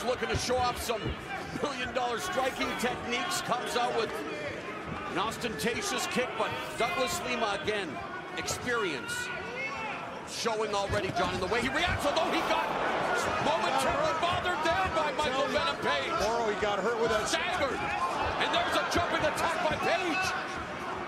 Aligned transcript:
Page 0.00 0.08
looking 0.08 0.28
to 0.28 0.36
show 0.36 0.56
off 0.56 0.80
some 0.80 1.00
million 1.62 1.92
dollar 1.94 2.18
striking 2.18 2.68
techniques. 2.78 3.40
Comes 3.42 3.76
out 3.76 3.94
with 3.96 4.10
an 5.12 5.18
ostentatious 5.18 6.06
kick, 6.08 6.28
but 6.38 6.50
Douglas 6.78 7.20
Lima 7.28 7.58
again, 7.62 7.88
experience. 8.36 9.12
Showing 10.28 10.74
already, 10.74 11.08
John, 11.18 11.34
in 11.34 11.40
the 11.40 11.46
way 11.46 11.60
he 11.60 11.68
reacts, 11.68 12.06
although 12.06 12.30
he 12.30 12.40
got 12.46 12.66
momentarily 13.44 14.14
bothered 14.20 14.60
there 14.64 14.90
by 14.94 15.12
Michael 15.18 15.48
Venom 15.48 15.76
Page. 15.76 16.10
Morrow, 16.20 16.48
he 16.52 16.60
got 16.60 16.78
hurt 16.78 17.00
with 17.00 17.10
that. 17.10 17.26
Staggered. 17.28 17.78
And 18.38 18.48
there's 18.54 18.76
a 18.76 18.86
jumping 18.94 19.26
attack 19.26 19.58
by 19.68 19.74
Page. 19.82 20.50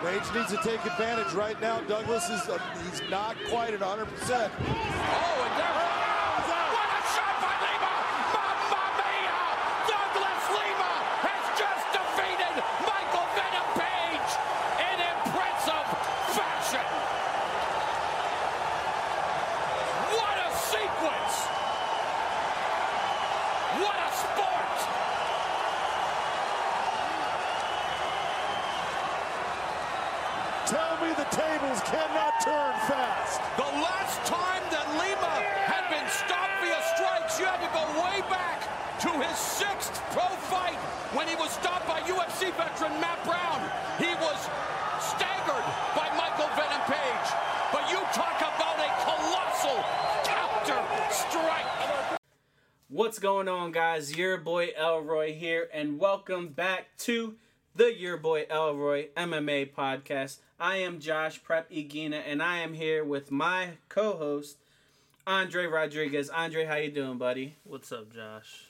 Page 0.03 0.35
needs 0.35 0.51
to 0.51 0.59
take 0.69 0.85
advantage 0.85 1.33
right 1.33 1.61
now. 1.61 1.81
Douglas 1.83 2.29
is 2.29 2.49
uh, 2.49 2.59
he's 2.91 3.01
not 3.09 3.37
quite 3.49 3.73
at 3.73 3.81
100%. 3.81 3.87
Oh, 3.87 4.29
and 4.29 5.61
there. 5.61 5.73
What 6.43 6.91
a 6.91 7.03
shot 7.15 7.37
by 7.39 7.55
Lima! 7.63 7.95
Mamma 8.35 8.83
mia! 8.99 9.39
Douglas 9.87 10.45
Lima 10.51 10.93
has 11.23 11.45
just 11.55 11.85
defeated 11.95 12.55
Michael 12.83 13.29
Venom 13.39 13.69
Page 13.79 14.31
in 14.91 14.97
impressive 14.99 15.87
fashion. 16.35 16.89
What 20.19 20.37
a 20.43 20.51
sequence! 20.67 21.37
What 23.87 23.99
a 24.03 24.11
sport! 24.19 24.79
Tell 30.67 30.97
me 31.05 31.13
the 31.15 31.29
tables 31.29 31.81
cannot 31.85 32.33
turn 32.41 32.73
fast. 32.89 33.41
The 33.57 33.69
last 33.83 34.25
time 34.25 34.63
that 34.71 34.87
Lima 34.97 35.35
had 35.69 35.85
been 35.91 36.09
stopped 36.09 36.57
via 36.63 36.81
strikes, 36.97 37.39
you 37.39 37.45
had 37.45 37.61
to 37.61 37.69
go 37.77 37.83
way 38.01 38.23
back 38.31 38.63
to 39.01 39.11
his 39.21 39.37
sixth 39.37 40.01
pro 40.15 40.25
fight 40.49 40.79
when 41.13 41.27
he 41.29 41.35
was 41.35 41.51
stopped 41.51 41.87
by 41.87 42.01
UFC 42.03 42.55
veteran 42.57 42.95
Matt 43.01 43.21
Brown. 43.25 43.61
He 43.99 44.15
was 44.23 44.39
staggered 45.03 45.67
by 45.99 46.09
Michael 46.17 46.49
Venom 46.57 46.85
Page. 46.89 47.29
But 47.75 47.91
you 47.91 47.99
talk 48.15 48.39
about 48.41 48.79
a 48.79 48.89
colossal 49.05 49.83
counter 50.25 50.81
strike. 51.11 52.21
What's 52.89 53.19
going 53.19 53.49
on, 53.49 53.73
guys? 53.93 54.17
Your 54.17 54.39
boy 54.39 54.71
Elroy 54.75 55.35
here, 55.35 55.69
and 55.71 55.99
welcome 55.99 56.49
back 56.49 56.97
to 57.01 57.35
the 57.77 57.93
Your 57.93 58.17
Boy 58.17 58.47
Elroy 58.49 59.09
MMA 59.15 59.75
podcast. 59.75 60.39
I 60.59 60.77
am 60.77 60.99
Josh 60.99 61.43
Prep 61.43 61.71
Iguina, 61.71 62.23
and 62.27 62.43
I 62.43 62.61
am 62.61 62.73
here 62.73 63.05
with 63.05 63.31
my 63.31 63.73
co-host 63.91 64.57
Andre 65.27 65.67
Rodriguez. 65.67 66.31
Andre, 66.31 66.65
how 66.65 66.77
you 66.77 66.91
doing, 66.91 67.19
buddy? 67.19 67.57
What's 67.65 67.93
up, 67.93 68.15
Josh? 68.15 68.65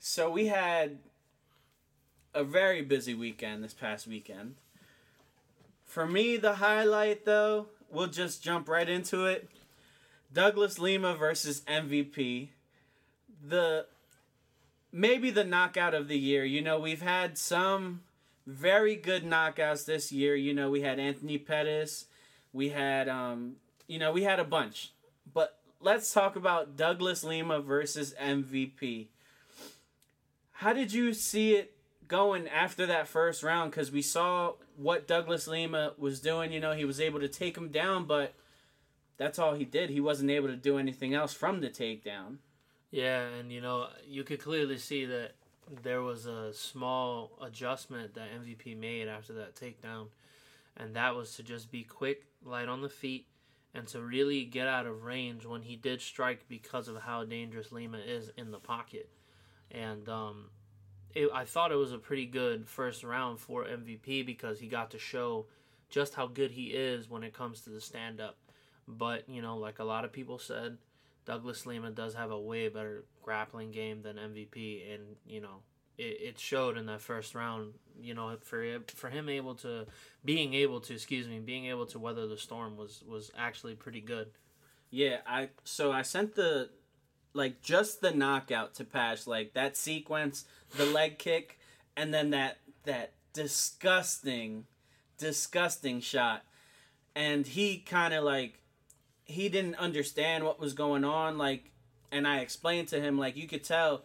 So 0.00 0.28
we 0.28 0.48
had 0.48 0.98
a 2.34 2.42
very 2.42 2.82
busy 2.82 3.14
weekend 3.14 3.62
this 3.62 3.74
past 3.74 4.08
weekend. 4.08 4.56
For 5.84 6.08
me, 6.08 6.36
the 6.36 6.54
highlight 6.54 7.24
though, 7.24 7.66
we'll 7.88 8.08
just 8.08 8.42
jump 8.42 8.68
right 8.68 8.88
into 8.88 9.26
it. 9.26 9.48
Douglas 10.32 10.80
Lima 10.80 11.14
versus 11.14 11.60
MVP. 11.68 12.48
The 13.48 13.86
maybe 14.92 15.30
the 15.30 15.44
knockout 15.44 15.94
of 15.94 16.08
the 16.08 16.18
year. 16.18 16.44
You 16.44 16.62
know, 16.62 16.78
we've 16.78 17.02
had 17.02 17.38
some 17.38 18.02
very 18.46 18.96
good 18.96 19.24
knockouts 19.24 19.84
this 19.84 20.12
year. 20.12 20.34
You 20.34 20.54
know, 20.54 20.70
we 20.70 20.82
had 20.82 20.98
Anthony 20.98 21.38
Pettis, 21.38 22.06
we 22.52 22.70
had 22.70 23.08
um, 23.08 23.56
you 23.86 23.98
know, 23.98 24.12
we 24.12 24.22
had 24.22 24.38
a 24.38 24.44
bunch. 24.44 24.92
But 25.32 25.58
let's 25.80 26.12
talk 26.12 26.36
about 26.36 26.76
Douglas 26.76 27.24
Lima 27.24 27.60
versus 27.60 28.14
MVP. 28.20 29.08
How 30.52 30.72
did 30.72 30.92
you 30.92 31.14
see 31.14 31.54
it 31.54 31.74
going 32.06 32.46
after 32.48 32.86
that 32.86 33.08
first 33.08 33.42
round? 33.42 33.70
Because 33.70 33.90
we 33.90 34.02
saw 34.02 34.54
what 34.76 35.08
Douglas 35.08 35.46
Lima 35.48 35.94
was 35.96 36.20
doing. 36.20 36.52
You 36.52 36.60
know, 36.60 36.72
he 36.72 36.84
was 36.84 37.00
able 37.00 37.20
to 37.20 37.28
take 37.28 37.56
him 37.56 37.68
down, 37.68 38.04
but 38.04 38.34
that's 39.16 39.38
all 39.38 39.54
he 39.54 39.64
did. 39.64 39.90
He 39.90 40.00
wasn't 40.00 40.30
able 40.30 40.48
to 40.48 40.56
do 40.56 40.78
anything 40.78 41.14
else 41.14 41.32
from 41.32 41.60
the 41.60 41.68
takedown. 41.68 42.36
Yeah, 42.90 43.26
and 43.38 43.52
you 43.52 43.60
know, 43.60 43.88
you 44.06 44.24
could 44.24 44.40
clearly 44.40 44.78
see 44.78 45.04
that 45.06 45.32
there 45.82 46.02
was 46.02 46.26
a 46.26 46.52
small 46.52 47.30
adjustment 47.40 48.14
that 48.14 48.28
MVP 48.42 48.76
made 48.76 49.08
after 49.08 49.32
that 49.34 49.54
takedown, 49.54 50.06
and 50.76 50.96
that 50.96 51.14
was 51.14 51.36
to 51.36 51.42
just 51.42 51.70
be 51.70 51.84
quick, 51.84 52.24
light 52.44 52.68
on 52.68 52.82
the 52.82 52.88
feet, 52.88 53.26
and 53.74 53.86
to 53.88 54.00
really 54.00 54.44
get 54.44 54.66
out 54.66 54.86
of 54.86 55.04
range 55.04 55.46
when 55.46 55.62
he 55.62 55.76
did 55.76 56.00
strike 56.00 56.48
because 56.48 56.88
of 56.88 56.96
how 57.02 57.24
dangerous 57.24 57.70
Lima 57.70 57.98
is 57.98 58.30
in 58.36 58.50
the 58.50 58.58
pocket. 58.58 59.08
And 59.70 60.08
um, 60.08 60.46
it, 61.14 61.28
I 61.32 61.44
thought 61.44 61.70
it 61.70 61.76
was 61.76 61.92
a 61.92 61.98
pretty 61.98 62.26
good 62.26 62.66
first 62.66 63.04
round 63.04 63.38
for 63.38 63.64
MVP 63.64 64.26
because 64.26 64.58
he 64.58 64.66
got 64.66 64.90
to 64.90 64.98
show 64.98 65.46
just 65.88 66.14
how 66.14 66.26
good 66.26 66.50
he 66.50 66.66
is 66.66 67.08
when 67.08 67.22
it 67.22 67.32
comes 67.34 67.60
to 67.62 67.70
the 67.70 67.80
stand 67.80 68.20
up. 68.20 68.36
But, 68.88 69.28
you 69.28 69.40
know, 69.40 69.56
like 69.56 69.78
a 69.78 69.84
lot 69.84 70.04
of 70.04 70.12
people 70.12 70.40
said, 70.40 70.78
Douglas 71.30 71.64
Lima 71.64 71.92
does 71.92 72.14
have 72.14 72.32
a 72.32 72.40
way 72.40 72.68
better 72.68 73.04
grappling 73.22 73.70
game 73.70 74.02
than 74.02 74.16
MVP, 74.16 74.92
and 74.92 75.14
you 75.24 75.40
know 75.40 75.62
it, 75.96 76.18
it 76.20 76.38
showed 76.40 76.76
in 76.76 76.86
that 76.86 77.00
first 77.00 77.36
round. 77.36 77.74
You 78.02 78.14
know 78.14 78.36
for 78.42 78.80
for 78.96 79.10
him 79.10 79.28
able 79.28 79.54
to 79.56 79.86
being 80.24 80.54
able 80.54 80.80
to 80.80 80.92
excuse 80.92 81.28
me 81.28 81.38
being 81.38 81.66
able 81.66 81.86
to 81.86 82.00
weather 82.00 82.26
the 82.26 82.36
storm 82.36 82.76
was 82.76 83.04
was 83.06 83.30
actually 83.38 83.76
pretty 83.76 84.00
good. 84.00 84.30
Yeah, 84.90 85.18
I 85.24 85.50
so 85.62 85.92
I 85.92 86.02
sent 86.02 86.34
the 86.34 86.70
like 87.32 87.62
just 87.62 88.00
the 88.00 88.10
knockout 88.10 88.74
to 88.74 88.84
Pash, 88.84 89.28
like 89.28 89.54
that 89.54 89.76
sequence, 89.76 90.46
the 90.76 90.86
leg 90.86 91.16
kick, 91.18 91.60
and 91.96 92.12
then 92.12 92.30
that 92.30 92.58
that 92.86 93.12
disgusting, 93.34 94.64
disgusting 95.16 96.00
shot, 96.00 96.42
and 97.14 97.46
he 97.46 97.78
kind 97.78 98.14
of 98.14 98.24
like 98.24 98.59
he 99.30 99.48
didn't 99.48 99.76
understand 99.76 100.44
what 100.44 100.60
was 100.60 100.72
going 100.72 101.04
on 101.04 101.38
like 101.38 101.70
and 102.12 102.26
i 102.26 102.40
explained 102.40 102.88
to 102.88 103.00
him 103.00 103.18
like 103.18 103.36
you 103.36 103.46
could 103.46 103.64
tell 103.64 104.04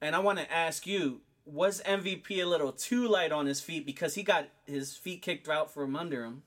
and 0.00 0.14
i 0.14 0.18
want 0.18 0.38
to 0.38 0.52
ask 0.52 0.86
you 0.86 1.20
was 1.44 1.82
mvp 1.82 2.30
a 2.30 2.44
little 2.44 2.72
too 2.72 3.08
light 3.08 3.32
on 3.32 3.46
his 3.46 3.60
feet 3.60 3.84
because 3.84 4.14
he 4.14 4.22
got 4.22 4.48
his 4.66 4.96
feet 4.96 5.22
kicked 5.22 5.48
out 5.48 5.72
from 5.72 5.96
under 5.96 6.24
him 6.24 6.42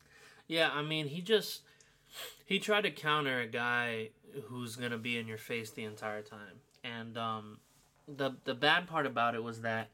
Yeah, 0.48 0.70
I 0.74 0.82
mean 0.82 1.08
he 1.08 1.22
just 1.22 1.62
he 2.46 2.60
tried 2.60 2.82
to 2.82 2.92
counter 2.92 3.40
a 3.40 3.48
guy 3.48 4.10
who's 4.46 4.76
gonna 4.76 4.98
be 4.98 5.18
in 5.18 5.28
your 5.28 5.38
face 5.38 5.72
the 5.72 5.84
entire 5.84 6.22
time, 6.22 6.62
and 6.84 7.18
um, 7.18 7.60
the 8.08 8.36
the 8.44 8.54
bad 8.54 8.88
part 8.88 9.06
about 9.06 9.36
it 9.36 9.44
was 9.44 9.62
that 9.62 9.90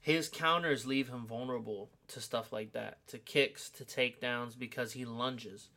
his 0.00 0.28
counters 0.28 0.86
leave 0.86 1.08
him 1.08 1.26
vulnerable 1.26 1.90
to 2.08 2.20
stuff 2.20 2.52
like 2.52 2.72
that, 2.72 3.06
to 3.08 3.18
kicks, 3.18 3.68
to 3.70 3.84
takedowns, 3.84 4.58
because 4.58 4.92
he 4.92 5.04
lunges. 5.04 5.68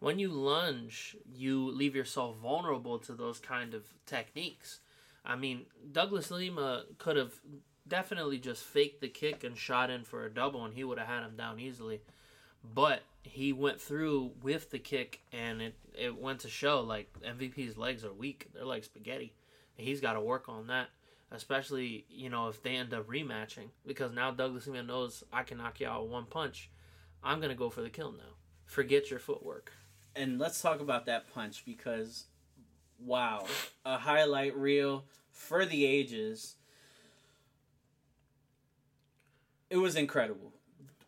When 0.00 0.18
you 0.18 0.28
lunge, 0.28 1.14
you 1.30 1.70
leave 1.70 1.94
yourself 1.94 2.36
vulnerable 2.38 2.98
to 3.00 3.12
those 3.12 3.38
kind 3.38 3.74
of 3.74 3.84
techniques. 4.06 4.80
I 5.24 5.36
mean, 5.36 5.66
Douglas 5.92 6.30
Lima 6.30 6.84
could 6.96 7.16
have 7.16 7.34
definitely 7.86 8.38
just 8.38 8.64
faked 8.64 9.02
the 9.02 9.08
kick 9.08 9.44
and 9.44 9.56
shot 9.56 9.90
in 9.90 10.04
for 10.04 10.24
a 10.24 10.32
double, 10.32 10.64
and 10.64 10.72
he 10.72 10.84
would 10.84 10.98
have 10.98 11.06
had 11.06 11.22
him 11.22 11.36
down 11.36 11.60
easily. 11.60 12.00
But 12.74 13.02
he 13.22 13.52
went 13.52 13.78
through 13.78 14.32
with 14.42 14.70
the 14.70 14.78
kick, 14.78 15.20
and 15.32 15.60
it, 15.60 15.74
it 15.94 16.18
went 16.18 16.40
to 16.40 16.48
show 16.48 16.80
like 16.80 17.12
MVP's 17.20 17.76
legs 17.76 18.02
are 18.02 18.12
weak. 18.12 18.48
They're 18.54 18.64
like 18.64 18.84
spaghetti. 18.84 19.34
And 19.76 19.86
he's 19.86 20.00
got 20.00 20.14
to 20.14 20.20
work 20.20 20.48
on 20.48 20.68
that, 20.68 20.88
especially 21.30 22.06
you 22.08 22.30
know 22.30 22.48
if 22.48 22.62
they 22.62 22.76
end 22.76 22.94
up 22.94 23.06
rematching 23.06 23.68
because 23.86 24.12
now 24.12 24.30
Douglas 24.30 24.66
Lima 24.66 24.82
knows 24.82 25.24
I 25.30 25.42
can 25.42 25.58
knock 25.58 25.80
you 25.80 25.88
out 25.88 26.02
with 26.02 26.12
one 26.12 26.26
punch. 26.26 26.70
I'm 27.22 27.40
gonna 27.40 27.54
go 27.54 27.68
for 27.68 27.82
the 27.82 27.90
kill 27.90 28.12
now. 28.12 28.36
Forget 28.64 29.10
your 29.10 29.20
footwork. 29.20 29.72
And 30.16 30.38
let's 30.38 30.60
talk 30.60 30.80
about 30.80 31.06
that 31.06 31.32
punch 31.32 31.64
because 31.64 32.24
wow 32.98 33.44
a 33.84 33.98
highlight 33.98 34.56
reel 34.56 35.04
for 35.30 35.64
the 35.64 35.86
ages. 35.86 36.56
It 39.68 39.76
was 39.76 39.96
incredible. 39.96 40.52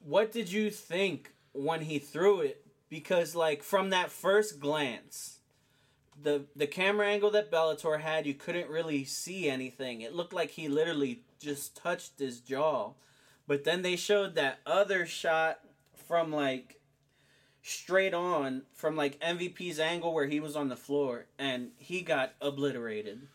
What 0.01 0.33
did 0.33 0.51
you 0.51 0.71
think 0.71 1.33
when 1.53 1.83
he 1.83 1.99
threw 1.99 2.41
it? 2.41 2.65
Because 2.89 3.35
like 3.35 3.63
from 3.63 3.91
that 3.91 4.11
first 4.11 4.61
glance 4.61 5.41
the 6.21 6.45
the 6.55 6.67
camera 6.67 7.09
angle 7.09 7.31
that 7.31 7.51
Bellator 7.51 8.01
had 8.01 8.27
you 8.27 8.35
couldn't 8.35 8.69
really 8.69 9.05
see 9.05 9.49
anything. 9.49 10.01
It 10.01 10.15
looked 10.15 10.33
like 10.33 10.51
he 10.51 10.69
literally 10.69 11.23
just 11.39 11.77
touched 11.77 12.19
his 12.19 12.41
jaw. 12.41 12.93
But 13.47 13.65
then 13.65 13.83
they 13.83 13.97
showed 13.97 14.35
that 14.35 14.61
other 14.65 15.05
shot 15.05 15.61
from 15.95 16.33
like 16.33 16.81
straight 17.63 18.13
on 18.13 18.63
from 18.75 18.97
like 18.97 19.21
MVP's 19.21 19.79
angle 19.79 20.13
where 20.13 20.27
he 20.27 20.41
was 20.41 20.57
on 20.57 20.69
the 20.69 20.77
floor 20.77 21.27
and 21.39 21.71
he 21.79 22.03
got 22.03 22.35
obliterated. 22.41 23.29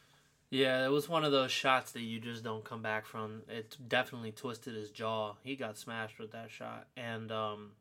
Yeah, 0.50 0.86
it 0.86 0.92
was 0.92 1.10
one 1.10 1.26
of 1.26 1.32
those 1.32 1.52
shots 1.52 1.92
that 1.94 2.02
you 2.02 2.20
just 2.20 2.44
don't 2.44 2.64
come 2.64 2.82
back 2.82 3.06
from. 3.06 3.42
It 3.50 3.76
definitely 3.88 4.32
twisted 4.32 4.76
his 4.76 4.92
jaw. 4.92 5.36
He 5.44 5.56
got 5.56 5.78
smashed 5.78 6.20
with 6.20 6.32
that 6.32 6.52
shot. 6.52 6.88
And 6.96 7.32
um 7.32 7.72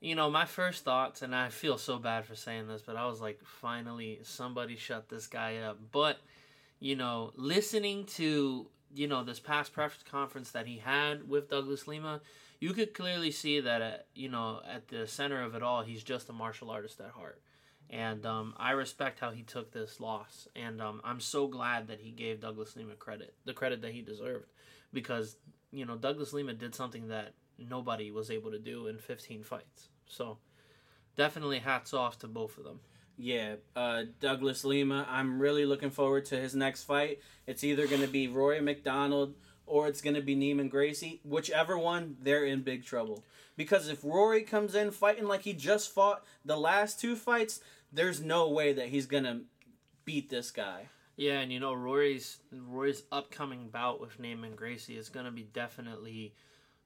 you 0.00 0.16
know, 0.16 0.28
my 0.28 0.44
first 0.44 0.84
thoughts 0.84 1.22
and 1.22 1.34
I 1.34 1.48
feel 1.48 1.78
so 1.78 1.96
bad 1.98 2.24
for 2.26 2.34
saying 2.34 2.66
this, 2.66 2.82
but 2.82 2.96
I 2.96 3.06
was 3.06 3.20
like 3.20 3.40
finally 3.44 4.20
somebody 4.24 4.76
shut 4.76 5.08
this 5.08 5.26
guy 5.26 5.58
up. 5.58 5.78
But 5.90 6.18
you 6.80 6.96
know, 6.96 7.32
listening 7.36 8.04
to 8.06 8.66
you 8.94 9.08
know 9.08 9.24
this 9.24 9.40
past 9.40 9.72
press 9.72 9.92
conference 10.10 10.50
that 10.50 10.66
he 10.66 10.78
had 10.78 11.28
with 11.28 11.48
Douglas 11.48 11.86
Lima, 11.86 12.20
you 12.62 12.72
could 12.72 12.94
clearly 12.94 13.32
see 13.32 13.58
that 13.58 13.82
at, 13.82 14.06
you 14.14 14.28
know 14.28 14.60
at 14.72 14.86
the 14.86 15.04
center 15.08 15.42
of 15.42 15.56
it 15.56 15.64
all, 15.64 15.82
he's 15.82 16.04
just 16.04 16.28
a 16.28 16.32
martial 16.32 16.70
artist 16.70 17.00
at 17.00 17.10
heart. 17.10 17.42
And 17.90 18.24
um, 18.24 18.54
I 18.56 18.70
respect 18.70 19.18
how 19.18 19.32
he 19.32 19.42
took 19.42 19.72
this 19.72 19.98
loss, 19.98 20.46
and 20.54 20.80
um, 20.80 21.00
I'm 21.02 21.18
so 21.18 21.48
glad 21.48 21.88
that 21.88 21.98
he 21.98 22.12
gave 22.12 22.40
Douglas 22.40 22.76
Lima 22.76 22.94
credit, 22.94 23.34
the 23.44 23.52
credit 23.52 23.82
that 23.82 23.90
he 23.90 24.00
deserved, 24.00 24.46
because 24.92 25.36
you 25.72 25.84
know 25.84 25.96
Douglas 25.96 26.32
Lima 26.32 26.54
did 26.54 26.72
something 26.72 27.08
that 27.08 27.34
nobody 27.58 28.12
was 28.12 28.30
able 28.30 28.52
to 28.52 28.60
do 28.60 28.86
in 28.86 28.96
15 28.96 29.42
fights. 29.42 29.88
So 30.06 30.38
definitely 31.16 31.58
hats 31.58 31.92
off 31.92 32.20
to 32.20 32.28
both 32.28 32.58
of 32.58 32.64
them. 32.64 32.78
Yeah, 33.18 33.56
uh, 33.74 34.04
Douglas 34.20 34.64
Lima. 34.64 35.04
I'm 35.10 35.40
really 35.40 35.66
looking 35.66 35.90
forward 35.90 36.26
to 36.26 36.36
his 36.36 36.54
next 36.54 36.84
fight. 36.84 37.18
It's 37.48 37.64
either 37.64 37.88
going 37.88 38.02
to 38.02 38.08
be 38.08 38.28
Rory 38.28 38.60
MacDonald 38.60 39.34
or 39.66 39.88
it's 39.88 40.00
going 40.00 40.16
to 40.16 40.22
be 40.22 40.36
Neiman 40.36 40.70
Gracie. 40.70 41.20
Whichever 41.24 41.78
one, 41.78 42.16
they're 42.20 42.44
in 42.44 42.62
big 42.62 42.84
trouble. 42.84 43.24
Because 43.56 43.88
if 43.88 44.04
Rory 44.04 44.42
comes 44.42 44.74
in 44.74 44.90
fighting 44.90 45.26
like 45.26 45.42
he 45.42 45.52
just 45.52 45.92
fought 45.92 46.24
the 46.44 46.56
last 46.56 47.00
two 47.00 47.16
fights, 47.16 47.60
there's 47.92 48.20
no 48.20 48.48
way 48.48 48.72
that 48.72 48.88
he's 48.88 49.06
going 49.06 49.24
to 49.24 49.40
beat 50.04 50.30
this 50.30 50.50
guy. 50.50 50.88
Yeah, 51.16 51.40
and 51.40 51.52
you 51.52 51.60
know 51.60 51.74
Rory's 51.74 52.38
Rory's 52.50 53.02
upcoming 53.12 53.68
bout 53.68 54.00
with 54.00 54.20
Neiman 54.20 54.56
Gracie 54.56 54.96
is 54.96 55.10
going 55.10 55.26
to 55.26 55.30
be 55.30 55.42
definitely 55.42 56.34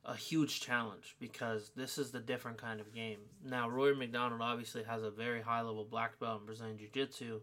a 0.05 0.15
huge 0.15 0.61
challenge 0.61 1.17
because 1.21 1.71
this 1.77 1.99
is 1.99 2.11
the 2.11 2.21
different 2.21 2.59
kind 2.59 2.81
of 2.81 2.95
game. 2.95 3.19
Now, 3.45 3.69
Rory 3.69 3.95
MacDonald 3.95 4.41
obviously 4.41 4.85
has 4.85 5.03
a 5.03 5.11
very 5.11 5.43
high 5.43 5.63
level 5.63 5.85
black 5.85 6.19
belt 6.19 6.41
in 6.41 6.47
Brazilian 6.47 6.79
Jiu 6.79 6.89
Jitsu, 6.93 7.41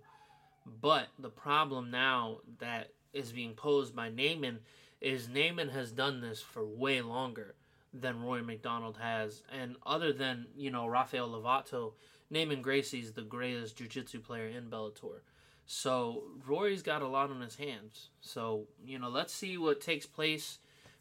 but 0.81 1.07
the 1.19 1.29
problem 1.29 1.91
now 1.91 2.37
that 2.59 2.89
is 3.11 3.31
being 3.31 3.53
posed 3.53 3.95
by 3.95 4.09
Neiman 4.09 4.57
is 5.03 5.27
Neiman 5.27 5.71
has 5.73 5.91
done 5.91 6.21
this 6.21 6.41
for 6.41 6.65
way 6.65 7.01
longer 7.01 7.53
than 7.93 8.23
Rory 8.23 8.41
MacDonald 8.41 8.97
has. 8.97 9.43
And 9.51 9.75
other 9.85 10.11
than, 10.13 10.47
you 10.57 10.71
know, 10.71 10.87
Rafael 10.87 11.29
Lovato, 11.29 11.91
Neiman 12.31 12.61
Gracie's 12.61 13.11
the 13.11 13.21
greatest 13.21 13.77
Jiu 13.77 13.87
Jitsu 13.87 14.19
player 14.19 14.47
in 14.47 14.69
Bellator. 14.69 15.19
So 15.65 16.23
Rory's 16.47 16.81
got 16.81 17.01
a 17.01 17.07
lot 17.07 17.29
on 17.29 17.41
his 17.41 17.55
hands. 17.55 18.09
So, 18.21 18.65
you 18.85 18.97
know, 18.97 19.09
let's 19.09 19.33
see 19.33 19.57
what 19.57 19.81
takes 19.81 20.05
place 20.05 20.57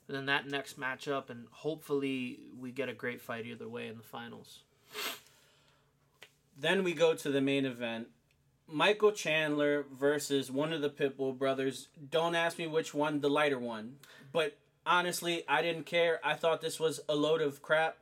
in 0.09 0.27
that 0.27 0.47
next 0.47 0.79
matchup, 0.79 1.31
and 1.31 1.47
hopefully 1.51 2.41
we 2.61 2.71
get 2.71 2.89
a 2.89 2.93
great 2.93 3.21
fight 3.21 3.47
either 3.47 3.69
way 3.69 3.89
in 3.89 3.97
the 3.97 4.03
finals. 4.03 4.61
Then 6.59 6.85
we 6.85 6.93
go 6.93 7.15
to 7.15 7.31
the 7.31 7.41
main 7.41 7.65
event. 7.65 8.09
Michael 8.69 9.13
Chandler 9.13 9.85
versus 9.99 10.51
one 10.51 10.73
of 10.73 10.81
the 10.81 10.91
Pitbull 10.91 11.37
brothers. 11.37 11.89
Don't 12.11 12.35
ask 12.35 12.59
me 12.59 12.67
which 12.67 12.95
one, 12.95 13.21
the 13.21 13.31
lighter 13.31 13.59
one. 13.59 13.97
But 14.33 14.57
honestly, 14.87 15.45
I 15.49 15.63
didn't 15.63 15.87
care. 15.87 16.21
I 16.25 16.35
thought 16.35 16.61
this 16.61 16.81
was 16.81 17.01
a 17.09 17.15
load 17.15 17.43
of 17.43 17.63
crap. 17.63 17.99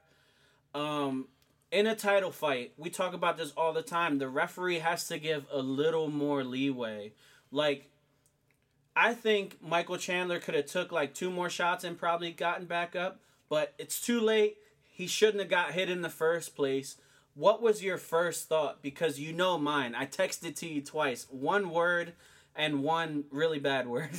Um, 0.75 1.27
in 1.71 1.87
a 1.87 1.95
title 1.95 2.31
fight, 2.31 2.73
we 2.77 2.91
talk 2.91 3.15
about 3.15 3.37
this 3.37 3.53
all 3.57 3.73
the 3.73 3.83
time. 3.83 4.19
The 4.19 4.29
referee 4.29 4.81
has 4.81 5.07
to 5.09 5.19
give 5.19 5.47
a 5.53 5.61
little 5.61 6.09
more 6.09 6.45
leeway. 6.45 7.13
Like, 7.51 7.91
I 8.95 9.15
think 9.15 9.63
Michael 9.63 9.97
Chandler 9.97 10.41
could 10.41 10.55
have 10.55 10.67
took 10.67 10.93
like 10.93 11.15
two 11.15 11.31
more 11.31 11.51
shots 11.51 11.85
and 11.85 11.99
probably 11.99 12.33
gotten 12.33 12.67
back 12.67 12.97
up, 12.97 13.21
but 13.49 13.73
it's 13.79 14.01
too 14.01 14.21
late. 14.21 14.59
He 14.91 15.07
shouldn't 15.07 15.41
have 15.41 15.49
got 15.49 15.73
hit 15.73 15.89
in 15.89 16.03
the 16.03 16.11
first 16.11 16.55
place. 16.55 16.97
What 17.41 17.63
was 17.63 17.83
your 17.83 17.97
first 17.97 18.51
thought? 18.51 18.83
Because 18.83 19.19
you 19.19 19.33
know 19.33 19.57
mine. 19.57 19.95
I 19.95 20.05
texted 20.05 20.57
to 20.57 20.69
you 20.69 20.83
twice. 20.83 21.27
One 21.31 21.71
word 21.71 22.13
and 22.55 22.83
one 22.83 23.25
really 23.31 23.59
bad 23.59 23.89
word. 23.89 24.11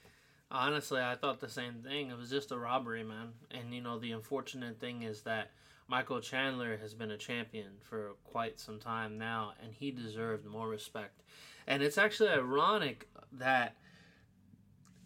Honestly, 0.50 0.98
I 0.98 1.14
thought 1.14 1.40
the 1.40 1.50
same 1.50 1.82
thing. 1.84 2.08
It 2.08 2.16
was 2.16 2.30
just 2.30 2.52
a 2.52 2.58
robbery, 2.58 3.04
man. 3.04 3.32
And 3.50 3.74
you 3.74 3.82
know, 3.82 3.98
the 3.98 4.12
unfortunate 4.12 4.80
thing 4.80 5.02
is 5.02 5.20
that 5.24 5.50
Michael 5.88 6.22
Chandler 6.22 6.78
has 6.78 6.94
been 6.94 7.10
a 7.10 7.18
champion 7.18 7.72
for 7.82 8.12
quite 8.24 8.58
some 8.58 8.78
time 8.78 9.18
now, 9.18 9.52
and 9.62 9.74
he 9.74 9.90
deserved 9.90 10.46
more 10.46 10.66
respect. 10.66 11.20
And 11.66 11.82
it's 11.82 11.98
actually 11.98 12.30
ironic 12.30 13.10
that 13.32 13.76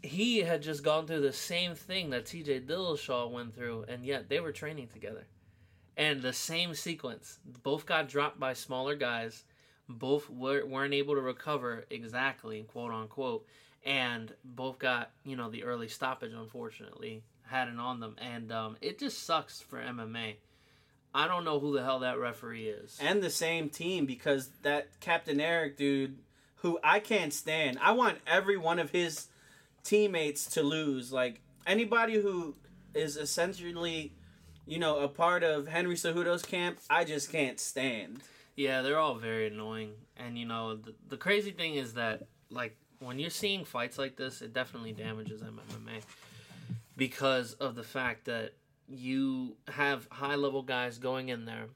he 0.00 0.38
had 0.38 0.62
just 0.62 0.84
gone 0.84 1.08
through 1.08 1.22
the 1.22 1.32
same 1.32 1.74
thing 1.74 2.10
that 2.10 2.26
TJ 2.26 2.68
Dillashaw 2.68 3.32
went 3.32 3.52
through, 3.52 3.86
and 3.88 4.06
yet 4.06 4.28
they 4.28 4.38
were 4.38 4.52
training 4.52 4.86
together. 4.92 5.26
And 5.96 6.22
the 6.22 6.32
same 6.32 6.74
sequence. 6.74 7.38
Both 7.62 7.86
got 7.86 8.08
dropped 8.08 8.40
by 8.40 8.54
smaller 8.54 8.96
guys. 8.96 9.44
Both 9.88 10.28
were, 10.30 10.64
weren't 10.64 10.94
able 10.94 11.14
to 11.14 11.20
recover 11.20 11.84
exactly, 11.90 12.62
quote 12.62 12.92
unquote. 12.92 13.46
And 13.84 14.32
both 14.44 14.78
got, 14.78 15.10
you 15.24 15.36
know, 15.36 15.50
the 15.50 15.64
early 15.64 15.88
stoppage, 15.88 16.32
unfortunately, 16.32 17.22
had 17.46 17.68
it 17.68 17.78
on 17.78 18.00
them. 18.00 18.16
And 18.18 18.50
um, 18.50 18.76
it 18.80 18.98
just 18.98 19.24
sucks 19.24 19.60
for 19.60 19.78
MMA. 19.78 20.36
I 21.14 21.28
don't 21.28 21.44
know 21.44 21.60
who 21.60 21.74
the 21.74 21.84
hell 21.84 22.00
that 22.00 22.18
referee 22.18 22.66
is. 22.66 22.98
and 23.00 23.22
the 23.22 23.30
same 23.30 23.68
team 23.68 24.04
because 24.04 24.48
that 24.62 24.88
Captain 25.00 25.40
Eric 25.40 25.76
dude, 25.76 26.18
who 26.56 26.78
I 26.82 26.98
can't 26.98 27.32
stand. 27.32 27.78
I 27.80 27.92
want 27.92 28.18
every 28.26 28.56
one 28.56 28.80
of 28.80 28.90
his 28.90 29.28
teammates 29.84 30.46
to 30.54 30.62
lose. 30.62 31.12
Like 31.12 31.40
anybody 31.66 32.20
who 32.20 32.56
is 32.94 33.16
essentially, 33.16 34.14
you 34.66 34.78
know, 34.78 34.98
a 34.98 35.08
part 35.08 35.42
of 35.42 35.68
Henry 35.68 35.94
Cejudo's 35.94 36.42
camp, 36.42 36.78
I 36.88 37.04
just 37.04 37.30
can't 37.30 37.60
stand. 37.60 38.20
Yeah, 38.56 38.82
they're 38.82 38.98
all 38.98 39.16
very 39.16 39.48
annoying. 39.48 39.92
And 40.16 40.38
you 40.38 40.46
know, 40.46 40.76
the, 40.76 40.94
the 41.08 41.16
crazy 41.16 41.50
thing 41.50 41.74
is 41.74 41.94
that 41.94 42.26
like 42.50 42.76
when 43.00 43.18
you're 43.18 43.30
seeing 43.30 43.64
fights 43.64 43.98
like 43.98 44.16
this, 44.16 44.42
it 44.42 44.52
definitely 44.52 44.92
damages 44.92 45.42
MMA 45.42 46.02
because 46.96 47.54
of 47.54 47.74
the 47.74 47.82
fact 47.82 48.26
that 48.26 48.52
you 48.88 49.56
have 49.68 50.06
high 50.10 50.36
level 50.36 50.62
guys 50.62 50.98
going 50.98 51.28
in 51.28 51.44
there 51.44 51.66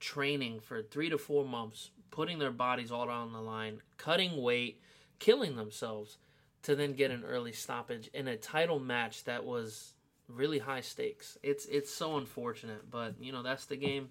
training 0.00 0.60
for 0.60 0.82
3 0.82 1.10
to 1.10 1.18
4 1.18 1.44
months, 1.44 1.90
putting 2.10 2.38
their 2.38 2.50
bodies 2.50 2.90
all 2.90 3.08
on 3.08 3.32
the 3.32 3.40
line, 3.40 3.80
cutting 3.96 4.42
weight, 4.42 4.80
killing 5.18 5.56
themselves 5.56 6.18
to 6.62 6.74
then 6.74 6.92
get 6.94 7.10
an 7.10 7.24
early 7.24 7.52
stoppage 7.52 8.08
in 8.12 8.26
a 8.28 8.36
title 8.36 8.78
match 8.78 9.24
that 9.24 9.44
was 9.44 9.93
really 10.28 10.58
high 10.58 10.80
stakes. 10.80 11.38
It's 11.42 11.66
it's 11.66 11.92
so 11.92 12.16
unfortunate, 12.16 12.90
but 12.90 13.14
you 13.20 13.32
know, 13.32 13.42
that's 13.42 13.66
the 13.66 13.76
game. 13.76 14.10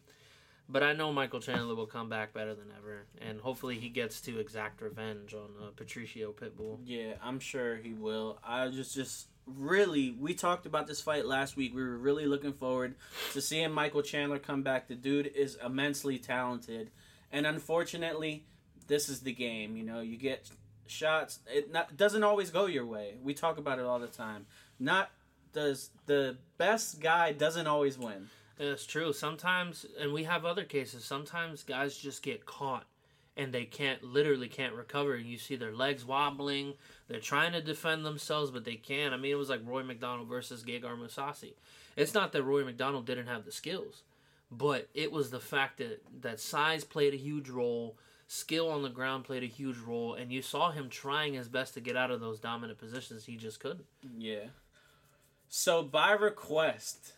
But 0.70 0.82
I 0.82 0.94
know 0.94 1.12
Michael 1.12 1.42
Chandler 1.42 1.76
will 1.76 1.88
come 1.88 2.08
back 2.08 2.34
better 2.34 2.56
than 2.56 2.72
ever, 2.78 3.06
and 3.22 3.42
hopefully 3.42 3.80
he 3.80 3.90
gets 3.90 4.22
to 4.22 4.40
exact 4.40 4.82
revenge 4.82 5.34
on 5.34 5.50
uh, 5.62 5.72
Patricio 5.76 6.32
Pitbull. 6.32 6.80
Yeah, 6.86 7.14
I'm 7.22 7.40
sure 7.40 7.76
he 7.76 7.94
will. 7.94 8.40
I 8.44 8.70
just 8.70 8.96
just 8.96 9.28
really 9.46 10.16
we 10.18 10.34
talked 10.34 10.66
about 10.66 10.88
this 10.88 11.02
fight 11.02 11.26
last 11.26 11.58
week. 11.58 11.76
We 11.76 11.84
were 11.84 11.98
really 11.98 12.26
looking 12.26 12.54
forward 12.54 12.96
to 13.34 13.42
seeing 13.42 13.72
Michael 13.72 14.02
Chandler 14.02 14.40
come 14.40 14.64
back. 14.64 14.88
The 14.88 14.96
dude 14.96 15.28
is 15.28 15.58
immensely 15.64 16.18
talented. 16.18 16.92
And 17.32 17.48
unfortunately, 17.48 18.46
this 18.88 19.10
is 19.10 19.22
the 19.22 19.34
game, 19.34 19.76
you 19.76 19.84
know, 19.84 20.02
you 20.02 20.18
get 20.18 20.50
shots 20.86 21.40
it 21.48 21.72
not, 21.72 21.96
doesn't 21.98 22.24
always 22.24 22.52
go 22.52 22.68
your 22.68 22.86
way. 22.86 23.16
We 23.22 23.34
talk 23.34 23.58
about 23.58 23.80
it 23.80 23.86
all 23.86 24.00
the 24.00 24.08
time. 24.08 24.46
Not 24.80 25.12
does 25.54 25.92
the 26.06 26.38
best 26.58 27.00
guy 27.00 27.32
doesn't 27.32 27.68
always 27.68 27.98
win. 27.98 28.30
That's 28.58 28.86
true. 28.86 29.14
Sometimes, 29.14 29.86
and 30.00 30.14
we 30.14 30.24
have 30.26 30.46
other 30.46 30.64
cases. 30.64 31.04
Sometimes 31.04 31.64
guys 31.64 31.98
just 31.98 32.22
get 32.22 32.46
caught, 32.46 32.86
and 33.36 33.52
they 33.52 33.66
can't 33.66 34.04
literally 34.04 34.48
can't 34.48 34.76
recover. 34.76 35.16
And 35.16 35.26
you 35.26 35.38
see 35.38 35.56
their 35.56 35.74
legs 35.74 36.06
wobbling. 36.06 36.74
They're 37.08 37.20
trying 37.20 37.54
to 37.54 37.62
defend 37.62 38.06
themselves, 38.06 38.52
but 38.52 38.66
they 38.66 38.76
can't. 38.76 39.14
I 39.14 39.18
mean, 39.18 39.32
it 39.32 39.38
was 39.38 39.50
like 39.50 39.62
Rory 39.66 39.84
MacDonald 39.84 40.28
versus 40.28 40.64
Gegard 40.64 41.00
Mousasi. 41.00 41.54
It's 41.96 42.14
not 42.14 42.32
that 42.32 42.44
Rory 42.44 42.64
MacDonald 42.64 43.06
didn't 43.06 43.28
have 43.28 43.46
the 43.46 43.52
skills, 43.52 44.04
but 44.52 44.88
it 44.94 45.12
was 45.12 45.30
the 45.30 45.40
fact 45.40 45.78
that 45.78 46.02
that 46.22 46.40
size 46.40 46.84
played 46.84 47.14
a 47.14 47.18
huge 47.18 47.50
role. 47.50 47.98
Skill 48.28 48.70
on 48.70 48.82
the 48.82 48.90
ground 48.90 49.26
played 49.26 49.44
a 49.44 49.48
huge 49.48 49.78
role, 49.78 50.16
and 50.16 50.32
you 50.32 50.42
saw 50.42 50.72
him 50.72 50.90
trying 50.90 51.34
his 51.34 51.50
best 51.50 51.74
to 51.76 51.82
get 51.82 51.98
out 51.98 52.10
of 52.10 52.20
those 52.20 52.40
dominant 52.40 52.80
positions. 52.80 53.26
He 53.26 53.36
just 53.36 53.60
couldn't. 53.60 53.86
Yeah. 54.18 54.46
So 55.56 55.84
by 55.84 56.14
request, 56.14 57.14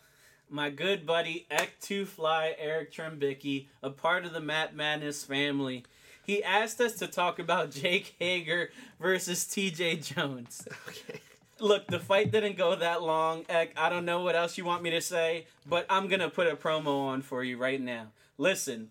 my 0.50 0.68
good 0.68 1.06
buddy 1.06 1.46
Ek2 1.50 2.06
Fly 2.06 2.54
Eric 2.58 2.92
Trembicki, 2.92 3.68
a 3.82 3.88
part 3.88 4.26
of 4.26 4.34
the 4.34 4.42
Matt 4.42 4.76
Madness 4.76 5.24
family, 5.24 5.84
he 6.22 6.44
asked 6.44 6.78
us 6.82 6.96
to 6.96 7.06
talk 7.06 7.38
about 7.38 7.70
Jake 7.70 8.14
Hager 8.18 8.68
versus 9.00 9.46
TJ 9.46 10.14
Jones. 10.14 10.68
Okay. 10.86 11.20
Look, 11.60 11.86
the 11.86 11.98
fight 11.98 12.30
didn't 12.30 12.58
go 12.58 12.76
that 12.76 13.00
long. 13.00 13.46
Ek, 13.48 13.72
I 13.74 13.88
don't 13.88 14.04
know 14.04 14.20
what 14.20 14.36
else 14.36 14.58
you 14.58 14.66
want 14.66 14.82
me 14.82 14.90
to 14.90 15.00
say, 15.00 15.46
but 15.66 15.86
I'm 15.88 16.06
going 16.06 16.20
to 16.20 16.28
put 16.28 16.46
a 16.46 16.56
promo 16.56 17.06
on 17.06 17.22
for 17.22 17.42
you 17.42 17.56
right 17.56 17.80
now. 17.80 18.08
Listen, 18.36 18.90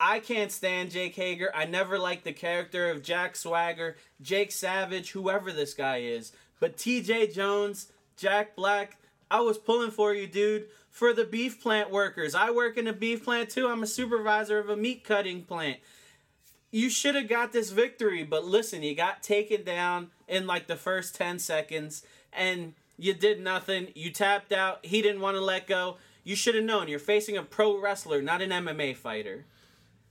I 0.00 0.20
can't 0.20 0.50
stand 0.50 0.90
Jake 0.90 1.16
Hager. 1.16 1.50
I 1.54 1.66
never 1.66 1.98
liked 1.98 2.24
the 2.24 2.32
character 2.32 2.90
of 2.90 3.02
Jack 3.02 3.36
Swagger, 3.36 3.98
Jake 4.22 4.50
Savage, 4.50 5.10
whoever 5.10 5.52
this 5.52 5.74
guy 5.74 5.98
is. 5.98 6.32
But 6.60 6.78
TJ 6.78 7.34
Jones, 7.34 7.92
Jack 8.20 8.54
Black, 8.54 8.98
I 9.30 9.40
was 9.40 9.56
pulling 9.56 9.90
for 9.90 10.12
you, 10.12 10.26
dude. 10.26 10.66
For 10.90 11.14
the 11.14 11.24
beef 11.24 11.62
plant 11.62 11.90
workers. 11.90 12.34
I 12.34 12.50
work 12.50 12.76
in 12.76 12.86
a 12.86 12.92
beef 12.92 13.24
plant 13.24 13.48
too. 13.48 13.68
I'm 13.68 13.82
a 13.82 13.86
supervisor 13.86 14.58
of 14.58 14.68
a 14.68 14.76
meat 14.76 15.04
cutting 15.04 15.44
plant. 15.44 15.78
you 16.72 16.90
should 16.90 17.14
have 17.14 17.28
got 17.28 17.52
this 17.52 17.70
victory, 17.70 18.22
but 18.22 18.44
listen, 18.44 18.82
you 18.82 18.94
got 18.94 19.22
taken 19.22 19.64
down 19.64 20.10
in 20.28 20.46
like 20.46 20.66
the 20.66 20.76
first 20.76 21.14
10 21.14 21.38
seconds 21.38 22.04
and 22.32 22.74
you 22.98 23.14
did 23.14 23.40
nothing. 23.40 23.88
You 23.94 24.10
tapped 24.10 24.52
out. 24.52 24.84
He 24.84 25.00
didn't 25.00 25.20
want 25.20 25.36
to 25.36 25.40
let 25.40 25.66
go. 25.66 25.96
You 26.22 26.36
should 26.36 26.54
have 26.54 26.64
known. 26.64 26.88
You're 26.88 26.98
facing 26.98 27.36
a 27.36 27.42
pro 27.42 27.80
wrestler, 27.80 28.20
not 28.20 28.42
an 28.42 28.50
MMA 28.50 28.96
fighter. 28.96 29.46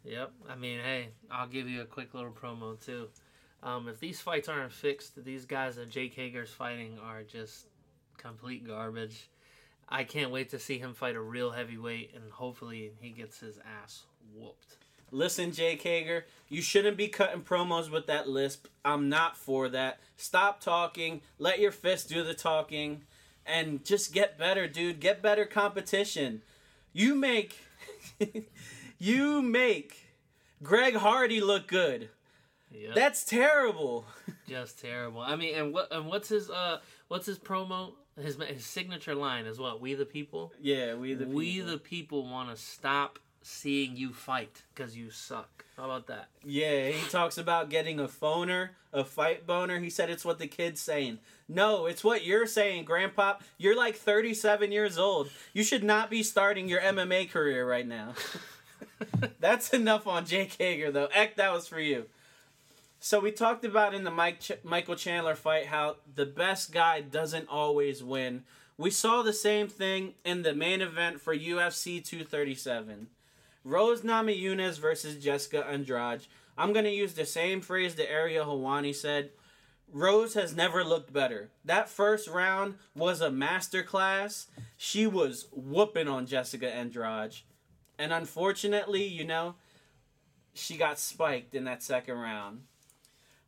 Yep. 0.04 0.32
I 0.50 0.56
mean, 0.56 0.80
hey, 0.80 1.10
I'll 1.30 1.48
give 1.48 1.70
you 1.70 1.82
a 1.82 1.86
quick 1.86 2.14
little 2.14 2.32
promo 2.32 2.84
too. 2.84 3.10
Um, 3.62 3.88
if 3.88 4.00
these 4.00 4.20
fights 4.20 4.50
aren't 4.50 4.72
fixed, 4.72 5.24
these 5.24 5.46
guys 5.46 5.76
that 5.76 5.90
Jake 5.90 6.16
Hager's 6.16 6.52
fighting 6.52 6.98
are 7.04 7.24
just 7.24 7.68
complete 8.20 8.68
garbage. 8.68 9.30
I 9.88 10.04
can't 10.04 10.32
wait 10.32 10.50
to 10.50 10.60
see 10.60 10.78
him 10.78 10.94
fight 10.94 11.16
a 11.16 11.22
real 11.22 11.52
heavyweight, 11.52 12.12
and 12.14 12.32
hopefully 12.32 12.92
he 13.00 13.10
gets 13.10 13.40
his 13.40 13.58
ass 13.84 14.04
whooped. 14.36 14.78
Listen, 15.12 15.52
Jake 15.52 15.82
Hager, 15.82 16.26
you 16.48 16.62
shouldn't 16.62 16.98
be 16.98 17.08
cutting 17.08 17.42
promos 17.42 17.90
with 17.90 18.06
that 18.06 18.30
lisp. 18.30 18.68
I'm 18.86 19.10
not 19.10 19.36
for 19.36 19.68
that. 19.70 20.00
Stop 20.18 20.62
talking. 20.62 21.22
Let 21.40 21.60
your 21.60 21.72
fist 21.72 22.10
do 22.10 22.24
the 22.24 22.36
talking. 22.36 23.02
And 23.46 23.84
just 23.84 24.14
get 24.14 24.38
better, 24.38 24.68
dude. 24.68 25.00
Get 25.00 25.24
better 25.24 25.46
competition. 25.46 26.44
You 26.94 27.16
make. 27.16 27.58
you 29.00 29.42
make 29.42 30.10
Greg 30.62 30.96
Hardy 30.96 31.42
look 31.42 31.68
good. 31.68 32.10
Yep. 32.72 32.94
That's 32.94 33.24
terrible. 33.24 34.06
just 34.48 34.80
terrible. 34.80 35.22
I 35.22 35.36
mean, 35.36 35.56
and 35.56 35.74
what 35.74 35.92
and 35.92 36.06
what's 36.06 36.30
his 36.30 36.50
uh 36.50 36.80
what's 37.08 37.26
his 37.26 37.40
promo? 37.40 37.94
His 38.22 38.38
his 38.48 38.66
signature 38.66 39.16
line 39.16 39.46
is 39.46 39.60
what? 39.60 39.82
We 39.82 39.94
the 39.94 40.06
people. 40.06 40.54
Yeah, 40.62 40.96
we 40.96 41.14
the 41.14 41.26
we 41.26 41.54
people. 41.54 41.72
the 41.72 41.78
people 41.78 42.24
want 42.30 42.50
to 42.50 42.62
stop 42.62 43.20
seeing 43.42 43.96
you 43.96 44.14
fight 44.14 44.64
because 44.74 44.96
you 44.96 45.10
suck. 45.10 45.66
How 45.78 45.86
about 45.86 46.08
that? 46.08 46.28
Yeah, 46.44 46.90
he 46.90 47.10
talks 47.10 47.38
about 47.38 47.70
getting 47.70 48.00
a 48.00 48.08
phoner, 48.08 48.70
a 48.92 49.04
fight 49.04 49.48
boner. 49.48 49.80
He 49.80 49.90
said 49.90 50.10
it's 50.10 50.26
what 50.26 50.40
the 50.40 50.48
kid's 50.48 50.82
saying. 50.82 51.20
No, 51.48 51.86
it's 51.86 52.04
what 52.04 52.26
you're 52.26 52.46
saying, 52.46 52.86
Grandpa. 52.86 53.36
You're 53.58 53.78
like 53.78 53.96
37 53.96 54.72
years 54.72 54.98
old. 54.98 55.30
You 55.54 55.64
should 55.64 55.84
not 55.84 56.10
be 56.10 56.22
starting 56.22 56.68
your 56.68 56.82
MMA 56.82 57.32
career 57.32 57.68
right 57.68 57.88
now. 57.88 58.14
That's 59.40 59.70
enough 59.72 60.06
on 60.06 60.26
Jake 60.26 60.56
Hager, 60.60 60.92
though. 60.92 61.08
Eck, 61.14 61.38
that 61.38 61.54
was 61.54 61.68
for 61.68 61.80
you. 61.80 62.06
So 63.02 63.22
we 63.22 63.32
talked 63.32 63.64
about 63.64 63.94
in 63.94 64.04
the 64.04 64.12
Mike 64.12 64.42
Ch- 64.42 64.64
Michael 64.64 64.96
Chandler 64.96 65.36
fight 65.36 65.68
how 65.68 65.98
the 66.14 66.26
best 66.26 66.74
guy 66.74 67.00
doesn't 67.00 67.48
always 67.48 68.04
win. 68.04 68.44
We 68.78 68.92
saw 68.92 69.22
the 69.22 69.34
same 69.34 69.70
thing 69.70 70.16
in 70.26 70.42
the 70.42 70.54
main 70.54 70.82
event 70.82 71.22
for 71.22 71.36
UFC 71.36 72.04
237. 72.04 73.08
Rose 73.64 74.02
Namajunas 74.02 74.80
versus 74.80 75.24
Jessica 75.24 75.66
Andrade. 75.66 76.28
I'm 76.58 76.74
going 76.74 76.86
to 76.86 76.92
use 76.92 77.14
the 77.14 77.26
same 77.26 77.62
phrase 77.62 77.96
that 77.96 78.12
Ariel 78.12 78.46
Helwani 78.46 78.94
said. 78.94 79.32
Rose 79.92 80.34
has 80.34 80.56
never 80.56 80.84
looked 80.84 81.14
better. 81.14 81.50
That 81.64 81.90
first 81.90 82.28
round 82.28 82.76
was 82.96 83.22
a 83.22 83.30
masterclass. 83.30 84.48
She 84.76 85.08
was 85.08 85.48
whooping 85.52 86.08
on 86.08 86.26
Jessica 86.26 86.70
Andrade. 86.70 87.36
And 87.98 88.12
unfortunately, 88.12 89.06
you 89.06 89.24
know, 89.26 89.56
she 90.54 90.78
got 90.78 91.00
spiked 91.00 91.56
in 91.56 91.64
that 91.64 91.82
second 91.82 92.16
round. 92.16 92.62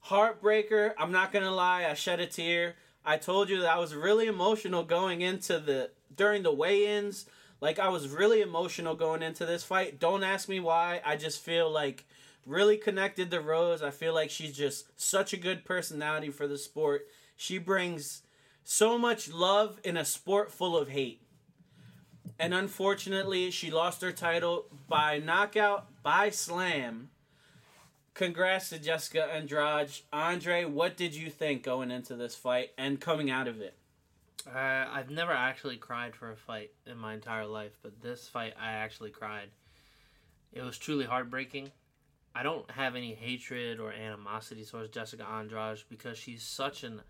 Heartbreaker, 0.08 0.93
I'm 0.98 1.12
not 1.12 1.31
to 1.31 1.51
lie, 1.51 1.86
I 1.89 1.93
shed 1.93 2.20
a 2.20 2.25
tear. 2.25 2.75
I 3.05 3.17
told 3.17 3.50
you 3.50 3.62
that 3.62 3.75
I 3.75 3.79
was 3.79 3.96
really 3.96 4.27
emotional 4.27 4.84
going 4.84 5.22
into 5.22 5.60
the 5.60 5.91
during 6.15 6.43
the 6.43 6.53
weigh-ins. 6.53 7.25
Like 7.62 7.79
I 7.79 7.89
was 7.89 8.10
really 8.10 8.41
emotional 8.41 8.96
going 8.96 9.22
into 9.22 9.46
this 9.46 9.63
fight. 9.63 10.00
Don't 10.00 10.24
ask 10.24 10.50
me 10.50 10.60
why. 10.60 11.01
I 11.05 11.15
just 11.15 11.41
feel 11.41 11.70
like 11.70 12.05
really 12.46 12.77
connected 12.77 13.29
to 13.31 13.39
Rose. 13.39 13.84
I 13.84 13.91
feel 13.91 14.13
like 14.13 14.31
she's 14.31 14.55
just 14.55 15.00
such 15.00 15.34
a 15.34 15.38
good 15.38 15.63
personality 15.63 16.29
for 16.29 16.48
the 16.48 16.58
sport. 16.58 17.08
She 17.38 17.60
brings 17.60 18.24
so 18.63 18.98
much 18.98 19.31
love 19.31 19.79
in 19.84 19.98
a 19.98 20.05
sport 20.05 20.51
full 20.51 20.75
of 20.75 20.89
hate. 20.89 21.22
And 22.39 22.55
unfortunately, 22.55 23.51
she 23.51 23.70
lost 23.70 24.01
her 24.01 24.12
title 24.12 24.65
by 24.88 25.20
knockout 25.20 25.86
by 26.01 26.31
slam. 26.31 27.11
Congrats 28.13 28.70
to 28.70 28.80
Jessica 28.80 29.24
Andrade. 29.24 29.91
Andre, 30.12 30.65
what 30.65 30.98
did 30.98 31.15
you 31.15 31.30
think 31.30 31.63
going 31.63 31.91
into 31.91 32.15
this 32.15 32.36
fight 32.36 32.72
and 32.77 33.00
coming 33.00 33.32
out 33.32 33.48
of 33.48 33.62
it? 33.62 33.75
Uh, 34.48 34.86
I've 34.91 35.10
never 35.10 35.32
actually 35.32 35.77
cried 35.77 36.15
for 36.15 36.32
a 36.32 36.36
fight 36.36 36.72
in 36.86 36.98
my 36.98 37.13
entire 37.13 37.46
life, 37.46 37.77
but 37.82 38.01
this 38.01 38.27
fight 38.27 38.53
I 38.60 38.72
actually 38.72 39.12
cried. 39.12 39.50
It 40.51 40.62
was 40.62 40.77
truly 40.77 41.06
heartbreaking. 41.06 41.72
I 42.36 42.44
don't 42.44 42.70
have 42.72 42.96
any 42.96 43.13
hatred 43.13 43.80
or 43.80 43.91
animosity 43.91 44.65
towards 44.65 44.89
Jessica 44.89 45.25
Andrade 45.25 45.84
because 45.89 46.18
she's 46.18 46.44
such 46.44 46.84
an 46.84 47.01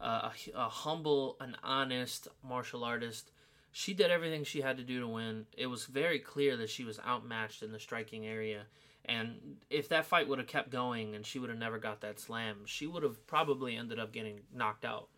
uh, 0.00 0.30
a, 0.30 0.58
a 0.58 0.68
humble, 0.68 1.36
and 1.40 1.56
honest 1.62 2.28
martial 2.42 2.84
artist. 2.84 3.30
She 3.72 3.94
did 3.94 4.10
everything 4.10 4.44
she 4.44 4.62
had 4.62 4.78
to 4.78 4.82
do 4.82 5.00
to 5.00 5.06
win. 5.06 5.46
It 5.56 5.66
was 5.66 5.84
very 5.84 6.18
clear 6.18 6.56
that 6.56 6.70
she 6.70 6.84
was 6.84 6.98
outmatched 7.06 7.62
in 7.62 7.72
the 7.72 7.78
striking 7.78 8.26
area. 8.26 8.62
And 9.04 9.56
if 9.70 9.88
that 9.88 10.06
fight 10.06 10.28
would 10.28 10.38
have 10.38 10.46
kept 10.46 10.70
going 10.70 11.14
and 11.14 11.24
she 11.24 11.38
would 11.38 11.50
have 11.50 11.58
never 11.58 11.78
got 11.78 12.02
that 12.02 12.20
slam, 12.20 12.58
she 12.66 12.86
would 12.86 13.02
have 13.02 13.26
probably 13.26 13.76
ended 13.76 13.98
up 13.98 14.12
getting 14.12 14.40
knocked 14.54 14.84
out. 14.84 15.08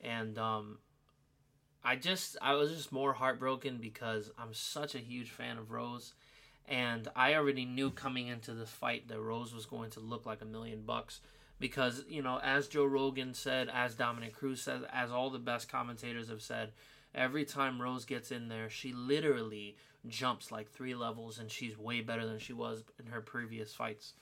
And 0.00 0.38
um, 0.38 0.78
I 1.86 1.94
just 1.94 2.36
I 2.42 2.54
was 2.54 2.72
just 2.72 2.90
more 2.90 3.12
heartbroken 3.12 3.78
because 3.78 4.32
I'm 4.36 4.52
such 4.52 4.96
a 4.96 4.98
huge 4.98 5.30
fan 5.30 5.56
of 5.56 5.70
Rose, 5.70 6.14
and 6.66 7.06
I 7.14 7.34
already 7.34 7.64
knew 7.64 7.90
coming 7.90 8.26
into 8.26 8.54
this 8.54 8.70
fight 8.70 9.06
that 9.06 9.20
Rose 9.20 9.54
was 9.54 9.66
going 9.66 9.90
to 9.90 10.00
look 10.00 10.26
like 10.26 10.42
a 10.42 10.46
million 10.46 10.82
bucks 10.82 11.20
because 11.60 12.02
you 12.08 12.22
know 12.22 12.40
as 12.42 12.66
Joe 12.66 12.86
Rogan 12.86 13.34
said, 13.34 13.70
as 13.72 13.94
Dominick 13.94 14.34
Cruz 14.34 14.60
said, 14.60 14.82
as 14.92 15.12
all 15.12 15.30
the 15.30 15.38
best 15.38 15.68
commentators 15.68 16.28
have 16.28 16.42
said, 16.42 16.72
every 17.16 17.44
time 17.44 17.82
Rose 17.82 18.04
gets 18.04 18.30
in 18.30 18.48
there, 18.48 18.70
she 18.70 18.92
literally 18.92 19.76
jumps 20.06 20.52
like 20.52 20.70
three 20.70 20.94
levels, 20.94 21.38
and 21.38 21.50
she's 21.50 21.76
way 21.76 22.00
better 22.00 22.26
than 22.26 22.38
she 22.38 22.52
was 22.52 22.84
in 23.00 23.06
her 23.06 23.20
previous 23.20 23.74
fights. 23.74 24.12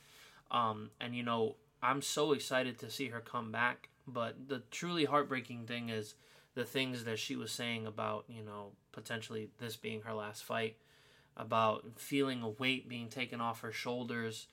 Um, 0.51 0.91
and 1.01 1.15
you 1.15 1.23
know 1.23 1.57
I'm 1.83 2.01
so 2.01 2.33
excited 2.33 2.79
to 2.79 2.91
see 2.91 3.09
her 3.09 3.21
come 3.21 3.53
back, 3.53 3.89
but 4.07 4.49
the 4.49 4.63
truly 4.71 5.05
heartbreaking 5.05 5.67
thing 5.67 5.91
is 5.91 6.15
the 6.55 6.65
things 6.65 7.05
that 7.05 7.19
she 7.19 7.37
was 7.37 7.53
saying 7.53 7.87
about 7.87 8.25
you 8.29 8.43
know 8.43 8.73
potentially 8.93 9.51
this 9.59 9.77
being 9.77 10.03
her 10.03 10.15
last 10.15 10.45
fight 10.45 10.77
about 11.37 11.85
feeling 11.97 12.43
a 12.43 12.49
weight 12.49 12.89
being 12.89 13.09
taken 13.09 13.41
off 13.41 13.61
her 13.61 13.73
shoulders 13.73 14.47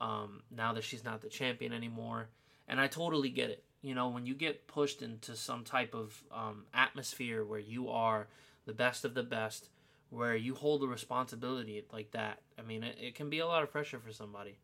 um, 0.00 0.42
now 0.54 0.72
that 0.74 0.84
she's 0.84 1.04
not 1.04 1.22
the 1.22 1.28
champion 1.28 1.72
anymore 1.72 2.28
and 2.68 2.80
i 2.80 2.86
totally 2.86 3.30
get 3.30 3.50
it 3.50 3.64
you 3.86 3.94
know 3.94 4.08
when 4.08 4.26
you 4.26 4.34
get 4.34 4.66
pushed 4.66 5.02
into 5.02 5.36
some 5.36 5.64
type 5.64 5.94
of 5.94 6.22
um, 6.32 6.64
atmosphere 6.74 7.44
where 7.44 7.60
you 7.60 7.88
are 7.88 8.28
the 8.66 8.72
best 8.72 9.04
of 9.04 9.14
the 9.14 9.22
best 9.22 9.68
where 10.10 10.36
you 10.36 10.54
hold 10.54 10.82
a 10.82 10.86
responsibility 10.86 11.84
like 11.92 12.10
that 12.12 12.40
i 12.58 12.62
mean 12.62 12.82
it, 12.82 12.96
it 13.00 13.14
can 13.14 13.30
be 13.30 13.38
a 13.38 13.46
lot 13.46 13.62
of 13.62 13.70
pressure 13.70 13.98
for 13.98 14.12
somebody 14.12 14.58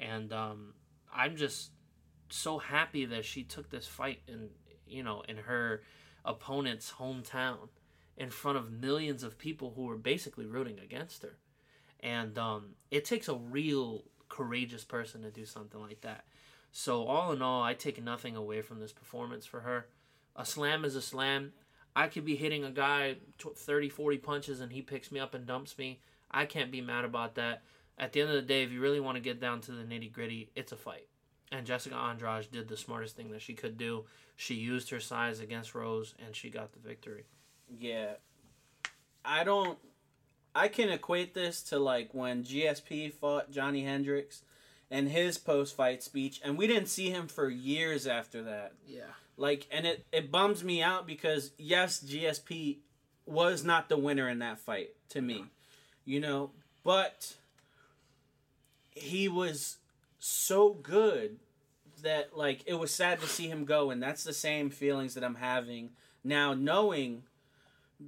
and 0.00 0.32
um, 0.32 0.74
i'm 1.14 1.36
just 1.36 1.70
so 2.30 2.58
happy 2.58 3.04
that 3.04 3.24
she 3.24 3.42
took 3.42 3.70
this 3.70 3.86
fight 3.86 4.20
in 4.28 4.48
you 4.86 5.02
know 5.02 5.22
in 5.28 5.36
her 5.36 5.82
opponent's 6.24 6.92
hometown 6.98 7.68
in 8.18 8.30
front 8.30 8.58
of 8.58 8.70
millions 8.70 9.22
of 9.22 9.38
people 9.38 9.72
who 9.76 9.84
were 9.84 9.96
basically 9.96 10.44
rooting 10.44 10.78
against 10.80 11.22
her. 11.22 11.36
And 12.00 12.36
um, 12.36 12.74
it 12.90 13.04
takes 13.04 13.28
a 13.28 13.34
real 13.34 14.04
courageous 14.28 14.84
person 14.84 15.22
to 15.22 15.30
do 15.30 15.46
something 15.46 15.80
like 15.80 16.00
that. 16.02 16.24
So, 16.70 17.06
all 17.06 17.32
in 17.32 17.42
all, 17.42 17.62
I 17.62 17.74
take 17.74 18.02
nothing 18.02 18.36
away 18.36 18.62
from 18.62 18.80
this 18.80 18.92
performance 18.92 19.46
for 19.46 19.60
her. 19.60 19.86
A 20.36 20.44
slam 20.44 20.84
is 20.84 20.94
a 20.94 21.02
slam. 21.02 21.52
I 21.96 22.06
could 22.06 22.24
be 22.24 22.36
hitting 22.36 22.64
a 22.64 22.70
guy 22.70 23.16
30, 23.38 23.88
40 23.88 24.18
punches 24.18 24.60
and 24.60 24.70
he 24.70 24.82
picks 24.82 25.10
me 25.10 25.18
up 25.18 25.34
and 25.34 25.46
dumps 25.46 25.76
me. 25.78 26.00
I 26.30 26.44
can't 26.44 26.70
be 26.70 26.80
mad 26.80 27.04
about 27.04 27.34
that. 27.34 27.62
At 27.98 28.12
the 28.12 28.20
end 28.20 28.30
of 28.30 28.36
the 28.36 28.42
day, 28.42 28.62
if 28.62 28.70
you 28.70 28.80
really 28.80 29.00
want 29.00 29.16
to 29.16 29.20
get 29.22 29.40
down 29.40 29.60
to 29.62 29.72
the 29.72 29.82
nitty 29.82 30.12
gritty, 30.12 30.50
it's 30.54 30.70
a 30.70 30.76
fight. 30.76 31.08
And 31.50 31.66
Jessica 31.66 31.96
Andrade 31.96 32.52
did 32.52 32.68
the 32.68 32.76
smartest 32.76 33.16
thing 33.16 33.32
that 33.32 33.42
she 33.42 33.54
could 33.54 33.76
do. 33.76 34.04
She 34.36 34.54
used 34.54 34.90
her 34.90 35.00
size 35.00 35.40
against 35.40 35.74
Rose 35.74 36.14
and 36.24 36.36
she 36.36 36.50
got 36.50 36.72
the 36.72 36.78
victory. 36.78 37.24
Yeah. 37.80 38.12
I 39.24 39.42
don't. 39.42 39.78
I 40.54 40.68
can 40.68 40.90
equate 40.90 41.34
this 41.34 41.62
to 41.64 41.78
like 41.78 42.14
when 42.14 42.44
GSP 42.44 43.12
fought 43.12 43.50
Johnny 43.50 43.84
Hendricks 43.84 44.42
and 44.90 45.08
his 45.08 45.38
post 45.38 45.76
fight 45.76 46.02
speech, 46.02 46.40
and 46.44 46.56
we 46.56 46.66
didn't 46.66 46.88
see 46.88 47.10
him 47.10 47.28
for 47.28 47.48
years 47.48 48.06
after 48.06 48.42
that. 48.42 48.72
Yeah. 48.86 49.02
Like, 49.36 49.66
and 49.70 49.86
it, 49.86 50.04
it 50.12 50.32
bums 50.32 50.64
me 50.64 50.82
out 50.82 51.06
because, 51.06 51.52
yes, 51.58 52.02
GSP 52.02 52.78
was 53.26 53.62
not 53.62 53.88
the 53.88 53.96
winner 53.96 54.28
in 54.28 54.38
that 54.40 54.58
fight 54.58 54.90
to 55.10 55.20
me, 55.20 55.34
uh-huh. 55.34 55.44
you 56.04 56.20
know, 56.20 56.50
but 56.82 57.34
he 58.90 59.28
was 59.28 59.76
so 60.18 60.70
good 60.70 61.38
that, 62.02 62.36
like, 62.36 62.62
it 62.66 62.74
was 62.74 62.92
sad 62.92 63.20
to 63.20 63.26
see 63.26 63.48
him 63.48 63.64
go, 63.64 63.90
and 63.90 64.02
that's 64.02 64.24
the 64.24 64.32
same 64.32 64.70
feelings 64.70 65.14
that 65.14 65.22
I'm 65.22 65.36
having 65.36 65.90
now, 66.24 66.54
knowing 66.54 67.22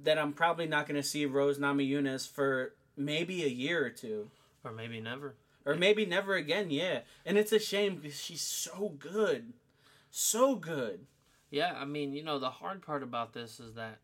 that 0.03 0.17
I'm 0.17 0.33
probably 0.33 0.67
not 0.67 0.87
going 0.87 1.01
to 1.01 1.07
see 1.07 1.25
Rose 1.25 1.57
Namajunas 1.57 2.29
for 2.29 2.73
maybe 2.95 3.43
a 3.43 3.47
year 3.47 3.85
or 3.85 3.89
two. 3.89 4.29
Or 4.63 4.71
maybe 4.71 4.99
never. 5.01 5.35
Or 5.65 5.75
maybe 5.75 6.05
never 6.05 6.35
again. 6.35 6.69
Yeah, 6.69 6.99
and 7.25 7.37
it's 7.37 7.51
a 7.51 7.59
shame 7.59 7.95
because 7.95 8.19
she's 8.19 8.41
so 8.41 8.95
good, 8.99 9.53
so 10.09 10.55
good. 10.55 11.05
Yeah, 11.49 11.73
I 11.75 11.85
mean, 11.85 12.13
you 12.13 12.23
know, 12.23 12.39
the 12.39 12.49
hard 12.49 12.81
part 12.81 13.03
about 13.03 13.33
this 13.33 13.59
is 13.59 13.73
that 13.75 13.99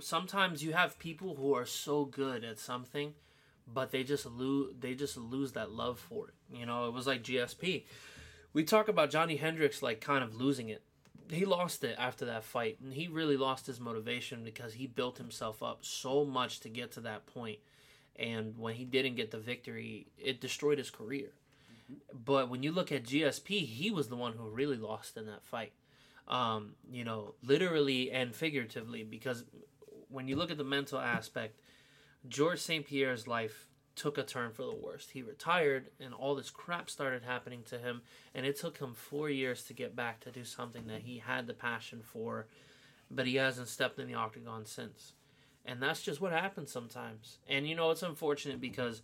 sometimes 0.00 0.62
you 0.62 0.72
have 0.72 0.98
people 0.98 1.34
who 1.34 1.54
are 1.54 1.66
so 1.66 2.04
good 2.04 2.44
at 2.44 2.58
something, 2.58 3.14
but 3.66 3.90
they 3.90 4.04
just 4.04 4.26
lose 4.26 4.74
they 4.78 4.94
just 4.94 5.16
lose 5.16 5.52
that 5.52 5.72
love 5.72 5.98
for 5.98 6.28
it. 6.28 6.34
You 6.56 6.66
know, 6.66 6.86
it 6.86 6.92
was 6.92 7.06
like 7.06 7.22
GSP. 7.22 7.84
We 8.52 8.64
talk 8.64 8.88
about 8.88 9.10
Johnny 9.10 9.36
Hendricks 9.36 9.82
like 9.82 10.00
kind 10.00 10.24
of 10.24 10.34
losing 10.34 10.68
it. 10.68 10.82
He 11.28 11.44
lost 11.44 11.82
it 11.82 11.96
after 11.98 12.24
that 12.26 12.44
fight, 12.44 12.78
and 12.80 12.94
he 12.94 13.08
really 13.08 13.36
lost 13.36 13.66
his 13.66 13.80
motivation 13.80 14.44
because 14.44 14.74
he 14.74 14.86
built 14.86 15.18
himself 15.18 15.60
up 15.62 15.84
so 15.84 16.24
much 16.24 16.60
to 16.60 16.68
get 16.68 16.92
to 16.92 17.00
that 17.00 17.26
point. 17.26 17.58
And 18.18 18.58
when 18.58 18.74
he 18.74 18.84
didn't 18.84 19.16
get 19.16 19.30
the 19.30 19.38
victory, 19.38 20.06
it 20.18 20.40
destroyed 20.40 20.78
his 20.78 20.90
career. 20.90 21.32
But 22.12 22.48
when 22.48 22.62
you 22.62 22.72
look 22.72 22.90
at 22.90 23.04
GSP, 23.04 23.66
he 23.66 23.90
was 23.90 24.08
the 24.08 24.16
one 24.16 24.32
who 24.32 24.48
really 24.48 24.76
lost 24.76 25.16
in 25.16 25.26
that 25.26 25.44
fight 25.44 25.72
um, 26.28 26.74
you 26.90 27.04
know, 27.04 27.34
literally 27.42 28.10
and 28.10 28.34
figuratively, 28.34 29.04
because 29.04 29.44
when 30.08 30.28
you 30.28 30.36
look 30.36 30.50
at 30.50 30.58
the 30.58 30.64
mental 30.64 30.98
aspect, 30.98 31.60
George 32.28 32.60
St. 32.60 32.86
Pierre's 32.86 33.28
life 33.28 33.68
took 33.94 34.18
a 34.18 34.22
turn 34.22 34.52
for 34.52 34.62
the 34.62 34.74
worst. 34.74 35.12
He 35.12 35.22
retired, 35.22 35.88
and 36.00 36.12
all 36.12 36.34
this 36.34 36.50
crap 36.50 36.90
started 36.90 37.22
happening 37.22 37.62
to 37.66 37.78
him, 37.78 38.02
and 38.34 38.44
it 38.44 38.58
took 38.58 38.78
him 38.78 38.94
four 38.94 39.30
years 39.30 39.62
to 39.64 39.72
get 39.72 39.96
back 39.96 40.20
to 40.20 40.30
do 40.30 40.44
something 40.44 40.86
that 40.88 41.02
he 41.02 41.18
had 41.18 41.46
the 41.46 41.54
passion 41.54 42.02
for, 42.02 42.46
but 43.10 43.26
he 43.26 43.36
hasn't 43.36 43.68
stepped 43.68 43.98
in 43.98 44.08
the 44.08 44.14
octagon 44.14 44.66
since. 44.66 45.12
And 45.66 45.82
that's 45.82 46.00
just 46.00 46.20
what 46.20 46.32
happens 46.32 46.70
sometimes. 46.70 47.38
And 47.48 47.68
you 47.68 47.74
know, 47.74 47.90
it's 47.90 48.02
unfortunate 48.02 48.60
because 48.60 49.02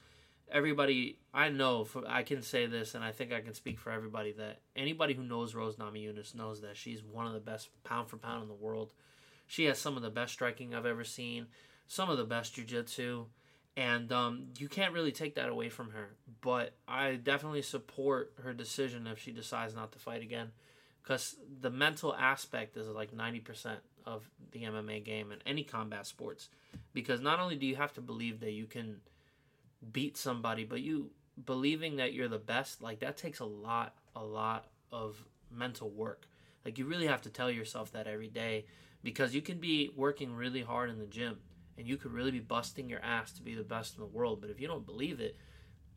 everybody 0.50 1.18
I 1.34 1.48
know 1.48 1.84
for 1.84 2.04
I 2.06 2.22
can 2.22 2.42
say 2.42 2.66
this 2.66 2.94
and 2.94 3.02
I 3.02 3.10
think 3.10 3.32
I 3.32 3.40
can 3.40 3.54
speak 3.54 3.78
for 3.78 3.90
everybody 3.90 4.32
that 4.32 4.60
anybody 4.76 5.14
who 5.14 5.24
knows 5.24 5.54
Rose 5.54 5.76
Namajunas 5.76 6.34
knows 6.34 6.60
that 6.60 6.76
she's 6.76 7.02
one 7.02 7.26
of 7.26 7.32
the 7.32 7.40
best 7.40 7.70
pound 7.84 8.08
for 8.08 8.16
pound 8.16 8.42
in 8.42 8.48
the 8.48 8.54
world. 8.54 8.92
She 9.46 9.64
has 9.64 9.78
some 9.78 9.96
of 9.96 10.02
the 10.02 10.10
best 10.10 10.32
striking 10.32 10.74
I've 10.74 10.86
ever 10.86 11.04
seen, 11.04 11.46
some 11.86 12.08
of 12.08 12.16
the 12.16 12.24
best 12.24 12.54
jiu-jitsu, 12.54 13.26
and 13.76 14.12
um, 14.12 14.46
you 14.56 14.68
can't 14.68 14.94
really 14.94 15.12
take 15.12 15.34
that 15.34 15.48
away 15.48 15.68
from 15.68 15.90
her. 15.90 16.10
But 16.40 16.74
I 16.86 17.16
definitely 17.16 17.62
support 17.62 18.32
her 18.42 18.54
decision 18.54 19.06
if 19.06 19.18
she 19.18 19.32
decides 19.32 19.74
not 19.74 19.92
to 19.92 19.98
fight 19.98 20.22
again 20.22 20.52
because 21.02 21.36
the 21.60 21.70
mental 21.70 22.14
aspect 22.14 22.76
is 22.76 22.88
like 22.88 23.12
90% 23.12 23.76
of 24.06 24.28
the 24.52 24.62
MMA 24.62 25.04
game 25.04 25.30
and 25.32 25.42
any 25.46 25.64
combat 25.64 26.06
sports 26.06 26.48
because 26.92 27.20
not 27.20 27.40
only 27.40 27.56
do 27.56 27.66
you 27.66 27.76
have 27.76 27.92
to 27.94 28.00
believe 28.00 28.40
that 28.40 28.52
you 28.52 28.66
can 28.66 29.00
beat 29.92 30.16
somebody, 30.16 30.64
but 30.64 30.80
you 30.80 31.10
believing 31.44 31.96
that 31.96 32.12
you're 32.12 32.28
the 32.28 32.38
best, 32.38 32.82
like 32.82 33.00
that 33.00 33.16
takes 33.16 33.40
a 33.40 33.44
lot, 33.44 33.94
a 34.14 34.22
lot 34.22 34.66
of 34.90 35.24
mental 35.50 35.90
work. 35.90 36.26
Like 36.64 36.78
you 36.78 36.86
really 36.86 37.06
have 37.06 37.22
to 37.22 37.30
tell 37.30 37.50
yourself 37.50 37.92
that 37.92 38.06
every 38.06 38.28
day 38.28 38.66
because 39.02 39.34
you 39.34 39.42
can 39.42 39.58
be 39.58 39.90
working 39.96 40.34
really 40.34 40.62
hard 40.62 40.90
in 40.90 40.98
the 40.98 41.06
gym 41.06 41.38
and 41.76 41.88
you 41.88 41.96
could 41.96 42.12
really 42.12 42.30
be 42.30 42.40
busting 42.40 42.88
your 42.88 43.00
ass 43.00 43.32
to 43.32 43.42
be 43.42 43.54
the 43.54 43.62
best 43.62 43.96
in 43.96 44.00
the 44.00 44.06
world, 44.06 44.40
but 44.40 44.50
if 44.50 44.60
you 44.60 44.68
don't 44.68 44.86
believe 44.86 45.20
it, 45.20 45.36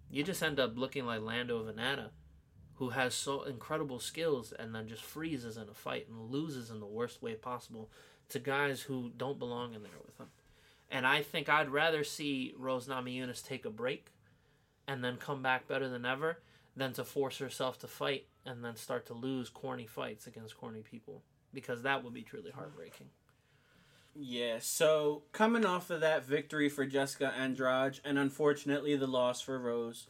you 0.10 0.24
just 0.24 0.42
end 0.42 0.60
up 0.60 0.78
looking 0.78 1.06
like 1.06 1.22
Lando 1.22 1.64
Vannata, 1.64 2.10
who 2.76 2.90
has 2.90 3.14
so 3.14 3.44
incredible 3.44 4.00
skills 4.00 4.54
and 4.58 4.76
then 4.76 4.88
just 4.88 5.04
freezes 5.04 5.58
in 5.58 5.70
a 5.70 5.74
fight 5.74 6.08
and 6.10 6.32
loses 6.32 6.70
in 6.70 6.80
the 6.80 6.86
worst 6.86 7.22
way 7.22 7.34
possible 7.34 7.90
to 8.30 8.40
guys 8.40 8.82
who 8.82 9.12
don't 9.18 9.40
belong 9.40 9.74
in 9.74 9.84
there 9.84 9.92
with 10.06 10.18
him. 10.18 10.28
And 10.92 11.08
I 11.08 11.22
think 11.22 11.50
I'd 11.50 11.70
rather 11.70 12.04
see 12.04 12.54
Rose 12.58 12.88
Namajunas 12.88 13.46
take 13.46 13.66
a 13.66 13.70
break 13.70 14.08
and 14.88 15.04
then 15.04 15.18
come 15.18 15.42
back 15.42 15.68
better 15.68 15.90
than 15.90 16.06
ever 16.06 16.40
than 16.76 16.94
to 16.94 17.04
force 17.04 17.38
herself 17.38 17.80
to 17.80 17.88
fight 17.88 18.26
and 18.46 18.64
then 18.64 18.76
start 18.76 19.06
to 19.08 19.14
lose 19.14 19.50
corny 19.50 19.88
fights 19.88 20.28
against 20.28 20.58
corny 20.58 20.82
people 20.82 21.24
because 21.54 21.82
that 21.84 22.04
would 22.04 22.14
be 22.14 22.22
truly 22.22 22.52
heartbreaking. 22.52 23.08
Yeah, 24.14 24.60
so 24.60 25.24
coming 25.32 25.66
off 25.66 25.90
of 25.90 26.02
that 26.02 26.26
victory 26.26 26.70
for 26.70 26.86
Jessica 26.86 27.34
Andrade 27.38 28.00
and 28.06 28.18
unfortunately 28.18 28.96
the 28.96 29.08
loss 29.08 29.42
for 29.42 29.60
Rose, 29.60 30.08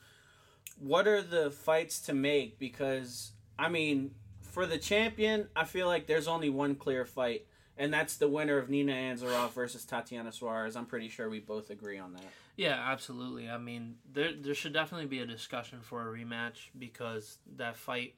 what 0.80 1.08
are 1.08 1.22
the 1.22 1.52
fights 1.52 2.00
to 2.02 2.14
make? 2.14 2.60
Because, 2.60 3.32
I 3.58 3.70
mean, 3.70 4.12
for 4.42 4.66
the 4.66 4.78
champion, 4.78 5.48
I 5.56 5.66
feel 5.66 5.88
like 5.88 6.08
there's 6.08 6.28
only 6.28 6.50
one 6.50 6.76
clear 6.76 7.06
fight, 7.06 7.46
and 7.78 7.94
that's 7.94 8.18
the 8.18 8.28
winner 8.28 8.58
of 8.58 8.70
Nina 8.70 8.94
Ansaroff 8.94 9.52
versus 9.52 9.86
Tatiana 9.86 10.32
Suarez. 10.32 10.76
I'm 10.76 10.86
pretty 10.86 11.10
sure 11.10 11.30
we 11.30 11.40
both 11.40 11.70
agree 11.70 12.00
on 12.00 12.14
that. 12.14 12.26
Yeah, 12.56 12.82
absolutely. 12.92 13.50
I 13.50 13.58
mean, 13.58 13.96
there 14.14 14.32
there 14.34 14.54
should 14.54 14.72
definitely 14.72 15.08
be 15.08 15.20
a 15.20 15.26
discussion 15.26 15.82
for 15.82 16.02
a 16.02 16.18
rematch 16.18 16.70
because 16.78 17.38
that 17.58 17.76
fight, 17.76 18.16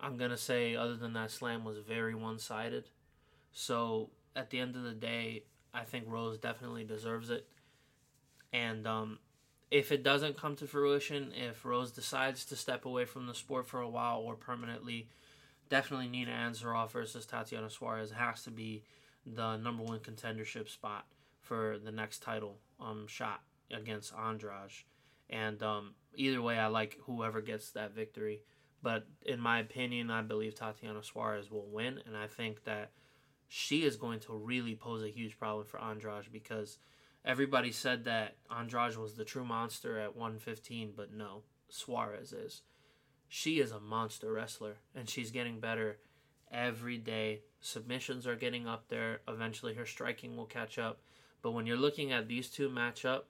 I'm 0.00 0.16
gonna 0.16 0.36
say, 0.36 0.74
other 0.74 0.96
than 0.96 1.12
that 1.12 1.30
slam, 1.30 1.64
was 1.64 1.78
very 1.78 2.14
one 2.14 2.40
sided. 2.40 2.88
So 3.52 4.10
at 4.34 4.50
the 4.50 4.58
end 4.58 4.74
of 4.74 4.82
the 4.82 4.94
day, 4.94 5.44
I 5.72 5.84
think 5.84 6.06
Rose 6.08 6.38
definitely 6.38 6.84
deserves 6.84 7.30
it. 7.30 7.46
And 8.52 8.86
um, 8.86 9.18
if 9.70 9.92
it 9.92 10.02
doesn't 10.02 10.36
come 10.36 10.56
to 10.56 10.66
fruition, 10.66 11.32
if 11.36 11.64
Rose 11.64 11.92
decides 11.92 12.44
to 12.46 12.56
step 12.56 12.84
away 12.84 13.04
from 13.04 13.26
the 13.26 13.34
sport 13.34 13.66
for 13.66 13.80
a 13.80 13.88
while 13.88 14.18
or 14.20 14.34
permanently, 14.34 15.08
definitely 15.68 16.08
Nina 16.08 16.32
Ansaroff 16.32 16.92
versus 16.92 17.26
Tatiana 17.26 17.68
Suarez 17.68 18.10
has 18.10 18.42
to 18.44 18.50
be 18.50 18.84
the 19.26 19.56
number 19.58 19.82
one 19.82 19.98
contendership 19.98 20.68
spot 20.68 21.06
for 21.40 21.78
the 21.82 21.92
next 21.92 22.22
title 22.22 22.58
um, 22.80 23.06
shot 23.06 23.42
against 23.70 24.14
Andrade. 24.14 24.72
And 25.28 25.62
um, 25.62 25.94
either 26.14 26.40
way, 26.40 26.58
I 26.58 26.68
like 26.68 26.98
whoever 27.04 27.42
gets 27.42 27.70
that 27.72 27.94
victory. 27.94 28.40
But 28.82 29.06
in 29.26 29.40
my 29.40 29.58
opinion, 29.58 30.10
I 30.10 30.22
believe 30.22 30.54
Tatiana 30.54 31.02
Suarez 31.02 31.50
will 31.50 31.66
win, 31.66 32.00
and 32.06 32.16
I 32.16 32.26
think 32.26 32.64
that 32.64 32.92
she 33.48 33.84
is 33.84 33.96
going 33.96 34.20
to 34.20 34.34
really 34.34 34.74
pose 34.74 35.02
a 35.02 35.10
huge 35.10 35.38
problem 35.38 35.66
for 35.66 35.82
Andrade 35.82 36.30
because 36.32 36.78
everybody 37.28 37.70
said 37.70 38.04
that 38.06 38.36
Andrade 38.50 38.96
was 38.96 39.14
the 39.14 39.24
true 39.24 39.44
monster 39.44 39.98
at 39.98 40.16
115, 40.16 40.94
but 40.96 41.12
no, 41.12 41.42
Suarez 41.68 42.32
is. 42.32 42.62
She 43.28 43.60
is 43.60 43.70
a 43.70 43.78
monster 43.78 44.32
wrestler, 44.32 44.76
and 44.94 45.08
she's 45.08 45.30
getting 45.30 45.60
better 45.60 45.98
every 46.50 46.96
day. 46.96 47.42
Submissions 47.60 48.26
are 48.26 48.34
getting 48.34 48.66
up 48.66 48.88
there. 48.88 49.20
Eventually, 49.28 49.74
her 49.74 49.84
striking 49.84 50.36
will 50.36 50.46
catch 50.46 50.78
up. 50.78 51.00
But 51.42 51.52
when 51.52 51.66
you're 51.66 51.76
looking 51.76 52.12
at 52.12 52.26
these 52.26 52.48
two 52.48 52.70
match 52.70 53.04
up, 53.04 53.28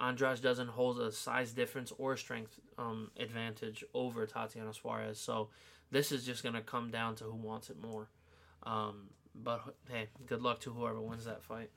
Andrade 0.00 0.40
doesn't 0.40 0.68
hold 0.68 0.98
a 0.98 1.12
size 1.12 1.52
difference 1.52 1.92
or 1.98 2.16
strength 2.16 2.58
um, 2.78 3.10
advantage 3.18 3.84
over 3.92 4.24
Tatiana 4.26 4.72
Suarez. 4.72 5.20
So 5.20 5.50
this 5.90 6.12
is 6.12 6.24
just 6.24 6.42
going 6.42 6.54
to 6.54 6.62
come 6.62 6.90
down 6.90 7.16
to 7.16 7.24
who 7.24 7.36
wants 7.36 7.68
it 7.68 7.76
more. 7.78 8.08
Um, 8.62 9.10
but 9.34 9.60
hey, 9.90 10.08
good 10.26 10.40
luck 10.40 10.60
to 10.60 10.72
whoever 10.72 11.00
wins 11.00 11.26
that 11.26 11.42
fight. 11.42 11.70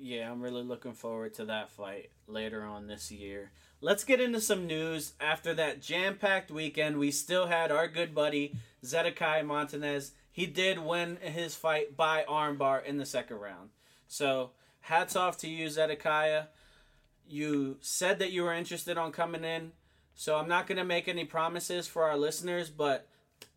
Yeah, 0.00 0.30
I'm 0.30 0.40
really 0.40 0.62
looking 0.62 0.92
forward 0.92 1.34
to 1.34 1.46
that 1.46 1.70
fight 1.70 2.10
later 2.28 2.62
on 2.62 2.86
this 2.86 3.10
year. 3.10 3.50
Let's 3.80 4.04
get 4.04 4.20
into 4.20 4.40
some 4.40 4.64
news. 4.64 5.14
After 5.20 5.52
that 5.54 5.82
jam 5.82 6.16
packed 6.16 6.52
weekend, 6.52 6.98
we 6.98 7.10
still 7.10 7.48
had 7.48 7.72
our 7.72 7.88
good 7.88 8.14
buddy 8.14 8.54
Zedekiah 8.84 9.42
Montanez. 9.42 10.12
He 10.30 10.46
did 10.46 10.78
win 10.78 11.18
his 11.20 11.56
fight 11.56 11.96
by 11.96 12.24
armbar 12.28 12.84
in 12.84 12.96
the 12.98 13.04
second 13.04 13.38
round. 13.38 13.70
So, 14.06 14.50
hats 14.82 15.16
off 15.16 15.36
to 15.38 15.48
you, 15.48 15.68
Zedekiah. 15.68 16.44
You 17.28 17.78
said 17.80 18.20
that 18.20 18.30
you 18.30 18.44
were 18.44 18.54
interested 18.54 18.96
on 18.96 19.10
coming 19.10 19.42
in. 19.42 19.72
So, 20.14 20.36
I'm 20.36 20.48
not 20.48 20.68
going 20.68 20.78
to 20.78 20.84
make 20.84 21.08
any 21.08 21.24
promises 21.24 21.88
for 21.88 22.04
our 22.04 22.16
listeners, 22.16 22.70
but 22.70 23.08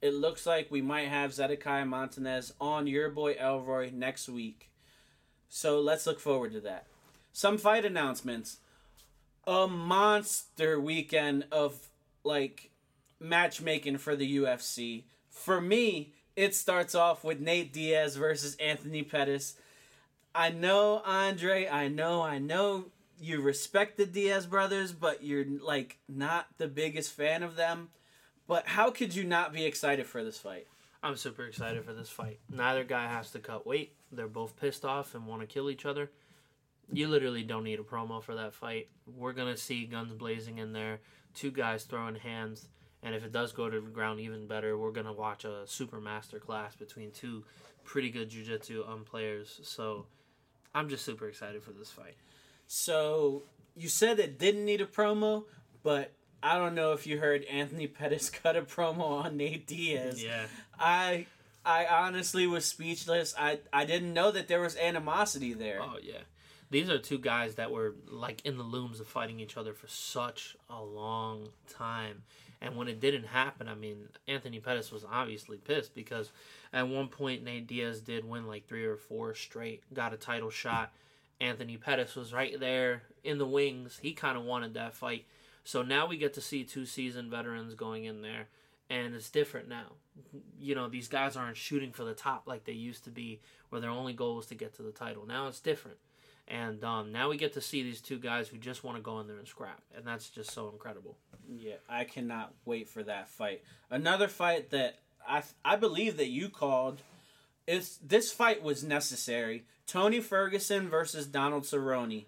it 0.01 0.15
looks 0.15 0.47
like 0.47 0.71
we 0.71 0.81
might 0.81 1.07
have 1.07 1.35
Zedekiah 1.35 1.85
Montanez 1.85 2.51
on 2.59 2.87
your 2.87 3.09
boy 3.09 3.33
Elroy 3.39 3.91
next 3.93 4.27
week. 4.27 4.70
So 5.53 5.81
let's 5.81 6.07
look 6.07 6.21
forward 6.21 6.53
to 6.53 6.61
that. 6.61 6.85
Some 7.33 7.57
fight 7.57 7.83
announcements. 7.83 8.57
A 9.45 9.67
monster 9.67 10.79
weekend 10.79 11.43
of 11.51 11.89
like 12.23 12.71
matchmaking 13.19 13.97
for 13.97 14.15
the 14.15 14.37
UFC. 14.37 15.03
For 15.29 15.59
me, 15.59 16.13
it 16.37 16.55
starts 16.55 16.95
off 16.95 17.25
with 17.25 17.41
Nate 17.41 17.73
Diaz 17.73 18.15
versus 18.15 18.55
Anthony 18.61 19.03
Pettis. 19.03 19.57
I 20.33 20.51
know 20.51 21.01
Andre, 21.05 21.67
I 21.67 21.89
know, 21.89 22.21
I 22.21 22.39
know 22.39 22.85
you 23.19 23.41
respect 23.41 23.97
the 23.97 24.05
Diaz 24.05 24.45
brothers, 24.45 24.93
but 24.93 25.21
you're 25.21 25.45
like 25.45 25.97
not 26.07 26.47
the 26.59 26.69
biggest 26.69 27.11
fan 27.11 27.43
of 27.43 27.57
them. 27.57 27.89
But 28.47 28.67
how 28.67 28.89
could 28.89 29.13
you 29.13 29.25
not 29.25 29.51
be 29.51 29.65
excited 29.65 30.05
for 30.05 30.23
this 30.23 30.37
fight? 30.37 30.67
I'm 31.03 31.17
super 31.17 31.43
excited 31.43 31.83
for 31.83 31.91
this 31.91 32.09
fight. 32.09 32.39
Neither 32.49 32.85
guy 32.85 33.07
has 33.09 33.31
to 33.31 33.39
cut 33.39 33.67
weight. 33.67 33.95
They're 34.11 34.27
both 34.27 34.55
pissed 34.59 34.85
off 34.85 35.15
and 35.15 35.25
want 35.25 35.41
to 35.41 35.47
kill 35.47 35.69
each 35.69 35.85
other. 35.85 36.11
You 36.91 37.07
literally 37.07 37.43
don't 37.43 37.63
need 37.63 37.79
a 37.79 37.83
promo 37.83 38.21
for 38.21 38.35
that 38.35 38.53
fight. 38.53 38.89
We're 39.05 39.33
going 39.33 39.53
to 39.53 39.59
see 39.59 39.85
guns 39.85 40.13
blazing 40.13 40.57
in 40.57 40.73
there, 40.73 40.99
two 41.33 41.51
guys 41.51 41.83
throwing 41.83 42.15
hands, 42.15 42.67
and 43.03 43.15
if 43.15 43.23
it 43.23 43.31
does 43.31 43.51
go 43.51 43.69
to 43.69 43.79
the 43.79 43.89
ground 43.89 44.19
even 44.19 44.47
better, 44.47 44.77
we're 44.77 44.91
going 44.91 45.05
to 45.05 45.13
watch 45.13 45.45
a 45.45 45.63
super 45.65 45.99
master 45.99 46.39
class 46.39 46.75
between 46.75 47.11
two 47.11 47.43
pretty 47.83 48.09
good 48.09 48.29
jiu-jitsu 48.29 48.83
um, 48.87 49.03
players. 49.03 49.59
So 49.63 50.05
I'm 50.75 50.89
just 50.89 51.03
super 51.03 51.27
excited 51.27 51.63
for 51.63 51.71
this 51.71 51.89
fight. 51.89 52.15
So 52.67 53.43
you 53.75 53.89
said 53.89 54.19
it 54.19 54.37
didn't 54.37 54.65
need 54.65 54.81
a 54.81 54.85
promo, 54.85 55.45
but 55.83 56.13
I 56.43 56.57
don't 56.57 56.75
know 56.75 56.93
if 56.93 57.07
you 57.07 57.19
heard 57.19 57.43
Anthony 57.45 57.87
Pettis 57.87 58.29
cut 58.43 58.55
a 58.55 58.61
promo 58.61 59.23
on 59.23 59.37
Nate 59.37 59.65
Diaz. 59.65 60.23
Yeah. 60.23 60.45
I 60.79 61.25
I 61.65 61.85
honestly 61.85 62.47
was 62.47 62.65
speechless. 62.65 63.33
I 63.37 63.59
I 63.71 63.85
didn't 63.85 64.13
know 64.13 64.31
that 64.31 64.47
there 64.47 64.61
was 64.61 64.75
animosity 64.77 65.53
there. 65.53 65.79
Oh 65.81 65.97
yeah. 66.01 66.21
These 66.69 66.89
are 66.89 66.97
two 66.97 67.19
guys 67.19 67.55
that 67.55 67.69
were 67.69 67.95
like 68.07 68.45
in 68.45 68.57
the 68.57 68.63
looms 68.63 68.99
of 69.01 69.07
fighting 69.07 69.39
each 69.39 69.57
other 69.57 69.73
for 69.73 69.87
such 69.87 70.55
a 70.69 70.81
long 70.81 71.49
time. 71.69 72.23
And 72.61 72.77
when 72.77 72.87
it 72.87 72.99
didn't 73.01 73.25
happen, 73.25 73.67
I 73.67 73.75
mean, 73.75 74.07
Anthony 74.27 74.59
Pettis 74.59 74.91
was 74.91 75.03
obviously 75.03 75.57
pissed 75.57 75.95
because 75.95 76.31
at 76.71 76.87
one 76.87 77.07
point 77.07 77.43
Nate 77.43 77.67
Diaz 77.67 78.01
did 78.01 78.23
win 78.23 78.47
like 78.47 78.67
three 78.67 78.85
or 78.85 78.95
four 78.95 79.33
straight, 79.33 79.83
got 79.93 80.13
a 80.13 80.17
title 80.17 80.51
shot. 80.51 80.93
Anthony 81.41 81.75
Pettis 81.75 82.15
was 82.15 82.33
right 82.33 82.57
there 82.59 83.01
in 83.23 83.39
the 83.39 83.47
wings. 83.47 83.99
He 84.01 84.13
kind 84.13 84.37
of 84.37 84.43
wanted 84.43 84.75
that 84.75 84.93
fight. 84.93 85.25
So 85.63 85.81
now 85.81 86.07
we 86.07 86.17
get 86.17 86.35
to 86.35 86.41
see 86.41 86.63
two 86.63 86.85
seasoned 86.85 87.31
veterans 87.31 87.73
going 87.73 88.05
in 88.05 88.21
there, 88.21 88.47
and 88.89 89.15
it's 89.15 89.29
different 89.29 89.69
now. 89.69 89.93
You 90.59 90.75
know, 90.75 90.87
these 90.87 91.07
guys 91.07 91.35
aren't 91.35 91.57
shooting 91.57 91.91
for 91.91 92.03
the 92.03 92.13
top 92.13 92.43
like 92.45 92.65
they 92.65 92.73
used 92.73 93.05
to 93.05 93.09
be, 93.09 93.39
where 93.69 93.81
their 93.81 93.89
only 93.89 94.13
goal 94.13 94.35
was 94.35 94.47
to 94.47 94.55
get 94.55 94.75
to 94.75 94.83
the 94.83 94.91
title. 94.91 95.25
Now 95.25 95.47
it's 95.47 95.59
different. 95.59 95.97
And 96.47 96.83
um, 96.83 97.11
now 97.11 97.29
we 97.29 97.37
get 97.37 97.53
to 97.53 97.61
see 97.61 97.81
these 97.83 98.01
two 98.01 98.19
guys 98.19 98.49
who 98.49 98.57
just 98.57 98.83
want 98.83 98.97
to 98.97 99.03
go 99.03 99.19
in 99.19 99.27
there 99.27 99.37
and 99.37 99.47
scrap, 99.47 99.81
and 99.95 100.05
that's 100.05 100.29
just 100.29 100.51
so 100.51 100.69
incredible. 100.69 101.15
Yeah, 101.49 101.75
I 101.87 102.03
cannot 102.03 102.53
wait 102.65 102.89
for 102.89 103.03
that 103.03 103.29
fight. 103.29 103.63
Another 103.89 104.27
fight 104.27 104.69
that 104.71 104.95
I 105.27 105.43
I 105.63 105.75
believe 105.77 106.17
that 106.17 106.27
you 106.27 106.49
called 106.49 107.01
is 107.67 107.99
this 108.05 108.31
fight 108.31 108.63
was 108.63 108.83
necessary. 108.83 109.63
Tony 109.87 110.19
Ferguson 110.19 110.89
versus 110.89 111.25
Donald 111.25 111.63
Cerrone. 111.63 112.25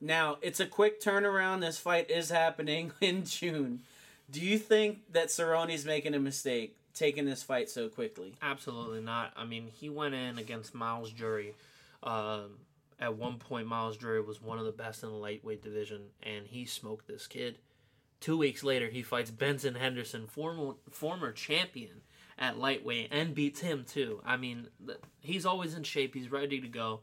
Now, 0.00 0.38
it's 0.40 0.60
a 0.60 0.66
quick 0.66 1.00
turnaround. 1.00 1.60
This 1.60 1.78
fight 1.78 2.10
is 2.10 2.30
happening 2.30 2.92
in 3.00 3.24
June. 3.24 3.80
Do 4.30 4.40
you 4.40 4.58
think 4.58 5.12
that 5.12 5.28
Cerrone's 5.28 5.86
making 5.86 6.14
a 6.14 6.18
mistake 6.18 6.76
taking 6.92 7.24
this 7.24 7.42
fight 7.42 7.70
so 7.70 7.88
quickly? 7.88 8.34
Absolutely 8.42 9.00
not. 9.00 9.32
I 9.36 9.44
mean, 9.44 9.68
he 9.72 9.88
went 9.88 10.14
in 10.14 10.38
against 10.38 10.74
Myles 10.74 11.10
Jury. 11.10 11.54
Um, 12.02 12.58
at 13.00 13.16
one 13.16 13.38
point, 13.38 13.66
Myles 13.66 13.96
Jury 13.96 14.20
was 14.20 14.42
one 14.42 14.58
of 14.58 14.66
the 14.66 14.72
best 14.72 15.02
in 15.02 15.08
the 15.08 15.14
lightweight 15.14 15.62
division, 15.62 16.02
and 16.22 16.46
he 16.46 16.66
smoked 16.66 17.06
this 17.06 17.26
kid. 17.26 17.58
Two 18.20 18.36
weeks 18.36 18.64
later, 18.64 18.88
he 18.88 19.02
fights 19.02 19.30
Benson 19.30 19.76
Henderson, 19.76 20.26
former 20.26 20.74
former 20.90 21.32
champion 21.32 22.02
at 22.36 22.58
lightweight, 22.58 23.08
and 23.12 23.34
beats 23.34 23.60
him 23.60 23.84
too. 23.88 24.20
I 24.26 24.36
mean, 24.36 24.68
he's 25.20 25.46
always 25.46 25.74
in 25.74 25.84
shape. 25.84 26.14
He's 26.14 26.30
ready 26.30 26.60
to 26.60 26.68
go. 26.68 27.00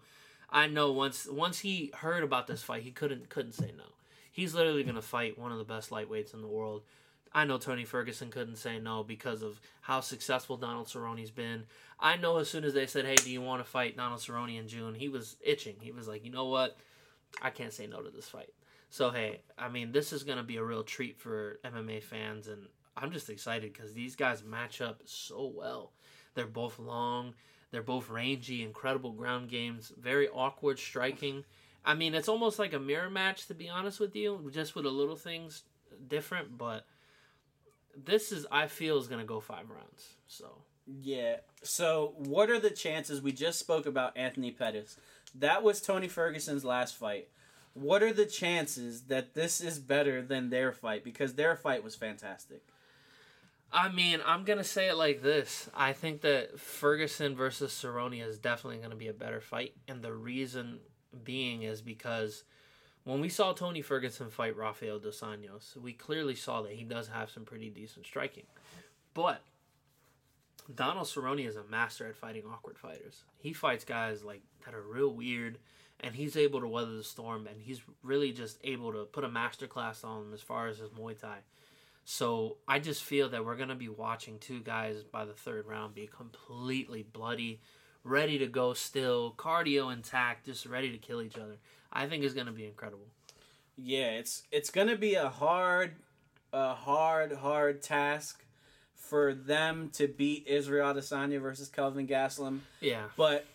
I 0.50 0.68
know 0.68 0.92
once 0.92 1.28
once 1.28 1.60
he 1.60 1.92
heard 1.96 2.24
about 2.24 2.48
this 2.48 2.62
fight, 2.62 2.84
he 2.84 2.92
couldn't 2.92 3.30
couldn't 3.30 3.54
say 3.54 3.72
no. 3.76 3.86
He's 4.32 4.54
literally 4.54 4.84
going 4.84 4.96
to 4.96 5.02
fight 5.02 5.40
one 5.40 5.54
of 5.54 5.58
the 5.58 5.64
best 5.64 5.90
lightweights 5.90 6.34
in 6.34 6.42
the 6.42 6.48
world. 6.48 6.84
I 7.36 7.44
know 7.44 7.58
Tony 7.58 7.84
Ferguson 7.84 8.32
couldn't 8.32 8.56
say 8.56 8.80
no 8.80 9.04
because 9.04 9.42
of 9.42 9.60
how 9.82 10.00
successful 10.00 10.56
Donald 10.56 10.88
Cerrone's 10.88 11.32
been. 11.32 11.66
I 12.00 12.16
know 12.16 12.38
as 12.38 12.50
soon 12.50 12.64
as 12.64 12.74
they 12.74 12.88
said, 12.88 13.06
"Hey, 13.06 13.16
do 13.16 13.30
you 13.30 13.42
want 13.42 13.60
to 13.62 13.70
fight 13.70 13.98
Donald 13.98 14.22
Cerrone 14.22 14.58
in 14.58 14.70
June?" 14.70 14.96
He 14.96 15.10
was 15.10 15.36
itching. 15.42 15.76
He 15.82 15.92
was 15.92 16.08
like, 16.08 16.24
"You 16.24 16.32
know 16.32 16.46
what? 16.46 16.78
I 17.42 17.50
can't 17.50 17.74
say 17.74 17.88
no 17.88 18.02
to 18.02 18.10
this 18.10 18.30
fight." 18.30 18.54
So 18.90 19.10
hey, 19.12 19.42
I 19.58 19.68
mean, 19.68 19.92
this 19.92 20.14
is 20.14 20.24
to 20.24 20.44
be 20.44 20.56
a 20.56 20.64
real 20.64 20.84
treat 20.84 21.20
for 21.20 21.60
MMA 21.66 22.00
fans, 22.02 22.48
and 22.48 22.70
I'm 22.96 23.12
just 23.12 23.30
excited 23.30 23.74
because 23.74 23.94
these 23.94 24.16
guys 24.16 24.42
match 24.42 24.80
up 24.80 25.02
so 25.04 25.52
well. 25.54 25.92
They're 26.36 26.48
both 26.48 26.80
long. 26.80 27.36
They're 27.72 27.84
both 27.84 28.10
rangy, 28.10 28.64
incredible 28.64 29.12
ground 29.12 29.50
games, 29.50 29.92
very 29.98 30.30
awkward 30.30 30.80
striking. 30.80 31.44
I 31.84 31.96
mean, 31.96 32.16
it's 32.16 32.30
almost 32.30 32.60
like 32.60 32.72
a 32.72 32.80
mirror 32.80 33.10
match, 33.10 33.48
to 33.48 33.54
be 33.54 33.68
honest 33.68 34.00
with 34.00 34.16
you, 34.16 34.50
just 34.54 34.74
with 34.74 34.86
a 34.86 34.90
little 34.90 35.18
things 35.18 35.64
different, 36.08 36.58
but 36.58 36.86
this 38.04 38.32
is 38.32 38.46
I 38.52 38.68
feel 38.68 38.98
is 38.98 39.08
gonna 39.08 39.26
go 39.26 39.40
five 39.40 39.70
rounds. 39.70 40.16
So 40.28 40.62
yeah. 40.86 41.38
So 41.64 42.14
what 42.18 42.50
are 42.50 42.60
the 42.60 42.70
chances? 42.70 43.22
We 43.22 43.32
just 43.32 43.60
spoke 43.60 43.86
about 43.86 44.18
Anthony 44.18 44.52
Pettis. 44.52 44.98
That 45.34 45.64
was 45.64 45.82
Tony 45.82 46.08
Ferguson's 46.08 46.64
last 46.64 46.96
fight. 46.96 47.30
What 47.74 48.02
are 48.04 48.14
the 48.14 48.26
chances 48.26 49.04
that 49.04 49.34
this 49.34 49.60
is 49.60 49.80
better 49.80 50.22
than 50.22 50.50
their 50.50 50.72
fight? 50.72 51.04
Because 51.04 51.34
their 51.34 51.56
fight 51.56 51.84
was 51.84 51.96
fantastic. 51.96 52.62
I 53.72 53.90
mean, 53.90 54.22
I'm 54.26 54.46
gonna 54.46 54.64
say 54.64 54.88
it 54.88 54.96
like 54.96 55.22
this. 55.22 55.70
I 55.74 55.92
think 55.92 56.22
that 56.22 56.60
Ferguson 56.60 57.36
versus 57.36 57.74
Cerrone 57.74 58.26
is 58.26 58.38
definitely 58.38 58.82
gonna 58.82 58.96
be 58.96 59.10
a 59.10 59.14
better 59.14 59.42
fight, 59.42 59.74
and 59.88 60.02
the 60.02 60.14
reason 60.14 60.80
being 61.24 61.64
is 61.64 61.82
because 61.82 62.44
when 63.06 63.22
we 63.22 63.30
saw 63.30 63.54
Tony 63.54 63.82
Ferguson 63.82 64.30
fight 64.30 64.58
Rafael 64.58 65.00
dos 65.00 65.22
Anjos, 65.22 65.78
we 65.78 65.94
clearly 65.94 66.36
saw 66.36 66.64
that 66.64 66.74
he 66.74 66.84
does 66.84 67.08
have 67.08 67.30
some 67.30 67.46
pretty 67.46 67.70
decent 67.70 68.06
striking. 68.06 68.46
But 69.14 69.42
Donald 70.74 71.08
Cerrone 71.08 71.48
is 71.48 71.56
a 71.56 71.64
master 71.64 72.08
at 72.08 72.16
fighting 72.16 72.44
awkward 72.52 72.80
fighters. 72.80 73.24
He 73.38 73.54
fights 73.54 73.86
guys 73.86 74.24
like 74.24 74.42
that 74.66 74.74
are 74.74 74.82
real 74.82 75.14
weird, 75.14 75.60
and 76.00 76.16
he's 76.16 76.36
able 76.36 76.60
to 76.62 76.68
weather 76.68 76.98
the 76.98 77.04
storm, 77.04 77.46
and 77.46 77.62
he's 77.62 77.82
really 78.02 78.32
just 78.32 78.58
able 78.64 78.92
to 78.92 79.06
put 79.06 79.24
a 79.24 79.30
master 79.30 79.68
class 79.68 80.04
on 80.04 80.24
him 80.24 80.34
as 80.34 80.42
far 80.42 80.68
as 80.68 80.80
his 80.80 80.90
Muay 80.90 81.20
Thai. 81.20 81.38
So 82.06 82.58
I 82.68 82.80
just 82.80 83.04
feel 83.04 83.30
that 83.30 83.46
we're 83.46 83.56
gonna 83.56 83.76
be 83.76 83.90
watching 83.90 84.40
two 84.40 84.62
guys 84.62 85.04
by 85.04 85.26
the 85.26 85.34
third 85.34 85.68
round 85.68 85.94
be 85.94 86.08
completely 86.08 87.04
bloody, 87.04 87.62
ready 88.04 88.40
to 88.40 88.48
go 88.48 88.74
still, 88.74 89.36
cardio 89.38 89.94
intact, 89.94 90.46
just 90.46 90.66
ready 90.66 90.92
to 90.92 90.98
kill 90.98 91.22
each 91.22 91.38
other. 91.38 91.58
I 91.96 92.08
think 92.08 92.24
is 92.24 92.34
going 92.34 92.48
to 92.48 92.52
be 92.52 92.66
incredible. 92.66 93.08
Yeah, 93.78 94.12
it's 94.12 94.44
it's 94.52 94.70
going 94.70 94.88
to 94.90 94.98
be 94.98 95.16
a 95.16 95.30
hard, 95.30 95.96
a 96.54 96.74
hard, 96.74 97.34
hard 97.34 97.82
task 97.82 98.44
for 98.94 99.34
them 99.34 99.90
to 99.94 100.08
beat 100.08 100.46
Israel 100.48 100.94
Adesanya 100.94 101.42
versus 101.42 101.70
Kelvin 101.70 102.08
Gastelum. 102.08 102.60
Yeah, 102.82 103.06
but 103.16 103.46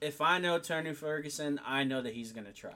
if 0.00 0.20
I 0.20 0.38
know 0.38 0.58
Tony 0.58 0.92
Ferguson, 0.94 1.60
I 1.64 1.84
know 1.84 2.02
that 2.02 2.14
he's 2.14 2.32
going 2.32 2.46
to 2.46 2.52
try. 2.52 2.72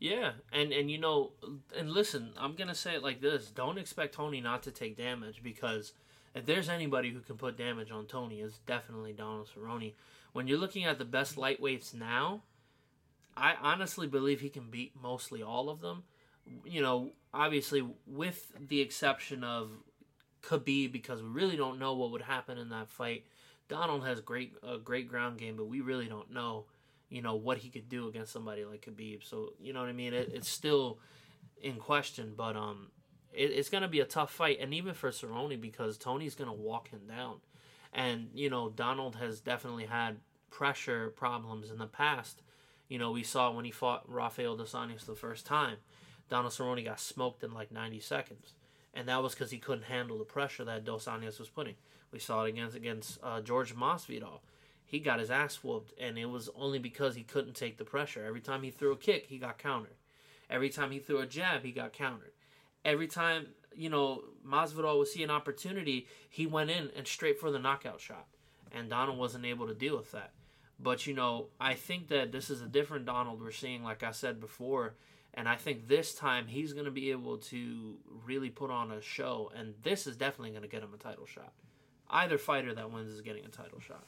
Yeah, 0.00 0.32
and 0.52 0.72
and 0.72 0.90
you 0.90 0.98
know, 0.98 1.32
and 1.76 1.90
listen, 1.90 2.30
I'm 2.38 2.54
gonna 2.54 2.74
say 2.74 2.94
it 2.94 3.02
like 3.02 3.20
this: 3.20 3.48
don't 3.48 3.76
expect 3.76 4.14
Tony 4.14 4.40
not 4.40 4.62
to 4.62 4.70
take 4.70 4.96
damage 4.96 5.42
because 5.42 5.92
if 6.34 6.46
there's 6.46 6.70
anybody 6.70 7.10
who 7.10 7.20
can 7.20 7.36
put 7.36 7.58
damage 7.58 7.90
on 7.90 8.06
Tony, 8.06 8.40
it's 8.40 8.58
definitely 8.66 9.12
Donald 9.12 9.48
Cerrone. 9.54 9.92
When 10.32 10.46
you're 10.46 10.58
looking 10.58 10.84
at 10.84 10.98
the 10.98 11.04
best 11.04 11.36
lightweights 11.36 11.92
now, 11.92 12.40
I 13.40 13.56
honestly 13.60 14.06
believe 14.06 14.40
he 14.40 14.50
can 14.50 14.70
beat 14.70 14.92
mostly 15.00 15.42
all 15.42 15.70
of 15.70 15.80
them. 15.80 16.04
You 16.64 16.82
know, 16.82 17.12
obviously 17.32 17.86
with 18.06 18.52
the 18.68 18.80
exception 18.80 19.44
of 19.44 19.70
Khabib, 20.42 20.92
because 20.92 21.22
we 21.22 21.28
really 21.28 21.56
don't 21.56 21.78
know 21.78 21.94
what 21.94 22.10
would 22.12 22.22
happen 22.22 22.58
in 22.58 22.68
that 22.70 22.88
fight. 22.88 23.24
Donald 23.68 24.04
has 24.04 24.20
great 24.20 24.54
a 24.62 24.78
great 24.78 25.08
ground 25.08 25.38
game, 25.38 25.56
but 25.56 25.66
we 25.66 25.80
really 25.80 26.06
don't 26.06 26.30
know, 26.32 26.64
you 27.08 27.22
know, 27.22 27.36
what 27.36 27.58
he 27.58 27.68
could 27.68 27.88
do 27.88 28.08
against 28.08 28.32
somebody 28.32 28.64
like 28.64 28.84
Khabib. 28.84 29.22
So 29.22 29.50
you 29.60 29.72
know 29.72 29.80
what 29.80 29.88
I 29.88 29.92
mean. 29.92 30.12
It, 30.12 30.30
it's 30.34 30.48
still 30.48 30.98
in 31.62 31.76
question, 31.76 32.34
but 32.36 32.56
um, 32.56 32.88
it, 33.32 33.52
it's 33.52 33.68
gonna 33.68 33.88
be 33.88 34.00
a 34.00 34.04
tough 34.04 34.32
fight, 34.32 34.58
and 34.60 34.74
even 34.74 34.94
for 34.94 35.10
Cerrone 35.10 35.60
because 35.60 35.96
Tony's 35.96 36.34
gonna 36.34 36.52
walk 36.52 36.88
him 36.88 37.02
down, 37.06 37.36
and 37.92 38.28
you 38.34 38.50
know 38.50 38.70
Donald 38.70 39.16
has 39.16 39.40
definitely 39.40 39.86
had 39.86 40.16
pressure 40.50 41.10
problems 41.10 41.70
in 41.70 41.78
the 41.78 41.86
past 41.86 42.42
you 42.90 42.98
know, 42.98 43.12
we 43.12 43.22
saw 43.22 43.52
when 43.52 43.64
he 43.64 43.70
fought 43.70 44.02
Rafael 44.06 44.56
dos 44.56 44.72
Anjos 44.72 45.06
the 45.06 45.14
first 45.14 45.46
time, 45.46 45.76
Donald 46.28 46.52
Cerrone 46.52 46.84
got 46.84 47.00
smoked 47.00 47.42
in 47.44 47.54
like 47.54 47.70
90 47.70 48.00
seconds. 48.00 48.54
And 48.92 49.08
that 49.08 49.22
was 49.22 49.32
because 49.32 49.52
he 49.52 49.58
couldn't 49.58 49.84
handle 49.84 50.18
the 50.18 50.24
pressure 50.24 50.64
that 50.64 50.84
Dos 50.84 51.04
Anjos 51.06 51.38
was 51.38 51.48
putting. 51.48 51.76
We 52.10 52.18
saw 52.18 52.42
it 52.44 52.48
against 52.48 52.76
against 52.76 53.20
uh, 53.22 53.40
George 53.40 53.76
Masvidal. 53.76 54.40
He 54.84 54.98
got 54.98 55.20
his 55.20 55.30
ass 55.30 55.62
whooped, 55.62 55.92
and 56.00 56.18
it 56.18 56.26
was 56.26 56.50
only 56.56 56.80
because 56.80 57.14
he 57.14 57.22
couldn't 57.22 57.54
take 57.54 57.78
the 57.78 57.84
pressure. 57.84 58.24
Every 58.26 58.40
time 58.40 58.64
he 58.64 58.72
threw 58.72 58.90
a 58.90 58.96
kick, 58.96 59.26
he 59.26 59.38
got 59.38 59.58
countered. 59.58 59.94
Every 60.50 60.68
time 60.68 60.90
he 60.90 60.98
threw 60.98 61.20
a 61.20 61.26
jab, 61.26 61.62
he 61.62 61.70
got 61.70 61.92
countered. 61.92 62.32
Every 62.84 63.06
time, 63.06 63.46
you 63.72 63.88
know, 63.88 64.24
Masvidal 64.44 64.98
would 64.98 65.06
see 65.06 65.22
an 65.22 65.30
opportunity, 65.30 66.08
he 66.28 66.44
went 66.44 66.70
in 66.70 66.90
and 66.96 67.06
straight 67.06 67.38
for 67.38 67.52
the 67.52 67.60
knockout 67.60 68.00
shot. 68.00 68.26
And 68.72 68.90
Donald 68.90 69.16
wasn't 69.16 69.44
able 69.44 69.68
to 69.68 69.74
deal 69.74 69.96
with 69.96 70.10
that. 70.10 70.32
But 70.82 71.06
you 71.06 71.14
know, 71.14 71.48
I 71.60 71.74
think 71.74 72.08
that 72.08 72.32
this 72.32 72.50
is 72.50 72.62
a 72.62 72.66
different 72.66 73.04
Donald 73.04 73.40
we're 73.40 73.50
seeing, 73.50 73.82
like 73.82 74.02
I 74.02 74.12
said 74.12 74.40
before, 74.40 74.94
and 75.34 75.48
I 75.48 75.56
think 75.56 75.88
this 75.88 76.14
time 76.14 76.46
he's 76.46 76.72
going 76.72 76.86
to 76.86 76.90
be 76.90 77.10
able 77.10 77.38
to 77.38 77.96
really 78.24 78.50
put 78.50 78.70
on 78.70 78.90
a 78.90 79.00
show, 79.02 79.52
and 79.54 79.74
this 79.82 80.06
is 80.06 80.16
definitely 80.16 80.50
going 80.50 80.62
to 80.62 80.68
get 80.68 80.82
him 80.82 80.94
a 80.94 80.96
title 80.96 81.26
shot. 81.26 81.52
Either 82.08 82.38
fighter 82.38 82.74
that 82.74 82.90
wins 82.90 83.12
is 83.12 83.20
getting 83.20 83.44
a 83.44 83.48
title 83.48 83.78
shot. 83.78 84.04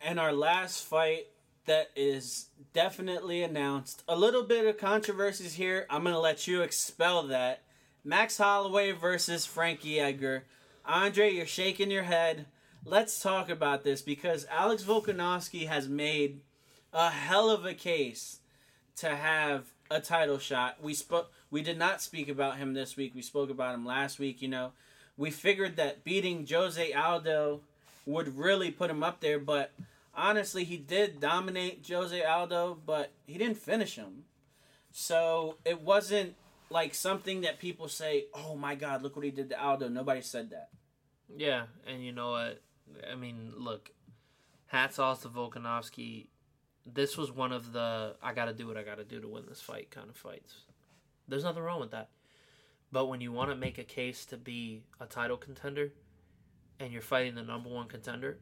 And 0.00 0.18
our 0.18 0.32
last 0.32 0.84
fight 0.84 1.26
that 1.66 1.90
is 1.96 2.46
definitely 2.72 3.42
announced. 3.42 4.02
A 4.08 4.16
little 4.16 4.44
bit 4.44 4.66
of 4.66 4.78
controversies 4.78 5.54
here. 5.54 5.86
I'm 5.90 6.02
going 6.02 6.14
to 6.14 6.20
let 6.20 6.46
you 6.46 6.62
expel 6.62 7.24
that. 7.24 7.62
Max 8.04 8.38
Holloway 8.38 8.92
versus 8.92 9.44
Frankie 9.44 9.98
Edgar. 9.98 10.44
Andre, 10.84 11.32
you're 11.32 11.46
shaking 11.46 11.90
your 11.90 12.04
head 12.04 12.46
let's 12.86 13.20
talk 13.20 13.50
about 13.50 13.82
this 13.82 14.00
because 14.00 14.46
Alex 14.48 14.84
Volkanovski 14.84 15.66
has 15.66 15.88
made 15.88 16.40
a 16.92 17.10
hell 17.10 17.50
of 17.50 17.66
a 17.66 17.74
case 17.74 18.38
to 18.96 19.08
have 19.08 19.72
a 19.90 20.00
title 20.00 20.38
shot. 20.38 20.82
We 20.82 20.94
spoke. 20.94 21.32
We 21.50 21.62
did 21.62 21.78
not 21.78 22.00
speak 22.00 22.28
about 22.28 22.58
him 22.58 22.74
this 22.74 22.96
week. 22.96 23.12
We 23.14 23.22
spoke 23.22 23.50
about 23.50 23.74
him 23.74 23.84
last 23.84 24.18
week. 24.18 24.40
You 24.40 24.48
know, 24.48 24.72
we 25.16 25.30
figured 25.30 25.76
that 25.76 26.04
beating 26.04 26.46
Jose 26.48 26.92
Aldo 26.92 27.60
would 28.06 28.38
really 28.38 28.70
put 28.70 28.90
him 28.90 29.02
up 29.02 29.20
there, 29.20 29.40
but 29.40 29.72
honestly, 30.14 30.62
he 30.62 30.76
did 30.76 31.20
dominate 31.20 31.84
Jose 31.88 32.22
Aldo, 32.22 32.78
but 32.86 33.10
he 33.26 33.36
didn't 33.36 33.58
finish 33.58 33.96
him. 33.96 34.24
So 34.92 35.56
it 35.64 35.82
wasn't 35.82 36.36
like 36.70 36.94
something 36.94 37.40
that 37.42 37.58
people 37.58 37.88
say, 37.88 38.26
"Oh 38.32 38.56
my 38.56 38.76
God, 38.76 39.02
look 39.02 39.16
what 39.16 39.24
he 39.24 39.30
did 39.32 39.50
to 39.50 39.60
Aldo." 39.60 39.88
Nobody 39.88 40.22
said 40.22 40.50
that. 40.50 40.70
Yeah, 41.36 41.64
and 41.86 42.04
you 42.04 42.12
know 42.12 42.30
what? 42.30 42.62
I 43.10 43.14
mean, 43.14 43.52
look, 43.56 43.90
hats 44.66 44.98
off 44.98 45.22
to 45.22 45.28
Volkanovski. 45.28 46.26
This 46.84 47.16
was 47.16 47.32
one 47.32 47.52
of 47.52 47.72
the 47.72 48.16
I 48.22 48.32
got 48.32 48.46
to 48.46 48.52
do 48.52 48.66
what 48.66 48.76
I 48.76 48.82
got 48.82 48.98
to 48.98 49.04
do 49.04 49.20
to 49.20 49.28
win 49.28 49.44
this 49.48 49.60
fight 49.60 49.90
kind 49.90 50.08
of 50.08 50.16
fights. 50.16 50.54
There's 51.28 51.44
nothing 51.44 51.62
wrong 51.62 51.80
with 51.80 51.90
that. 51.90 52.10
But 52.92 53.06
when 53.06 53.20
you 53.20 53.32
want 53.32 53.50
to 53.50 53.56
make 53.56 53.78
a 53.78 53.84
case 53.84 54.24
to 54.26 54.36
be 54.36 54.84
a 55.00 55.06
title 55.06 55.36
contender 55.36 55.92
and 56.78 56.92
you're 56.92 57.02
fighting 57.02 57.34
the 57.34 57.42
number 57.42 57.68
one 57.68 57.88
contender, 57.88 58.38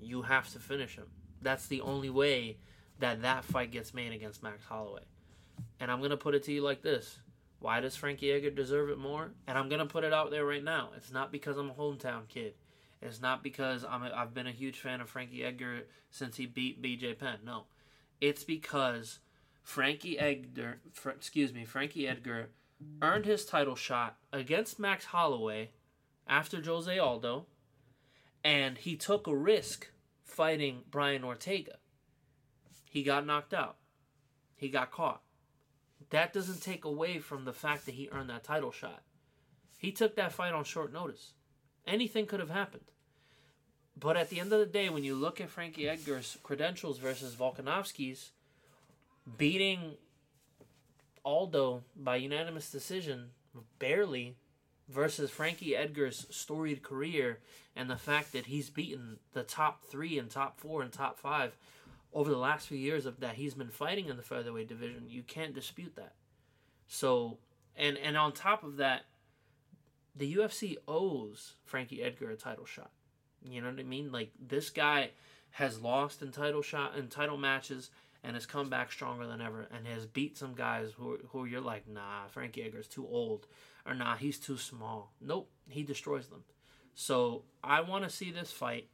you 0.00 0.22
have 0.22 0.50
to 0.52 0.58
finish 0.58 0.96
him. 0.96 1.06
That's 1.40 1.66
the 1.66 1.80
only 1.80 2.10
way 2.10 2.58
that 2.98 3.22
that 3.22 3.44
fight 3.44 3.70
gets 3.70 3.94
made 3.94 4.12
against 4.12 4.42
Max 4.42 4.64
Holloway. 4.64 5.04
And 5.78 5.90
I'm 5.90 5.98
going 5.98 6.10
to 6.10 6.16
put 6.16 6.34
it 6.34 6.42
to 6.44 6.52
you 6.52 6.62
like 6.62 6.82
this. 6.82 7.18
Why 7.58 7.80
does 7.80 7.96
Frankie 7.96 8.32
Edgar 8.32 8.50
deserve 8.50 8.90
it 8.90 8.98
more? 8.98 9.32
And 9.46 9.56
I'm 9.56 9.68
going 9.68 9.80
to 9.80 9.86
put 9.86 10.04
it 10.04 10.12
out 10.12 10.30
there 10.30 10.44
right 10.44 10.64
now. 10.64 10.90
It's 10.96 11.12
not 11.12 11.32
because 11.32 11.56
I'm 11.56 11.70
a 11.70 11.74
hometown 11.74 12.28
kid. 12.28 12.54
It's 13.02 13.20
not 13.20 13.42
because 13.42 13.84
I'm 13.84 14.02
a, 14.02 14.12
I've 14.14 14.34
been 14.34 14.46
a 14.46 14.52
huge 14.52 14.78
fan 14.78 15.00
of 15.00 15.08
Frankie 15.08 15.44
Edgar 15.44 15.86
since 16.10 16.36
he 16.36 16.46
beat 16.46 16.82
BJ 16.82 17.18
Penn. 17.18 17.38
No. 17.44 17.64
It's 18.20 18.44
because 18.44 19.20
Frankie 19.62 20.18
Edgar, 20.18 20.80
fr- 20.92 21.10
excuse 21.10 21.52
me, 21.54 21.64
Frankie 21.64 22.06
Edgar 22.06 22.50
earned 23.00 23.24
his 23.24 23.44
title 23.44 23.76
shot 23.76 24.16
against 24.32 24.78
Max 24.78 25.06
Holloway 25.06 25.70
after 26.26 26.62
Jose 26.62 26.98
Aldo, 26.98 27.46
and 28.44 28.78
he 28.78 28.96
took 28.96 29.26
a 29.26 29.36
risk 29.36 29.90
fighting 30.24 30.82
Brian 30.90 31.24
Ortega. 31.24 31.76
He 32.84 33.02
got 33.02 33.26
knocked 33.26 33.54
out. 33.54 33.76
He 34.56 34.68
got 34.68 34.90
caught. 34.90 35.22
That 36.10 36.32
doesn't 36.32 36.62
take 36.62 36.84
away 36.84 37.18
from 37.18 37.44
the 37.44 37.52
fact 37.52 37.86
that 37.86 37.94
he 37.94 38.08
earned 38.10 38.30
that 38.30 38.44
title 38.44 38.72
shot. 38.72 39.02
He 39.78 39.92
took 39.92 40.16
that 40.16 40.32
fight 40.32 40.52
on 40.52 40.64
short 40.64 40.92
notice. 40.92 41.32
Anything 41.86 42.26
could 42.26 42.40
have 42.40 42.50
happened. 42.50 42.84
But 43.98 44.16
at 44.16 44.30
the 44.30 44.40
end 44.40 44.52
of 44.52 44.58
the 44.58 44.66
day, 44.66 44.88
when 44.88 45.04
you 45.04 45.14
look 45.14 45.40
at 45.40 45.50
Frankie 45.50 45.88
Edgar's 45.88 46.38
credentials 46.42 46.98
versus 46.98 47.34
Volkanovski's, 47.34 48.30
beating 49.36 49.94
Aldo 51.24 51.82
by 51.94 52.16
unanimous 52.16 52.70
decision, 52.70 53.30
barely, 53.78 54.36
versus 54.88 55.30
Frankie 55.30 55.76
Edgar's 55.76 56.26
storied 56.30 56.82
career 56.82 57.38
and 57.76 57.88
the 57.88 57.96
fact 57.96 58.32
that 58.32 58.46
he's 58.46 58.70
beaten 58.70 59.18
the 59.32 59.42
top 59.42 59.84
three 59.84 60.18
and 60.18 60.30
top 60.30 60.58
four 60.58 60.82
and 60.82 60.92
top 60.92 61.18
five 61.18 61.56
over 62.12 62.30
the 62.30 62.36
last 62.36 62.66
few 62.66 62.78
years 62.78 63.06
of 63.06 63.20
that 63.20 63.36
he's 63.36 63.54
been 63.54 63.68
fighting 63.68 64.08
in 64.08 64.16
the 64.16 64.22
featherweight 64.22 64.68
division, 64.68 65.04
you 65.08 65.22
can't 65.22 65.54
dispute 65.54 65.94
that. 65.96 66.14
So, 66.88 67.38
and 67.76 67.96
and 67.96 68.16
on 68.16 68.32
top 68.32 68.64
of 68.64 68.78
that, 68.78 69.02
the 70.14 70.36
UFC 70.36 70.76
owes 70.88 71.54
Frankie 71.64 72.02
Edgar 72.02 72.30
a 72.30 72.36
title 72.36 72.66
shot. 72.66 72.90
You 73.42 73.62
know 73.62 73.70
what 73.70 73.80
I 73.80 73.84
mean? 73.84 74.12
Like 74.12 74.32
this 74.40 74.70
guy 74.70 75.10
has 75.52 75.80
lost 75.80 76.22
in 76.22 76.30
title 76.30 76.62
shot 76.62 76.96
in 76.96 77.08
title 77.08 77.36
matches 77.36 77.90
and 78.22 78.34
has 78.34 78.46
come 78.46 78.68
back 78.68 78.92
stronger 78.92 79.26
than 79.26 79.40
ever 79.40 79.66
and 79.74 79.86
has 79.86 80.06
beat 80.06 80.36
some 80.36 80.54
guys 80.54 80.92
who 80.96 81.18
who 81.30 81.44
you're 81.44 81.60
like, 81.60 81.88
nah, 81.88 82.26
Frankie 82.28 82.62
Edgar's 82.62 82.88
too 82.88 83.06
old 83.06 83.46
or 83.86 83.94
nah, 83.94 84.16
he's 84.16 84.38
too 84.38 84.56
small. 84.56 85.12
Nope, 85.20 85.50
he 85.68 85.82
destroys 85.82 86.28
them. 86.28 86.44
So 86.94 87.44
I 87.62 87.80
want 87.80 88.04
to 88.04 88.10
see 88.10 88.30
this 88.30 88.52
fight, 88.52 88.88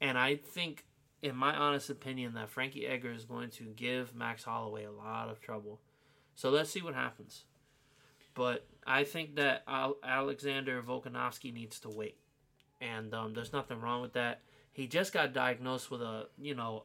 and 0.00 0.16
I 0.16 0.36
think, 0.36 0.84
in 1.22 1.34
my 1.34 1.54
honest 1.54 1.90
opinion, 1.90 2.34
that 2.34 2.50
Frankie 2.50 2.86
Edgar 2.86 3.12
is 3.12 3.24
going 3.24 3.50
to 3.50 3.64
give 3.64 4.14
Max 4.14 4.44
Holloway 4.44 4.84
a 4.84 4.92
lot 4.92 5.28
of 5.28 5.40
trouble. 5.40 5.80
So 6.34 6.50
let's 6.50 6.70
see 6.70 6.82
what 6.82 6.94
happens. 6.94 7.44
But 8.34 8.66
I 8.86 9.04
think 9.04 9.36
that 9.36 9.62
Al- 9.66 9.98
Alexander 10.04 10.82
Volkanovski 10.82 11.52
needs 11.52 11.80
to 11.80 11.88
wait, 11.90 12.16
and 12.80 13.12
um, 13.14 13.34
there's 13.34 13.52
nothing 13.52 13.80
wrong 13.80 14.02
with 14.02 14.12
that. 14.14 14.40
He 14.72 14.86
just 14.86 15.12
got 15.12 15.32
diagnosed 15.32 15.90
with 15.90 16.00
a, 16.00 16.28
you 16.38 16.54
know, 16.54 16.84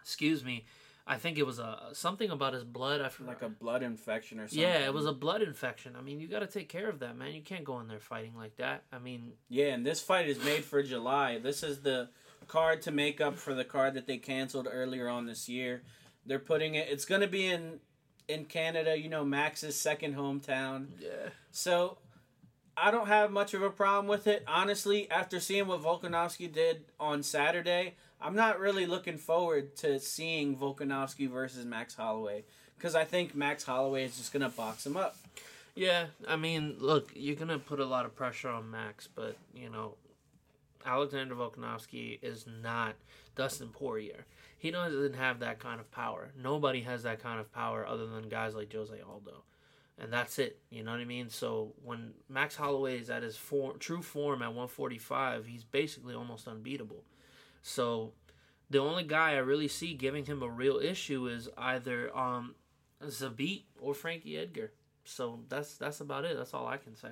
excuse 0.00 0.44
me, 0.44 0.64
I 1.06 1.16
think 1.16 1.38
it 1.38 1.44
was 1.46 1.58
a 1.58 1.90
something 1.92 2.30
about 2.30 2.54
his 2.54 2.64
blood. 2.64 3.00
I 3.00 3.08
forgot. 3.08 3.28
Like 3.28 3.42
a 3.42 3.48
blood 3.48 3.82
infection 3.82 4.40
or 4.40 4.48
something. 4.48 4.60
Yeah, 4.60 4.86
it 4.86 4.94
was 4.94 5.06
a 5.06 5.12
blood 5.12 5.42
infection. 5.42 5.96
I 5.98 6.02
mean, 6.02 6.18
you 6.20 6.28
got 6.28 6.40
to 6.40 6.46
take 6.46 6.68
care 6.68 6.88
of 6.88 7.00
that, 7.00 7.16
man. 7.16 7.34
You 7.34 7.42
can't 7.42 7.64
go 7.64 7.80
in 7.80 7.88
there 7.88 8.00
fighting 8.00 8.34
like 8.36 8.56
that. 8.56 8.84
I 8.92 8.98
mean, 8.98 9.32
Yeah, 9.48 9.74
and 9.74 9.84
this 9.84 10.00
fight 10.00 10.28
is 10.28 10.42
made 10.42 10.64
for 10.64 10.82
July. 10.82 11.38
This 11.38 11.62
is 11.62 11.80
the 11.80 12.08
card 12.46 12.82
to 12.82 12.90
make 12.90 13.20
up 13.20 13.36
for 13.36 13.54
the 13.54 13.64
card 13.64 13.94
that 13.94 14.06
they 14.06 14.16
canceled 14.18 14.68
earlier 14.70 15.08
on 15.08 15.26
this 15.26 15.48
year. 15.48 15.82
They're 16.26 16.38
putting 16.38 16.74
it. 16.74 16.88
It's 16.90 17.04
going 17.04 17.20
to 17.20 17.26
be 17.26 17.46
in 17.46 17.80
in 18.28 18.44
Canada. 18.44 18.98
You 18.98 19.08
know, 19.08 19.24
Max's 19.24 19.76
second 19.76 20.14
hometown. 20.14 20.86
yeah, 20.98 21.30
So 21.50 21.98
I 22.76 22.90
don't 22.90 23.06
have 23.08 23.30
much 23.30 23.54
of 23.54 23.62
a 23.62 23.70
problem 23.70 24.06
with 24.06 24.26
it. 24.26 24.44
Honestly, 24.48 25.10
after 25.10 25.38
seeing 25.40 25.66
what 25.66 25.82
Volkanovski 25.82 26.52
did 26.52 26.84
on 26.98 27.22
Saturday, 27.22 27.94
I'm 28.20 28.34
not 28.34 28.58
really 28.58 28.86
looking 28.86 29.18
forward 29.18 29.76
to 29.76 30.00
seeing 30.00 30.56
Volkanovski 30.56 31.28
versus 31.30 31.64
Max 31.64 31.94
Holloway 31.94 32.44
because 32.76 32.94
I 32.94 33.04
think 33.04 33.34
Max 33.34 33.64
Holloway 33.64 34.04
is 34.04 34.16
just 34.16 34.32
going 34.32 34.42
to 34.42 34.48
box 34.48 34.86
him 34.86 34.96
up. 34.96 35.16
yeah. 35.74 36.06
I 36.26 36.36
mean, 36.36 36.76
look, 36.78 37.10
you're 37.14 37.36
gonna 37.36 37.58
put 37.58 37.80
a 37.80 37.84
lot 37.84 38.04
of 38.06 38.14
pressure 38.16 38.48
on 38.48 38.70
Max, 38.70 39.08
but 39.14 39.36
you 39.54 39.68
know, 39.70 39.94
Alexander 40.84 41.34
Volkanovski 41.34 42.18
is 42.22 42.46
not 42.62 42.94
Dustin 43.34 43.68
Poirier. 43.68 44.26
He 44.58 44.70
doesn't 44.70 45.14
have 45.14 45.40
that 45.40 45.58
kind 45.58 45.80
of 45.80 45.90
power. 45.90 46.30
Nobody 46.40 46.80
has 46.82 47.02
that 47.02 47.22
kind 47.22 47.40
of 47.40 47.52
power 47.52 47.86
other 47.86 48.06
than 48.06 48.28
guys 48.28 48.54
like 48.54 48.72
Jose 48.72 48.94
Aldo. 49.00 49.44
And 49.98 50.12
that's 50.12 50.38
it. 50.38 50.58
You 50.70 50.82
know 50.82 50.90
what 50.90 51.00
I 51.00 51.04
mean? 51.04 51.28
So 51.28 51.74
when 51.84 52.14
Max 52.28 52.56
Holloway 52.56 52.98
is 52.98 53.10
at 53.10 53.22
his 53.22 53.36
form, 53.36 53.78
true 53.78 54.02
form 54.02 54.42
at 54.42 54.48
145, 54.48 55.46
he's 55.46 55.64
basically 55.64 56.14
almost 56.14 56.48
unbeatable. 56.48 57.04
So 57.62 58.12
the 58.70 58.78
only 58.78 59.04
guy 59.04 59.32
I 59.32 59.38
really 59.38 59.68
see 59.68 59.94
giving 59.94 60.24
him 60.24 60.42
a 60.42 60.48
real 60.48 60.78
issue 60.78 61.26
is 61.28 61.48
either 61.56 62.16
um, 62.16 62.54
Zabit 63.02 63.64
or 63.80 63.94
Frankie 63.94 64.36
Edgar. 64.36 64.72
So 65.04 65.40
that's 65.48 65.76
that's 65.76 66.00
about 66.00 66.24
it. 66.24 66.36
That's 66.36 66.54
all 66.54 66.66
I 66.66 66.78
can 66.78 66.96
say. 66.96 67.10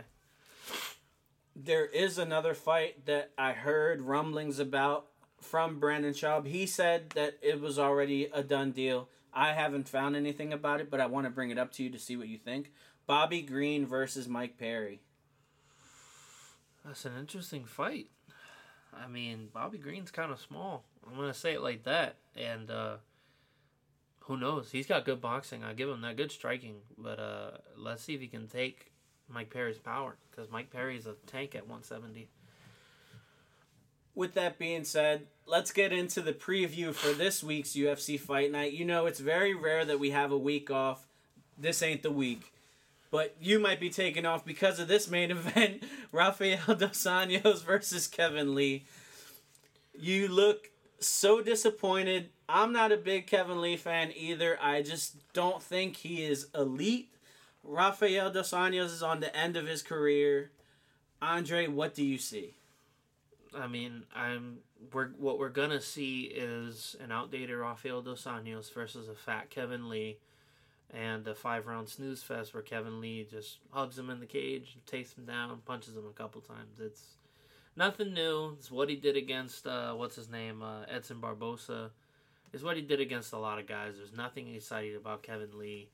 There 1.55 1.87
is 1.87 2.19
another 2.19 2.55
fight 2.55 3.07
that 3.07 3.31
I 3.37 3.53
heard 3.53 4.03
rumblings 4.03 4.59
about 4.59 5.07
from 5.41 5.79
Brandon 5.79 6.13
Schaub. 6.13 6.47
He 6.47 6.67
said 6.67 7.11
that 7.11 7.39
it 7.43 7.61
was 7.61 7.79
already 7.79 8.29
a 8.33 8.43
done 8.43 8.73
deal. 8.73 9.09
I 9.35 9.53
haven't 9.53 9.89
found 9.89 10.17
anything 10.17 10.53
about 10.53 10.81
it, 10.81 10.91
but 10.91 11.01
I 11.01 11.07
want 11.07 11.27
to 11.27 11.31
bring 11.31 11.51
it 11.51 11.59
up 11.59 11.73
to 11.73 11.83
you 11.83 11.91
to 11.91 11.99
see 11.99 12.17
what 12.17 12.29
you 12.29 12.39
think. 12.39 12.73
Bobby 13.07 13.43
Green 13.43 13.87
versus 13.87 14.29
Mike 14.29 14.59
Perry. 14.59 15.01
That's 16.85 17.05
an 17.05 17.13
interesting 17.19 17.65
fight. 17.65 18.09
I 18.93 19.07
mean, 19.09 19.49
Bobby 19.53 19.79
Green's 19.79 20.11
kind 20.11 20.33
of 20.33 20.41
small. 20.41 20.85
I'm 21.07 21.17
gonna 21.17 21.35
say 21.35 21.55
it 21.55 21.63
like 21.63 21.85
that, 21.85 22.17
and 22.37 22.71
uh, 22.71 22.97
who 24.21 24.37
knows? 24.37 24.71
He's 24.71 24.87
got 24.87 25.05
good 25.05 25.21
boxing. 25.21 25.65
I 25.65 25.73
give 25.73 25.89
him 25.89 26.03
that 26.03 26.17
good 26.17 26.31
striking, 26.31 26.77
but 26.99 27.19
uh, 27.19 27.51
let's 27.77 28.03
see 28.03 28.15
if 28.15 28.21
he 28.21 28.29
can 28.29 28.49
take 28.49 28.92
Mike 29.33 29.51
Perry's 29.51 29.79
power 29.79 30.17
because 30.31 30.51
Mike 30.51 30.71
Perry's 30.71 31.07
a 31.07 31.15
tank 31.27 31.55
at 31.55 31.63
170. 31.63 32.29
With 34.15 34.35
that 34.35 34.59
being 34.59 34.85
said, 34.85 35.27
let's 35.47 35.73
get 35.73 35.93
into 35.93 36.21
the 36.21 36.33
preview 36.33 36.95
for 36.95 37.13
this 37.13 37.43
week's 37.43 37.71
UFC 37.71 38.21
Fight 38.21 38.53
Night. 38.53 38.73
You 38.73 38.85
know, 38.85 39.07
it's 39.07 39.21
very 39.21 39.55
rare 39.55 39.85
that 39.85 39.99
we 39.99 40.11
have 40.11 40.33
a 40.33 40.39
week 40.39 40.71
off. 40.71 41.07
This 41.57 41.83
ain't 41.83 42.03
the 42.03 42.11
week. 42.11 42.53
But 43.11 43.37
you 43.41 43.59
might 43.59 43.81
be 43.81 43.91
taken 43.91 44.25
off 44.27 44.45
because 44.45 44.79
of 44.79 44.89
this 44.89 45.09
main 45.09 45.31
event 45.33 45.85
Rafael 46.11 46.75
Dos 46.75 47.05
Anjos 47.05 47.63
versus 47.65 48.07
Kevin 48.07 48.55
Lee. 48.55 48.85
You 49.95 50.29
look 50.29 50.71
so 50.99 51.43
disappointed. 51.43 52.31
I'm 52.49 52.73
not 52.73 52.93
a 52.93 52.97
big 52.97 53.27
Kevin 53.27 53.61
Lee 53.61 53.77
fan 53.77 54.13
either. 54.15 54.59
I 54.61 54.83
just 54.83 55.17
don't 55.33 55.63
think 55.63 55.97
he 55.99 56.25
is 56.25 56.49
elite. 56.55 57.12
Rafael 57.63 58.31
Dos 58.31 58.51
Anjos 58.51 58.87
is 58.87 59.03
on 59.03 59.21
the 59.21 59.35
end 59.37 59.57
of 59.57 59.67
his 59.67 59.83
career. 59.83 60.51
Andre, 61.21 61.69
what 61.69 61.95
do 61.95 62.05
you 62.05 62.19
see? 62.19 62.57
I 63.55 63.67
mean, 63.67 64.05
I'm 64.15 64.59
we're 64.93 65.09
what 65.11 65.39
we're 65.39 65.49
gonna 65.51 65.81
see 65.81 66.23
is 66.23 66.97
an 67.01 67.13
outdated 67.13 67.57
Rafael 67.57 68.03
dos 68.03 68.25
Anjos 68.25 68.73
versus 68.73 69.09
a 69.09 69.15
fat 69.15 69.51
Kevin 69.51 69.89
Lee, 69.89 70.19
and 70.91 71.27
a 71.29 71.35
five 71.35 71.67
round 71.67 71.89
snooze 71.89 72.23
fest 72.23 72.55
where 72.55 72.63
Kevin 72.63 73.01
Lee 73.01 73.27
just 73.31 73.59
hugs 73.71 73.99
him 73.99 74.11
in 74.11 74.21
the 74.21 74.27
cage, 74.27 74.79
takes 74.87 75.13
him 75.13 75.25
down, 75.25 75.61
punches 75.65 75.95
him 75.95 76.07
a 76.09 76.13
couple 76.13 76.41
times. 76.41 76.81
It's 76.81 77.17
nothing 77.77 78.15
new. 78.15 78.57
It's 78.59 78.71
what 78.71 78.89
he 78.89 78.97
did 78.97 79.17
against 79.17 79.67
uh, 79.67 79.93
what's 79.95 80.17
his 80.17 80.29
name, 80.29 80.63
uh, 80.63 80.83
Edson 80.89 81.21
Barbosa. 81.21 81.91
It's 82.53 82.63
what 82.63 82.77
he 82.77 82.83
did 82.83 83.01
against 83.01 83.33
a 83.33 83.39
lot 83.39 83.59
of 83.59 83.67
guys. 83.67 83.95
There's 83.97 84.13
nothing 84.13 84.55
exciting 84.55 84.97
about 84.97 85.23
Kevin 85.23 85.59
Lee. 85.59 85.89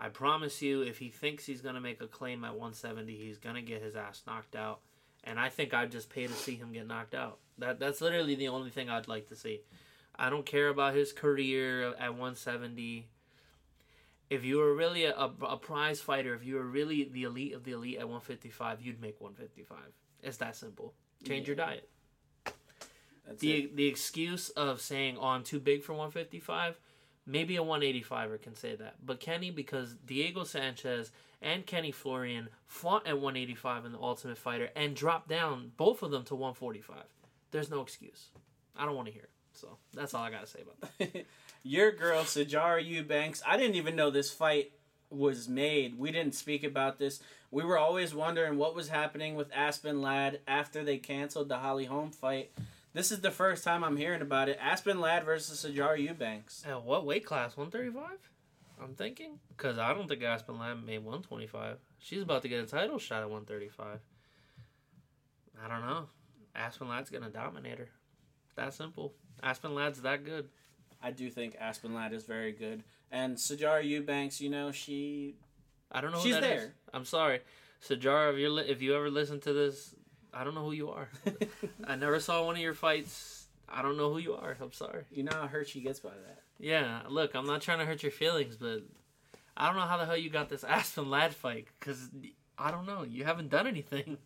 I 0.00 0.08
promise 0.08 0.62
you, 0.62 0.82
if 0.82 0.98
he 0.98 1.08
thinks 1.08 1.44
he's 1.44 1.60
gonna 1.60 1.80
make 1.80 2.00
a 2.00 2.06
claim 2.06 2.44
at 2.44 2.52
170, 2.52 3.16
he's 3.16 3.38
gonna 3.38 3.62
get 3.62 3.82
his 3.82 3.96
ass 3.96 4.22
knocked 4.26 4.54
out. 4.54 4.80
And 5.24 5.38
I 5.40 5.48
think 5.48 5.74
I'd 5.74 5.90
just 5.90 6.08
pay 6.08 6.26
to 6.26 6.32
see 6.32 6.54
him 6.54 6.72
get 6.72 6.86
knocked 6.86 7.14
out. 7.14 7.38
That 7.58 7.80
that's 7.80 8.00
literally 8.00 8.36
the 8.36 8.48
only 8.48 8.70
thing 8.70 8.88
I'd 8.88 9.08
like 9.08 9.28
to 9.28 9.36
see. 9.36 9.60
I 10.16 10.30
don't 10.30 10.46
care 10.46 10.68
about 10.68 10.94
his 10.94 11.12
career 11.12 11.88
at 11.98 12.10
170. 12.10 13.08
If 14.30 14.44
you 14.44 14.58
were 14.58 14.74
really 14.74 15.04
a, 15.04 15.14
a, 15.16 15.32
a 15.42 15.56
prize 15.56 16.00
fighter, 16.00 16.34
if 16.34 16.44
you 16.44 16.56
were 16.56 16.66
really 16.66 17.04
the 17.04 17.24
elite 17.24 17.54
of 17.54 17.64
the 17.64 17.72
elite 17.72 17.96
at 17.98 18.04
155, 18.08 18.80
you'd 18.82 19.00
make 19.00 19.20
155. 19.20 19.78
It's 20.22 20.36
that 20.38 20.54
simple. 20.54 20.94
Change 21.26 21.46
your 21.48 21.56
diet. 21.56 21.88
That's 23.26 23.40
The 23.40 23.52
it. 23.64 23.76
the 23.76 23.86
excuse 23.86 24.50
of 24.50 24.80
saying, 24.80 25.16
"Oh, 25.18 25.26
I'm 25.28 25.44
too 25.44 25.58
big 25.60 25.82
for 25.82 25.92
155," 25.92 26.78
maybe 27.28 27.56
a 27.56 27.62
185er 27.62 28.42
can 28.42 28.56
say 28.56 28.74
that. 28.74 28.96
But 29.04 29.20
Kenny, 29.20 29.50
because 29.50 29.94
Diego 30.06 30.42
Sanchez 30.42 31.12
and 31.40 31.66
Kenny 31.66 31.92
Florian 31.92 32.48
fought 32.66 33.06
at 33.06 33.14
185 33.14 33.84
in 33.84 33.92
the 33.92 33.98
Ultimate 33.98 34.38
Fighter 34.38 34.70
and 34.74 34.96
dropped 34.96 35.28
down 35.28 35.72
both 35.76 36.02
of 36.02 36.10
them 36.10 36.24
to 36.24 36.34
145. 36.34 36.96
There's 37.50 37.70
no 37.70 37.80
excuse. 37.80 38.28
I 38.76 38.84
don't 38.84 38.96
want 38.96 39.06
to 39.06 39.12
hear 39.12 39.24
it. 39.24 39.30
So 39.52 39.76
that's 39.92 40.14
all 40.14 40.22
I 40.22 40.30
gotta 40.30 40.46
say 40.46 40.60
about 40.62 40.98
that. 40.98 41.26
Your 41.62 41.92
girl, 41.92 42.22
Sijara 42.22 42.84
Eubanks. 42.84 43.42
I 43.46 43.56
didn't 43.56 43.74
even 43.74 43.96
know 43.96 44.10
this 44.10 44.30
fight 44.30 44.72
was 45.10 45.48
made. 45.48 45.98
We 45.98 46.12
didn't 46.12 46.34
speak 46.34 46.64
about 46.64 46.98
this. 46.98 47.20
We 47.50 47.64
were 47.64 47.78
always 47.78 48.14
wondering 48.14 48.56
what 48.56 48.76
was 48.76 48.88
happening 48.88 49.34
with 49.34 49.50
Aspen 49.54 50.00
Ladd 50.00 50.40
after 50.46 50.84
they 50.84 50.98
canceled 50.98 51.48
the 51.48 51.58
Holly 51.58 51.86
Holm 51.86 52.10
fight. 52.10 52.52
This 52.94 53.12
is 53.12 53.20
the 53.20 53.30
first 53.30 53.64
time 53.64 53.84
I'm 53.84 53.96
hearing 53.96 54.22
about 54.22 54.48
it. 54.48 54.58
Aspen 54.60 55.00
Ladd 55.00 55.24
versus 55.24 55.64
Sajar 55.64 55.98
Eubanks. 55.98 56.64
At 56.66 56.82
what 56.84 57.04
weight 57.06 57.24
class? 57.24 57.56
135? 57.56 58.18
I'm 58.82 58.94
thinking 58.94 59.38
because 59.56 59.78
I 59.78 59.92
don't 59.92 60.08
think 60.08 60.22
Aspen 60.22 60.58
Ladd 60.58 60.84
made 60.84 60.98
125. 60.98 61.76
She's 61.98 62.22
about 62.22 62.42
to 62.42 62.48
get 62.48 62.62
a 62.62 62.66
title 62.66 62.98
shot 62.98 63.22
at 63.22 63.30
135. 63.30 63.98
I 65.64 65.68
don't 65.68 65.86
know. 65.86 66.06
Aspen 66.54 66.88
Ladd's 66.88 67.10
gonna 67.10 67.28
dominate 67.28 67.78
her. 67.78 67.88
That 68.56 68.72
simple. 68.74 69.12
Aspen 69.42 69.74
Ladd's 69.74 70.00
that 70.02 70.24
good. 70.24 70.48
I 71.02 71.10
do 71.10 71.28
think 71.30 71.56
Aspen 71.60 71.94
Ladd 71.94 72.12
is 72.12 72.24
very 72.24 72.52
good. 72.52 72.82
And 73.10 73.36
Sijara 73.36 73.84
Eubanks, 73.84 74.40
you 74.40 74.50
know, 74.50 74.70
she 74.72 75.36
I 75.90 76.00
don't 76.00 76.10
know. 76.12 76.18
Who 76.18 76.24
She's 76.24 76.34
that 76.34 76.44
is. 76.44 76.48
there. 76.62 76.74
I'm 76.92 77.04
sorry, 77.04 77.40
Sijara. 77.86 78.32
If 78.32 78.38
you 78.38 78.50
li- 78.50 78.68
if 78.68 78.80
you 78.82 78.94
ever 78.94 79.10
listen 79.10 79.40
to 79.40 79.52
this, 79.52 79.94
I 80.32 80.44
don't 80.44 80.54
know 80.54 80.64
who 80.64 80.72
you 80.72 80.90
are. 80.90 81.08
I 81.86 81.96
never 81.96 82.20
saw 82.20 82.44
one 82.44 82.56
of 82.56 82.62
your 82.62 82.74
fights. 82.74 83.46
I 83.68 83.82
don't 83.82 83.96
know 83.96 84.12
who 84.12 84.18
you 84.18 84.34
are. 84.34 84.56
I'm 84.60 84.72
sorry. 84.72 85.04
you 85.10 85.22
know 85.22 85.32
how 85.34 85.46
hurt 85.46 85.68
she 85.68 85.80
gets 85.80 86.00
by 86.00 86.10
that. 86.10 86.38
Yeah, 86.58 87.00
look, 87.08 87.34
I'm 87.34 87.46
not 87.46 87.60
trying 87.60 87.78
to 87.78 87.84
hurt 87.84 88.02
your 88.02 88.12
feelings, 88.12 88.56
but 88.56 88.82
I 89.56 89.66
don't 89.66 89.76
know 89.76 89.82
how 89.82 89.96
the 89.96 90.06
hell 90.06 90.16
you 90.16 90.30
got 90.30 90.48
this 90.48 90.64
Aspen 90.64 91.10
Ladd 91.10 91.34
fight 91.34 91.66
because 91.78 92.08
I 92.58 92.70
don't 92.70 92.86
know. 92.86 93.04
You 93.04 93.24
haven't 93.24 93.50
done 93.50 93.66
anything. 93.66 94.18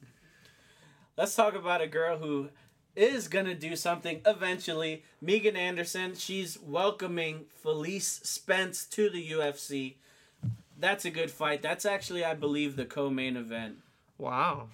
Let's 1.17 1.35
talk 1.35 1.55
about 1.55 1.83
a 1.83 1.87
girl 1.87 2.19
who 2.19 2.49
is 2.97 3.29
gonna 3.29 3.55
do 3.55 3.77
something 3.77 4.21
eventually. 4.27 5.03
Megan 5.21 5.57
Anderson. 5.57 6.15
She's 6.15 6.59
welcoming 6.61 7.47
Felicia 7.63 8.27
Spencer 8.27 8.91
to 8.93 9.11
the 9.11 9.31
UFC. 9.31 9.97
That's 10.79 11.05
a 11.05 11.11
good 11.11 11.31
fight. 11.31 11.63
That's 11.63 11.85
actually, 11.87 12.25
I 12.25 12.35
believe, 12.35 12.77
the 12.77 12.85
co-main 12.85 13.37
event. 13.37 13.77
Wow, 14.19 14.69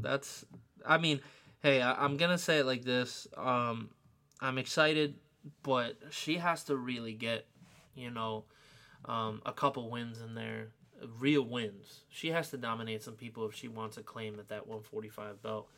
that's. 0.00 0.44
I 0.88 0.98
mean, 0.98 1.20
hey, 1.62 1.82
I, 1.82 2.04
I'm 2.04 2.16
gonna 2.16 2.38
say 2.38 2.58
it 2.58 2.66
like 2.66 2.82
this. 2.82 3.28
Um, 3.36 3.90
I'm 4.40 4.58
excited, 4.58 5.14
but 5.62 5.98
she 6.10 6.38
has 6.38 6.64
to 6.64 6.76
really 6.76 7.12
get, 7.12 7.46
you 7.94 8.10
know, 8.10 8.44
um, 9.04 9.42
a 9.44 9.52
couple 9.52 9.90
wins 9.90 10.20
in 10.20 10.34
there, 10.34 10.68
real 11.18 11.42
wins. 11.42 12.00
She 12.08 12.30
has 12.30 12.50
to 12.50 12.56
dominate 12.56 13.02
some 13.02 13.14
people 13.14 13.46
if 13.46 13.54
she 13.54 13.68
wants 13.68 13.96
a 13.98 14.02
claim 14.02 14.38
at 14.38 14.48
that 14.48 14.66
145 14.66 15.42
belt. 15.42 15.68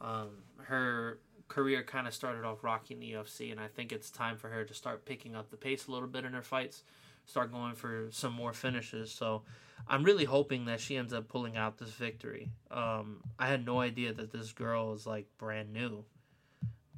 Um, 0.00 0.28
her 0.64 1.20
career 1.48 1.82
kind 1.82 2.06
of 2.06 2.14
started 2.14 2.44
off 2.44 2.64
rocky 2.64 2.94
in 2.94 3.00
the 3.00 3.12
UFC, 3.12 3.50
and 3.50 3.60
I 3.60 3.68
think 3.68 3.92
it's 3.92 4.10
time 4.10 4.36
for 4.36 4.48
her 4.48 4.64
to 4.64 4.74
start 4.74 5.04
picking 5.04 5.34
up 5.34 5.50
the 5.50 5.56
pace 5.56 5.86
a 5.86 5.92
little 5.92 6.08
bit 6.08 6.24
in 6.24 6.32
her 6.32 6.42
fights, 6.42 6.82
start 7.26 7.52
going 7.52 7.74
for 7.74 8.08
some 8.10 8.32
more 8.32 8.52
finishes. 8.52 9.12
So 9.12 9.42
I'm 9.86 10.02
really 10.02 10.24
hoping 10.24 10.64
that 10.66 10.80
she 10.80 10.96
ends 10.96 11.12
up 11.12 11.28
pulling 11.28 11.56
out 11.56 11.78
this 11.78 11.90
victory. 11.90 12.50
Um, 12.70 13.22
I 13.38 13.46
had 13.46 13.66
no 13.66 13.80
idea 13.80 14.12
that 14.12 14.32
this 14.32 14.52
girl 14.52 14.94
is 14.94 15.06
like 15.06 15.26
brand 15.38 15.72
new, 15.72 16.04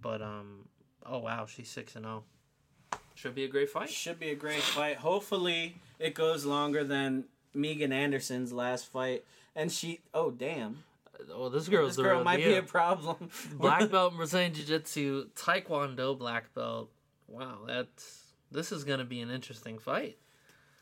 but 0.00 0.22
um, 0.22 0.68
oh 1.04 1.18
wow, 1.18 1.46
she's 1.46 1.68
six 1.68 1.96
and 1.96 2.04
zero. 2.04 2.24
Should 3.14 3.34
be 3.34 3.44
a 3.44 3.48
great 3.48 3.68
fight. 3.70 3.90
Should 3.90 4.20
be 4.20 4.30
a 4.30 4.36
great 4.36 4.62
fight. 4.62 4.98
Hopefully, 4.98 5.76
it 5.98 6.14
goes 6.14 6.44
longer 6.44 6.84
than 6.84 7.24
Megan 7.52 7.92
Anderson's 7.92 8.52
last 8.52 8.86
fight. 8.86 9.24
And 9.56 9.72
she, 9.72 9.98
oh 10.14 10.30
damn, 10.30 10.84
Oh, 11.32 11.48
this 11.48 11.68
girl's 11.68 11.96
this 11.96 12.04
girl 12.04 12.22
might 12.22 12.36
be 12.36 12.54
a 12.54 12.62
problem. 12.62 13.28
black 13.54 13.90
belt 13.90 14.14
Brazilian 14.16 14.54
Jiu 14.54 14.64
Jitsu, 14.64 15.28
Taekwondo 15.34 16.16
black 16.16 16.54
belt. 16.54 16.90
Wow, 17.26 17.58
that's 17.66 18.27
this 18.50 18.72
is 18.72 18.84
gonna 18.84 19.04
be 19.04 19.20
an 19.20 19.30
interesting 19.30 19.78
fight. 19.78 20.18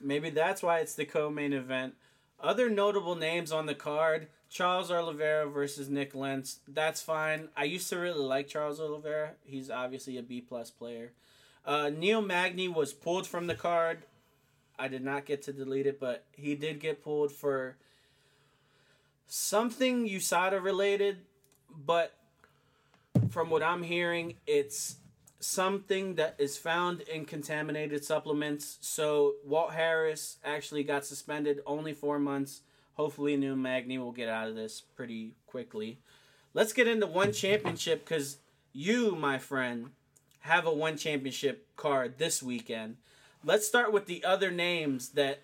Maybe 0.00 0.30
that's 0.30 0.62
why 0.62 0.80
it's 0.80 0.94
the 0.94 1.04
co-main 1.04 1.52
event. 1.52 1.94
Other 2.38 2.68
notable 2.68 3.14
names 3.14 3.50
on 3.50 3.66
the 3.66 3.74
card: 3.74 4.28
Charles 4.48 4.90
Oliveira 4.90 5.48
versus 5.48 5.88
Nik 5.88 6.14
Lentz. 6.14 6.60
That's 6.68 7.02
fine. 7.02 7.48
I 7.56 7.64
used 7.64 7.88
to 7.90 7.98
really 7.98 8.24
like 8.24 8.48
Charles 8.48 8.80
Oliveira. 8.80 9.32
He's 9.44 9.70
obviously 9.70 10.18
a 10.18 10.22
B 10.22 10.40
plus 10.40 10.70
player. 10.70 11.12
Uh, 11.64 11.90
Neil 11.90 12.22
Magny 12.22 12.68
was 12.68 12.92
pulled 12.92 13.26
from 13.26 13.46
the 13.46 13.54
card. 13.54 14.04
I 14.78 14.88
did 14.88 15.02
not 15.02 15.24
get 15.24 15.42
to 15.42 15.52
delete 15.52 15.86
it, 15.86 15.98
but 15.98 16.24
he 16.32 16.54
did 16.54 16.80
get 16.80 17.02
pulled 17.02 17.32
for 17.32 17.76
something 19.26 20.08
USADA 20.08 20.62
related. 20.62 21.18
But 21.68 22.14
from 23.30 23.50
what 23.50 23.62
I'm 23.62 23.82
hearing, 23.82 24.34
it's 24.46 24.96
something 25.38 26.14
that 26.14 26.34
is 26.38 26.56
found 26.56 27.02
in 27.02 27.24
contaminated 27.24 28.04
supplements. 28.04 28.78
So 28.80 29.34
Walt 29.44 29.72
Harris 29.72 30.38
actually 30.44 30.84
got 30.84 31.04
suspended 31.04 31.60
only 31.66 31.92
four 31.92 32.18
months. 32.18 32.62
Hopefully, 32.94 33.36
Neil 33.36 33.56
Magny 33.56 33.98
will 33.98 34.12
get 34.12 34.28
out 34.28 34.48
of 34.48 34.54
this 34.54 34.80
pretty 34.80 35.34
quickly. 35.46 35.98
Let's 36.54 36.72
get 36.72 36.88
into 36.88 37.06
one 37.06 37.32
championship 37.32 38.04
because 38.04 38.38
you, 38.72 39.14
my 39.14 39.38
friend, 39.38 39.90
have 40.40 40.66
a 40.66 40.72
one 40.72 40.96
championship 40.96 41.66
card 41.76 42.18
this 42.18 42.42
weekend. 42.42 42.96
Let's 43.44 43.66
start 43.66 43.92
with 43.92 44.06
the 44.06 44.24
other 44.24 44.50
names 44.50 45.10
that 45.10 45.40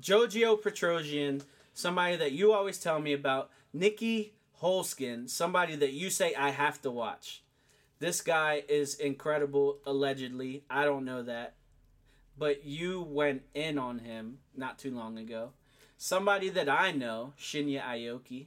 Jojo 0.00 0.60
Petrosyan, 0.60 1.42
somebody 1.72 2.16
that 2.16 2.32
you 2.32 2.52
always 2.52 2.78
tell 2.78 3.00
me 3.00 3.12
about, 3.12 3.50
Nieky 3.74 4.30
Holzken, 4.60 5.28
somebody 5.28 5.76
that 5.76 5.92
you 5.92 6.10
say 6.10 6.34
I 6.34 6.50
have 6.50 6.82
to 6.82 6.90
watch. 6.90 7.42
This 8.00 8.20
guy 8.20 8.62
is 8.68 8.94
incredible, 8.94 9.78
allegedly. 9.84 10.64
I 10.70 10.84
don't 10.84 11.04
know 11.04 11.22
that. 11.22 11.54
But 12.38 12.64
you 12.64 13.02
went 13.02 13.42
in 13.54 13.78
on 13.78 13.98
him 14.00 14.38
not 14.56 14.78
too 14.78 14.94
long 14.94 15.18
ago. 15.18 15.50
Somebody 15.96 16.48
that 16.50 16.68
I 16.68 16.92
know, 16.92 17.32
Shinya 17.38 17.82
Aoki. 17.82 18.46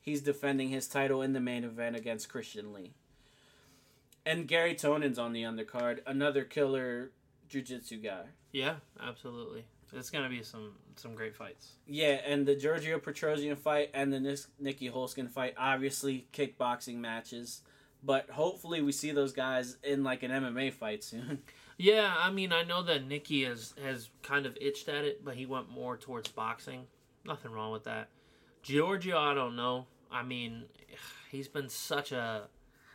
He's 0.00 0.22
defending 0.22 0.68
his 0.68 0.86
title 0.86 1.22
in 1.22 1.32
the 1.32 1.40
main 1.40 1.64
event 1.64 1.96
against 1.96 2.28
Christian 2.28 2.72
Lee. 2.72 2.94
And 4.24 4.46
Garry 4.46 4.74
Tonon's 4.74 5.18
on 5.18 5.32
the 5.32 5.42
undercard, 5.42 5.98
another 6.06 6.44
killer 6.44 7.10
jiu-jitsu 7.48 7.98
guy. 7.98 8.26
Yeah, 8.52 8.76
absolutely. 9.00 9.64
It's 9.92 10.10
gonna 10.10 10.28
be 10.28 10.42
some 10.42 10.74
some 10.96 11.14
great 11.14 11.34
fights. 11.34 11.72
Yeah, 11.86 12.20
and 12.26 12.46
the 12.46 12.54
Giorgio 12.54 12.98
Petrosyan 12.98 13.56
fight 13.56 13.90
and 13.94 14.12
the 14.12 14.20
Nis- 14.20 14.48
Nieky 14.62 14.92
Holzken 14.92 15.30
fight, 15.30 15.54
obviously 15.56 16.26
kickboxing 16.32 16.96
matches. 16.96 17.62
But 18.02 18.30
hopefully 18.30 18.80
we 18.80 18.92
see 18.92 19.10
those 19.10 19.32
guys 19.32 19.76
in 19.82 20.04
like 20.04 20.22
an 20.22 20.30
MMA 20.30 20.72
fight 20.72 21.04
soon. 21.04 21.42
Yeah, 21.80 22.12
I 22.18 22.32
mean, 22.32 22.52
I 22.52 22.64
know 22.64 22.82
that 22.82 23.08
Nieky 23.08 23.46
has 23.46 23.72
has 23.80 24.10
kind 24.24 24.46
of 24.46 24.58
itched 24.60 24.88
at 24.88 25.04
it, 25.04 25.24
but 25.24 25.36
he 25.36 25.46
went 25.46 25.70
more 25.70 25.96
towards 25.96 26.28
boxing. 26.28 26.88
Nothing 27.24 27.52
wrong 27.52 27.70
with 27.70 27.84
that. 27.84 28.08
Giorgio, 28.64 29.16
I 29.16 29.32
don't 29.32 29.54
know. 29.54 29.86
I 30.10 30.24
mean, 30.24 30.64
he's 31.30 31.46
been 31.46 31.68
such 31.68 32.10
a 32.10 32.48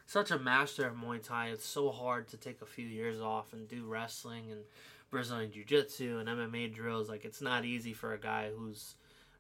such 0.06 0.32
a 0.32 0.38
master 0.38 0.86
of 0.86 0.95
Muay 0.95 1.24
Thai. 1.24 1.47
It's 1.47 1.66
so 1.66 1.91
hard 1.91 2.28
to 2.30 2.38
take 2.38 2.62
a 2.62 2.66
few 2.66 2.86
years 2.86 3.22
off 3.22 3.54
and 3.54 3.70
do 3.70 3.86
wrestling 3.86 4.51
and 4.51 4.62
Brazilian 5.10 5.51
Jiu 5.51 5.64
Jitsu 5.64 6.20
and 6.20 6.28
MMA 6.28 6.74
drills. 6.74 7.10
Like, 7.10 7.24
it's 7.24 7.41
not 7.41 7.64
easy 7.66 7.93
for 7.93 8.14
a 8.14 8.20
guy 8.20 8.49
who's 8.56 8.95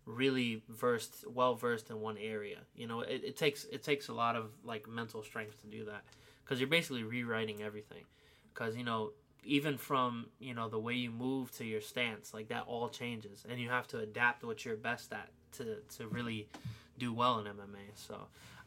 really 0.05 0.61
versed, 0.69 1.25
well 1.27 1.55
versed 1.55 1.89
in 1.89 2.01
one 2.01 2.17
area. 2.17 2.59
You 2.75 2.87
know, 2.87 3.01
it, 3.01 3.21
it 3.23 3.37
takes 3.37 3.65
it 3.65 3.83
takes 3.83 4.07
a 4.07 4.13
lot 4.13 4.35
of 4.35 4.51
like 4.63 4.87
mental 4.87 5.23
strength 5.23 5.61
to 5.61 5.67
do 5.67 5.85
that 5.85 6.03
because 6.43 6.59
you're 6.59 6.69
basically 6.69 7.03
rewriting 7.03 7.61
everything. 7.61 8.03
Because 8.53 8.75
you 8.75 8.83
know, 8.83 9.11
even 9.45 9.77
from 9.77 10.27
you 10.39 10.53
know 10.53 10.69
the 10.69 10.79
way 10.79 10.93
you 10.93 11.11
move 11.11 11.51
to 11.57 11.65
your 11.65 11.81
stance, 11.81 12.33
like 12.33 12.49
that 12.49 12.63
all 12.67 12.89
changes, 12.89 13.45
and 13.49 13.59
you 13.59 13.69
have 13.69 13.87
to 13.89 13.99
adapt 13.99 14.43
what 14.43 14.65
you're 14.65 14.75
best 14.75 15.11
at 15.13 15.29
to 15.53 15.77
to 15.97 16.07
really 16.07 16.47
do 16.97 17.13
well 17.13 17.39
in 17.39 17.45
MMA. 17.45 17.95
So 17.95 18.17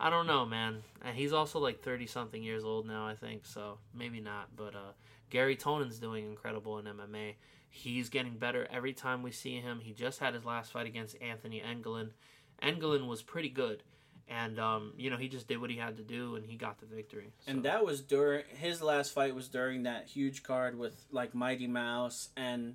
I 0.01 0.11
don't 0.11 0.27
know, 0.27 0.45
man. 0.45 0.83
And 1.03 1.17
he's 1.17 1.33
also 1.33 1.59
like 1.59 1.83
thirty 1.83 2.07
something 2.07 2.43
years 2.43 2.65
old 2.65 2.87
now, 2.87 3.07
I 3.07 3.15
think. 3.15 3.47
So 3.47 3.79
maybe 3.95 4.21
not. 4.21 4.49
But 4.57 4.75
uh, 4.75 4.93
Garry 5.31 5.57
Tonon's 5.57 5.99
doing 5.99 6.27
incredible 6.27 6.79
in 6.79 6.87
MMA. 6.87 7.35
He's 7.69 8.09
getting 8.09 8.39
better 8.39 8.67
every 8.71 8.93
time 8.93 9.23
we 9.23 9.31
see 9.31 9.61
him. 9.61 9.81
He 9.81 9.93
just 9.93 10.19
had 10.19 10.35
his 10.35 10.45
last 10.45 10.73
fight 10.73 10.87
against 10.87 11.21
Anthony 11.21 11.63
Engelen. 11.63 12.13
Engelen 12.63 13.07
was 13.07 13.23
pretty 13.23 13.51
good. 13.51 13.83
And 14.29 14.59
um, 14.59 14.93
you 14.97 15.09
know 15.09 15.17
he 15.17 15.29
just 15.29 15.47
did 15.47 15.61
what 15.61 15.71
he 15.71 15.77
had 15.77 15.97
to 15.99 16.03
do, 16.03 16.35
and 16.35 16.45
he 16.45 16.57
got 16.57 16.81
the 16.81 16.87
victory. 16.87 17.33
So. 17.45 17.53
And 17.53 17.63
that 17.63 17.85
was 17.85 18.01
during 18.01 18.43
his 18.49 18.83
last 18.83 19.13
fight 19.13 19.35
was 19.37 19.49
during 19.49 19.85
that 19.85 20.09
huge 20.09 20.43
card 20.43 20.77
with 20.77 21.07
like 21.13 21.33
Mighty 21.33 21.69
Mouse 21.69 22.31
and 22.37 22.75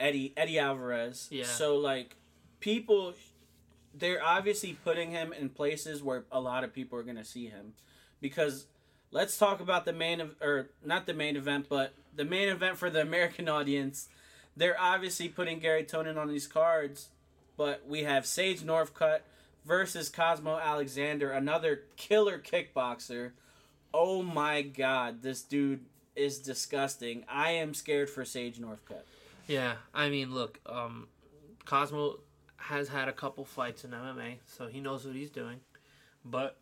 Eddie 0.00 0.32
Eddie 0.38 0.58
Alvarez. 0.58 1.28
Yeah. 1.30 1.44
So 1.44 1.76
like 1.76 2.16
people 2.60 3.12
they're 3.94 4.22
obviously 4.22 4.74
putting 4.84 5.10
him 5.10 5.32
in 5.32 5.48
places 5.48 6.02
where 6.02 6.24
a 6.30 6.40
lot 6.40 6.64
of 6.64 6.72
people 6.72 6.98
are 6.98 7.02
going 7.02 7.16
to 7.16 7.24
see 7.24 7.46
him 7.46 7.72
because 8.20 8.66
let's 9.10 9.38
talk 9.38 9.60
about 9.60 9.84
the 9.84 9.92
main 9.92 10.20
of 10.20 10.34
or 10.40 10.68
not 10.84 11.06
the 11.06 11.14
main 11.14 11.36
event 11.36 11.66
but 11.68 11.94
the 12.16 12.24
main 12.24 12.48
event 12.48 12.76
for 12.78 12.90
the 12.90 13.00
American 13.02 13.48
audience. 13.48 14.08
They're 14.56 14.80
obviously 14.80 15.28
putting 15.28 15.58
Garry 15.58 15.84
Tonon 15.84 16.16
on 16.16 16.28
these 16.28 16.46
cards, 16.46 17.08
but 17.56 17.86
we 17.86 18.04
have 18.04 18.26
Sage 18.26 18.62
Northcutt 18.62 19.20
versus 19.64 20.08
Cosmo 20.08 20.58
Alexander, 20.58 21.30
another 21.30 21.82
killer 21.96 22.38
kickboxer. 22.38 23.32
Oh 23.92 24.22
my 24.22 24.62
god, 24.62 25.22
this 25.22 25.42
dude 25.42 25.84
is 26.14 26.38
disgusting. 26.38 27.24
I 27.28 27.50
am 27.52 27.74
scared 27.74 28.08
for 28.08 28.24
Sage 28.24 28.58
Northcutt. 28.58 29.02
Yeah, 29.46 29.74
I 29.94 30.08
mean, 30.08 30.34
look, 30.34 30.58
um, 30.66 31.08
Cosmo 31.66 32.18
has 32.56 32.88
had 32.88 33.08
a 33.08 33.12
couple 33.12 33.44
fights 33.44 33.84
in 33.84 33.90
MMA, 33.90 34.36
so 34.46 34.66
he 34.66 34.80
knows 34.80 35.04
what 35.04 35.14
he's 35.14 35.30
doing. 35.30 35.60
But 36.24 36.56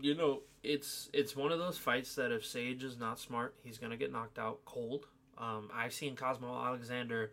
you 0.00 0.14
know, 0.14 0.40
it's 0.62 1.08
it's 1.12 1.36
one 1.36 1.52
of 1.52 1.58
those 1.58 1.78
fights 1.78 2.14
that 2.16 2.32
if 2.32 2.44
Sage 2.44 2.84
is 2.84 2.98
not 2.98 3.18
smart, 3.18 3.54
he's 3.62 3.78
gonna 3.78 3.96
get 3.96 4.12
knocked 4.12 4.38
out 4.38 4.64
cold. 4.64 5.06
Um, 5.36 5.70
I've 5.74 5.92
seen 5.92 6.16
Cosmo 6.16 6.48
Alexander 6.48 7.32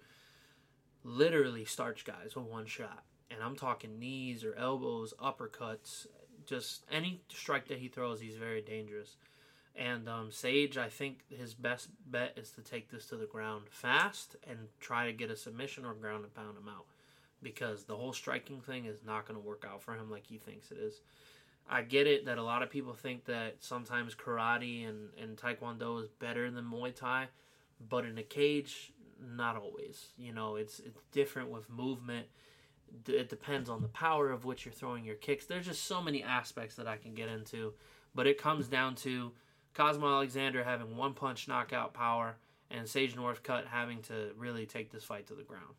literally 1.03 1.65
starch 1.65 2.05
guys 2.05 2.35
with 2.35 2.45
one 2.45 2.65
shot, 2.65 3.03
and 3.31 3.41
I'm 3.41 3.55
talking 3.55 3.99
knees 3.99 4.43
or 4.43 4.55
elbows, 4.55 5.13
uppercuts, 5.19 6.07
just 6.45 6.83
any 6.91 7.21
strike 7.29 7.67
that 7.67 7.79
he 7.79 7.87
throws, 7.87 8.19
he's 8.19 8.35
very 8.35 8.61
dangerous. 8.61 9.17
And 9.75 10.07
um, 10.07 10.31
Sage, 10.31 10.77
I 10.77 10.87
think 10.87 11.19
his 11.29 11.53
best 11.53 11.89
bet 12.09 12.37
is 12.37 12.51
to 12.51 12.61
take 12.61 12.89
this 12.89 13.07
to 13.07 13.17
the 13.17 13.25
ground 13.25 13.65
fast 13.69 14.37
and 14.47 14.57
try 14.79 15.05
to 15.05 15.11
get 15.11 15.29
a 15.29 15.35
submission 15.35 15.83
or 15.83 15.93
ground 15.93 16.23
and 16.23 16.33
pound 16.33 16.57
him 16.57 16.69
out 16.69 16.85
because 17.41 17.83
the 17.83 17.95
whole 17.95 18.13
striking 18.13 18.61
thing 18.61 18.85
is 18.85 19.03
not 19.05 19.27
to 19.39 19.45
work 19.45 19.65
out 19.69 19.81
for 19.81 19.93
him 19.93 20.09
like 20.09 20.25
he 20.25 20.37
thinks 20.37 20.71
it 20.71 20.77
is. 20.77 21.01
I 21.69 21.81
get 21.81 22.05
it 22.05 22.25
that 22.25 22.37
a 22.37 22.43
lot 22.43 22.61
of 22.61 22.69
people 22.69 22.93
think 22.93 23.25
that 23.25 23.55
sometimes 23.59 24.13
karate 24.13 24.87
and, 24.87 25.09
and 25.19 25.35
taekwondo 25.35 26.01
is 26.01 26.09
better 26.09 26.51
than 26.51 26.65
Muay 26.65 26.95
Thai, 26.95 27.27
but 27.89 28.05
in 28.05 28.17
a 28.17 28.23
cage, 28.23 28.93
not 29.19 29.55
always. 29.55 30.09
You 30.17 30.31
know, 30.31 30.55
it's 30.55 30.79
it's 30.79 31.01
different 31.11 31.49
with 31.49 31.69
movement. 31.69 32.27
It 33.07 33.29
depends 33.29 33.69
on 33.69 33.81
the 33.81 33.87
power 33.87 34.29
of 34.29 34.45
which 34.45 34.65
you're 34.65 34.73
throwing 34.73 35.03
your 35.03 35.15
kicks. 35.15 35.45
There's 35.45 35.65
just 35.65 35.85
so 35.85 36.01
many 36.01 36.23
aspects 36.23 36.75
that 36.75 36.87
I 36.87 36.97
can 36.97 37.15
get 37.15 37.29
into, 37.29 37.73
but 38.13 38.27
it 38.27 38.37
comes 38.37 38.67
down 38.67 38.95
to 38.97 39.31
Cosmo 39.73 40.07
Alexander 40.07 40.63
having 40.63 40.95
one 40.95 41.13
punch 41.13 41.47
knockout 41.47 41.93
power 41.93 42.37
and 42.69 42.87
Sage 42.87 43.15
Northcutt 43.15 43.65
having 43.65 44.01
to 44.03 44.31
really 44.37 44.65
take 44.65 44.91
this 44.91 45.03
fight 45.03 45.27
to 45.27 45.33
the 45.35 45.43
ground. 45.43 45.75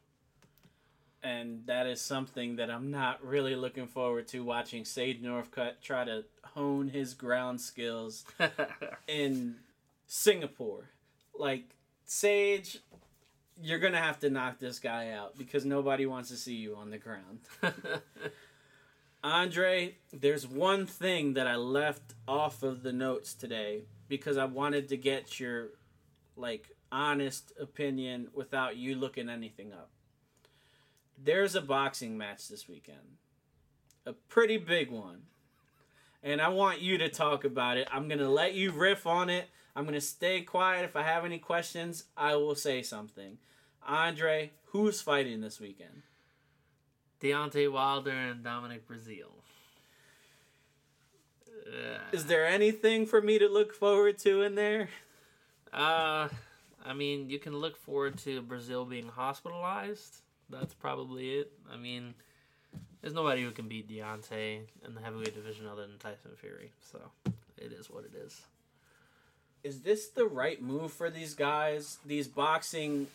And 1.23 1.67
that 1.67 1.87
is 1.87 2.01
something 2.01 2.57
that 2.57 2.71
I'm 2.71 2.91
not 2.91 3.25
really 3.25 3.57
looking 3.57 3.87
forward 3.87 4.29
to 4.29 4.45
watching 4.45 4.85
Sage 4.85 5.21
Northcutt 5.21 5.81
try 5.83 6.05
to 6.05 6.25
hone 6.55 6.89
his 6.89 7.15
ground 7.15 7.61
skills 7.61 8.25
in 9.09 9.57
Singapore. 10.07 10.91
Like, 11.37 11.75
Sage, 12.05 12.79
you're 13.61 13.79
going 13.79 13.93
to 13.93 13.99
have 13.99 14.21
to 14.21 14.31
knock 14.31 14.59
this 14.59 14.79
guy 14.79 15.11
out 15.11 15.37
because 15.37 15.65
nobody 15.65 16.07
wants 16.07 16.29
to 16.31 16.37
see 16.37 16.55
you 16.55 16.77
on 16.77 16.91
the 16.91 16.99
ground. 16.99 17.41
Andre, 19.25 19.97
there's 20.13 20.47
one 20.47 20.87
thing 20.87 21.35
that 21.35 21.47
I 21.49 21.57
left 21.57 22.15
off 22.29 22.63
of 22.63 22.83
the 22.83 22.93
notes 22.93 23.35
today 23.35 23.83
because 24.09 24.37
I 24.37 24.45
wanted 24.45 24.89
to 24.91 24.97
get 24.97 25.41
your 25.41 25.71
like 26.37 26.71
honest 26.93 27.53
opinion 27.61 28.29
without 28.35 28.77
you 28.77 28.95
looking 28.95 29.29
anything 29.29 29.73
up. 29.73 29.91
There's 31.23 31.55
a 31.55 31.61
boxing 31.61 32.17
match 32.19 32.49
this 32.49 32.69
weekend. 32.69 33.19
A 34.05 34.13
pretty 34.13 34.59
big 34.59 34.91
one. 34.91 35.23
And 36.23 36.41
I 36.41 36.49
want 36.49 36.81
you 36.81 36.99
to 36.99 37.09
talk 37.09 37.45
about 37.45 37.77
it. 37.77 37.89
I'm 37.93 38.09
going 38.09 38.19
to 38.19 38.29
let 38.29 38.55
you 38.55 38.73
riff 38.73 39.07
on 39.07 39.31
it. 39.31 39.49
I'm 39.75 39.85
going 39.85 39.95
to 39.95 40.01
stay 40.01 40.41
quiet. 40.43 40.85
If 40.85 40.97
I 40.97 41.03
have 41.03 41.25
any 41.25 41.39
questions, 41.39 42.05
I 42.17 42.37
will 42.37 42.55
say 42.55 42.83
something. 42.83 43.39
Andre, 43.87 44.53
who's 44.67 45.01
fighting 45.01 45.41
this 45.41 45.61
weekend? 45.61 46.03
Deontay 47.21 47.71
Wilder 47.71 48.11
and 48.11 48.43
Dominic 48.43 48.87
Breazeale. 48.89 49.43
Uh, 51.67 51.99
Is 52.13 52.27
there 52.27 52.47
anything 52.47 53.07
for 53.07 53.21
me 53.21 53.39
to 53.39 53.49
look 53.49 53.75
forward 53.75 54.19
to 54.19 54.43
in 54.43 54.55
there? 54.55 54.89
uh, 55.73 56.29
I 56.85 56.95
mean, 56.95 57.29
you 57.29 57.39
can 57.39 57.57
look 57.57 57.77
forward 57.77 58.19
to 58.19 58.43
Breazeale 58.43 58.89
being 58.89 59.09
hospitalized. 59.09 60.23
That's 60.51 60.75
probably 60.75 61.35
it. 61.35 61.53
I 61.73 61.77
mean, 61.77 62.15
there's 63.01 63.15
nobody 63.15 63.43
who 63.43 63.51
can 63.51 63.69
beat 63.69 63.89
Deontay 63.89 64.61
in 64.87 64.95
the 64.95 65.01
heavyweight 65.01 65.35
division 65.35 65.67
other 65.67 65.87
than 65.87 65.99
Tyson 65.99 66.33
Fury. 66.37 66.73
So 66.81 67.01
it 67.57 67.73
is 67.73 67.91
what 67.91 68.05
it 68.05 68.15
is. 68.15 68.41
Is 69.65 69.81
this 69.81 70.09
the 70.09 70.27
right 70.27 70.63
move 70.63 70.93
for 70.93 71.11
these 71.11 71.35
guys? 71.35 71.99
These 72.07 72.29
boxing, 72.29 73.09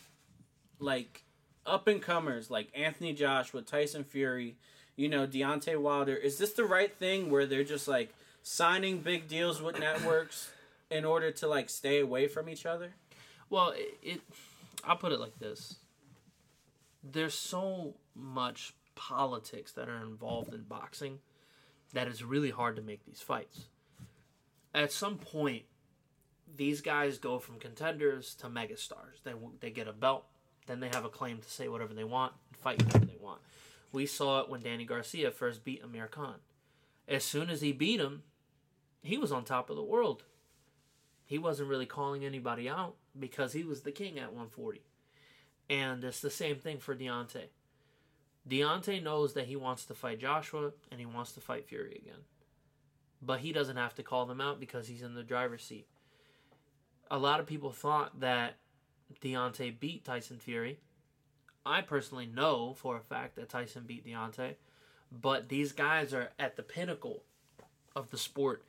like, 0.80 1.24
up 1.66 1.88
and 1.88 2.02
comers 2.02 2.50
like 2.50 2.70
Anthony 2.76 3.14
Joshua, 3.14 3.62
Tyson 3.62 4.04
Fury, 4.04 4.56
you 4.96 5.08
know, 5.08 5.28
Deontay 5.28 5.80
Wilder. 5.80 6.16
Is 6.16 6.38
this 6.38 6.54
the 6.54 6.66
right 6.66 6.94
thing 6.94 7.30
where 7.30 7.46
they're 7.46 7.64
just 7.64 7.88
like 7.88 8.14
signing 8.44 9.00
big 9.00 9.28
deals 9.28 9.62
with 9.62 9.80
networks 9.80 10.52
in 10.90 11.06
order 11.06 11.32
to 11.32 11.48
like 11.48 11.70
stay 11.70 12.00
away 12.00 12.28
from 12.28 12.50
each 12.50 12.66
other? 12.66 12.94
Well, 13.50 13.70
it, 13.76 13.98
it 14.02 14.22
I'll 14.84 14.98
put 14.98 15.12
it 15.12 15.20
like 15.20 15.38
this. 15.40 15.76
There's 17.04 17.34
so 17.34 17.96
much 18.16 18.74
politics 18.96 19.72
that 19.74 19.90
are 19.90 20.02
involved 20.04 20.54
in 20.54 20.64
boxing 20.64 21.20
that 21.94 22.08
it's 22.08 22.22
really 22.22 22.52
hard 22.52 22.76
to 22.76 22.82
make 22.82 23.06
these 23.06 23.22
fights. 23.22 23.66
At 24.74 24.92
some 24.92 25.18
point, 25.18 25.64
these 26.56 26.82
guys 26.82 27.18
go 27.18 27.40
from 27.40 27.60
contenders 27.60 28.36
to 28.36 28.48
megastars. 28.48 29.24
They 29.24 29.34
they 29.60 29.72
get 29.72 29.88
a 29.88 29.94
belt, 29.94 30.26
then 30.68 30.80
they 30.80 30.90
have 30.90 31.06
a 31.06 31.10
claim 31.10 31.40
to 31.40 31.50
say 31.50 31.68
whatever 31.68 31.94
they 31.94 32.04
want 32.04 32.34
and 32.50 32.58
fight 32.58 32.84
whatever 32.84 33.06
they 33.06 33.18
want. 33.20 33.42
We 33.92 34.06
saw 34.06 34.42
it 34.42 34.50
when 34.50 34.62
Danny 34.62 34.86
Garcia 34.86 35.32
first 35.32 35.66
beat 35.66 35.84
Amir 35.84 36.08
Khan. 36.08 36.36
As 37.08 37.24
soon 37.26 37.50
as 37.50 37.62
he 37.62 37.74
beat 37.74 38.00
him, 38.00 38.24
he 39.02 39.18
was 39.18 39.32
on 39.32 39.44
top 39.44 39.70
of 39.70 39.76
the 39.76 39.84
world. 39.84 40.24
He 41.26 41.38
wasn't 41.38 41.70
really 41.70 41.86
calling 41.86 42.24
anybody 42.24 42.70
out 42.70 42.96
because 43.18 43.54
he 43.54 43.64
was 43.64 43.82
the 43.82 43.92
king 43.92 44.18
at 44.18 44.28
140. 44.28 44.82
And 45.72 46.04
it's 46.04 46.20
the 46.20 46.30
same 46.30 46.58
thing 46.58 46.80
for 46.80 46.94
Deontay. 46.94 47.46
Deontay 48.48 49.02
knows 49.02 49.34
that 49.34 49.48
he 49.48 49.56
wants 49.56 49.86
to 49.86 49.94
fight 49.94 50.20
Joshua 50.20 50.74
and 50.92 51.00
he 51.00 51.06
wants 51.06 51.32
to 51.32 51.40
fight 51.40 51.66
Fury 51.66 52.02
again. 52.04 52.26
But 53.22 53.40
he 53.40 53.54
doesn't 53.54 53.78
have 53.78 53.96
to 53.96 54.04
call 54.04 54.26
them 54.26 54.42
out 54.42 54.60
because 54.60 54.90
he's 54.90 55.02
in 55.02 55.16
the 55.16 55.24
driver's 55.24 55.64
seat. 55.64 55.88
A 57.10 57.18
lot 57.18 57.40
of 57.40 57.48
people 57.48 57.72
thought 57.72 58.20
that 58.20 58.58
Deontay 59.22 59.80
beat 59.80 60.04
Tyson 60.04 60.40
Fury. 60.40 60.80
I 61.66 61.82
personally 61.82 62.26
know 62.26 62.74
for 62.74 62.98
a 62.98 63.02
fact 63.02 63.38
that 63.38 63.48
Tyson 63.48 63.84
beat 63.88 64.06
Deontay, 64.06 64.56
but 65.10 65.48
these 65.48 65.72
guys 65.72 66.14
are 66.14 66.32
at 66.38 66.58
the 66.58 66.64
pinnacle 66.64 67.24
of 67.96 68.10
the 68.10 68.18
sport 68.18 68.66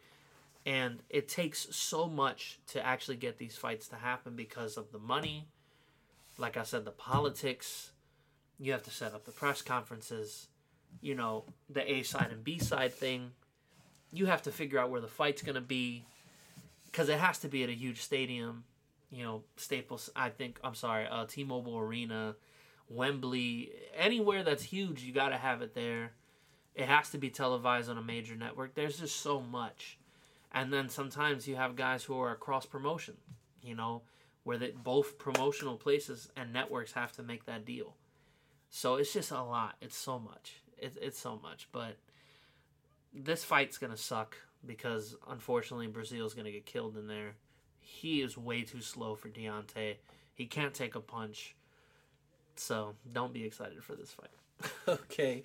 and 0.64 1.02
it 1.10 1.28
takes 1.28 1.74
so 1.74 2.06
much 2.06 2.60
to 2.68 2.84
actually 2.84 3.16
get 3.16 3.38
these 3.38 3.56
fights 3.56 3.88
to 3.88 3.96
happen 3.96 4.36
because 4.36 4.76
of 4.76 4.92
the 4.92 4.98
money 4.98 5.48
like 6.42 6.58
i 6.58 6.62
said 6.62 6.84
the 6.84 6.90
politics 6.90 7.92
you 8.58 8.72
have 8.72 8.82
to 8.82 8.90
set 8.90 9.14
up 9.14 9.24
the 9.24 9.32
press 9.32 9.62
conferences 9.62 10.48
you 11.00 11.14
know 11.14 11.44
the 11.70 11.90
a 11.90 12.02
side 12.02 12.28
and 12.30 12.44
b 12.44 12.58
side 12.58 12.92
thing. 12.92 13.30
You 14.12 14.26
have 14.26 14.42
to 14.42 14.52
figure 14.52 14.78
out 14.78 14.90
where 14.90 15.00
the 15.00 15.08
fight's 15.08 15.40
going 15.40 15.54
to 15.54 15.62
be 15.62 16.04
because 16.84 17.08
it 17.08 17.18
has 17.18 17.38
to 17.38 17.48
be 17.48 17.62
at 17.62 17.70
a 17.70 17.74
huge 17.74 18.02
stadium 18.02 18.64
you 19.10 19.24
know 19.24 19.42
staples 19.56 20.10
i 20.14 20.28
think 20.28 20.58
i'm 20.62 20.74
sorry 20.74 21.06
uh, 21.10 21.24
t-mobile 21.26 21.78
arena 21.78 22.34
wembley 22.88 23.70
anywhere 23.96 24.42
that's 24.42 24.62
huge 24.62 25.02
you 25.02 25.12
got 25.12 25.30
to 25.30 25.36
have 25.36 25.62
it 25.62 25.74
there. 25.74 26.12
It 26.74 26.86
has 26.86 27.10
to 27.10 27.18
be 27.18 27.28
televised 27.28 27.90
on 27.90 27.98
a 27.98 28.02
major 28.02 28.34
network. 28.34 28.74
There's 28.74 28.98
just 28.98 29.20
so 29.20 29.40
much. 29.40 29.98
And 30.52 30.72
then 30.72 30.88
sometimes 30.88 31.46
you 31.46 31.56
have 31.56 31.76
guys 31.76 32.04
who 32.04 32.18
are 32.18 32.34
cross 32.34 32.64
promotion, 32.64 33.14
you 33.62 33.74
know, 33.74 34.02
where 34.44 34.58
they, 34.58 34.70
both 34.70 35.18
promotional 35.18 35.76
places 35.76 36.30
and 36.36 36.52
networks 36.52 36.92
have 36.92 37.12
to 37.12 37.22
make 37.22 37.44
that 37.46 37.64
deal. 37.64 37.94
So 38.70 38.96
it's 38.96 39.12
just 39.12 39.30
a 39.30 39.42
lot. 39.42 39.76
It's 39.80 39.96
so 39.96 40.18
much. 40.18 40.56
It's 40.78 40.96
it's 41.00 41.18
so 41.18 41.38
much, 41.42 41.68
but 41.70 41.96
this 43.14 43.44
fight's 43.44 43.78
gonna 43.78 43.96
suck 43.96 44.36
because 44.66 45.14
unfortunately 45.30 45.86
Breazeale's 45.88 46.34
gonna 46.34 46.50
get 46.50 46.66
killed 46.66 46.96
in 46.96 47.06
there. 47.06 47.34
He 47.80 48.20
is 48.22 48.36
way 48.36 48.62
too 48.62 48.80
slow 48.80 49.14
for 49.14 49.28
Deontay. 49.28 49.96
He 50.34 50.46
can't 50.46 50.74
take 50.74 50.94
a 50.94 51.00
punch. 51.00 51.54
So 52.56 52.94
don't 53.12 53.32
be 53.32 53.44
excited 53.44 53.82
for 53.84 53.94
this 53.94 54.10
fight. 54.10 54.30
Okay. 54.88 55.44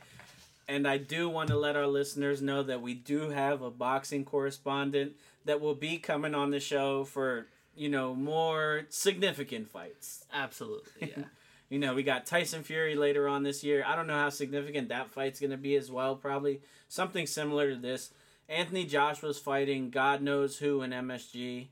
And 0.67 0.85
I 0.87 0.97
do 0.97 1.29
want 1.29 1.49
to 1.49 1.57
let 1.57 1.75
our 1.77 1.87
listeners 1.87 2.41
know 2.41 2.61
that 2.63 2.81
we 2.81 2.93
do 2.93 3.29
have 3.29 3.61
a 3.61 3.71
boxing 3.71 4.25
correspondent 4.25 5.13
that 5.45 5.61
will 5.61 5.75
be 5.75 5.97
coming 5.97 6.35
on 6.35 6.51
the 6.51 6.59
show 6.59 7.05
for, 7.05 7.47
you 7.77 7.89
know, 7.89 8.13
more 8.13 8.85
significant 8.89 9.69
fights. 9.69 10.25
Absolutely, 10.33 11.13
yeah. 11.15 11.23
You 11.69 11.79
know, 11.79 11.93
we 11.95 12.03
got 12.03 12.25
Tyson 12.25 12.63
Fury 12.63 12.95
later 12.95 13.27
on 13.27 13.43
this 13.43 13.61
year. 13.61 13.83
I 13.85 13.97
don't 13.97 14.07
know 14.07 14.13
how 14.13 14.29
significant 14.29 14.87
that 14.87 15.11
fight's 15.11 15.41
going 15.41 15.51
to 15.51 15.57
be 15.57 15.75
as 15.75 15.91
well. 15.91 16.15
Probably 16.15 16.61
something 16.87 17.27
similar 17.27 17.71
to 17.71 17.75
this. 17.75 18.11
Anthony 18.47 18.85
Joshua's 18.85 19.37
fighting 19.37 19.89
God 19.89 20.21
knows 20.21 20.59
who 20.59 20.81
in 20.81 20.91
MSG. 20.91 21.67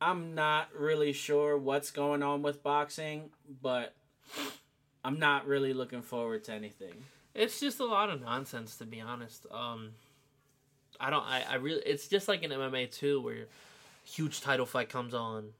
I'm 0.00 0.34
not 0.36 0.68
really 0.72 1.12
sure 1.12 1.58
what's 1.58 1.90
going 1.90 2.22
on 2.22 2.42
with 2.42 2.62
boxing, 2.62 3.30
but 3.60 3.92
I'm 5.04 5.18
not 5.18 5.48
really 5.48 5.72
looking 5.72 6.02
forward 6.02 6.44
to 6.44 6.52
anything. 6.52 6.94
It's 7.34 7.58
just 7.58 7.80
a 7.80 7.84
lot 7.84 8.10
of 8.10 8.20
nonsense, 8.20 8.76
to 8.76 8.84
be 8.84 9.00
honest. 9.00 9.46
Um, 9.50 9.90
I 11.00 11.10
don't. 11.10 11.24
I, 11.24 11.44
I 11.50 11.54
really. 11.56 11.82
It's 11.84 12.08
just 12.08 12.28
like 12.28 12.42
in 12.42 12.50
MMA 12.50 12.90
too, 12.90 13.20
where 13.20 13.46
huge 14.06 14.40
title 14.40 14.66
fight 14.66 14.88
comes 14.88 15.14
on, 15.14 15.50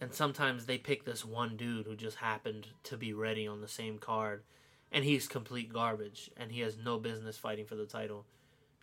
and 0.00 0.12
sometimes 0.12 0.66
they 0.66 0.78
pick 0.78 1.04
this 1.04 1.24
one 1.24 1.56
dude 1.56 1.86
who 1.86 1.94
just 1.94 2.16
happened 2.16 2.68
to 2.84 2.96
be 2.96 3.12
ready 3.12 3.46
on 3.46 3.60
the 3.60 3.68
same 3.68 3.98
card, 3.98 4.42
and 4.90 5.04
he's 5.04 5.28
complete 5.28 5.72
garbage, 5.72 6.30
and 6.36 6.52
he 6.52 6.60
has 6.60 6.76
no 6.76 6.98
business 6.98 7.38
fighting 7.38 7.66
for 7.66 7.76
the 7.76 7.86
title. 7.86 8.26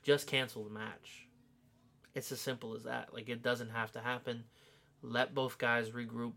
Just 0.04 0.28
cancel 0.28 0.64
the 0.64 0.70
match. 0.70 1.28
It's 2.16 2.32
as 2.32 2.40
simple 2.40 2.74
as 2.74 2.84
that. 2.84 3.14
Like 3.14 3.30
it 3.30 3.44
doesn't 3.44 3.72
have 3.72 3.92
to 3.92 4.00
happen. 4.00 4.46
Let 5.02 5.36
both 5.36 5.58
guys 5.58 5.90
regroup. 5.90 6.34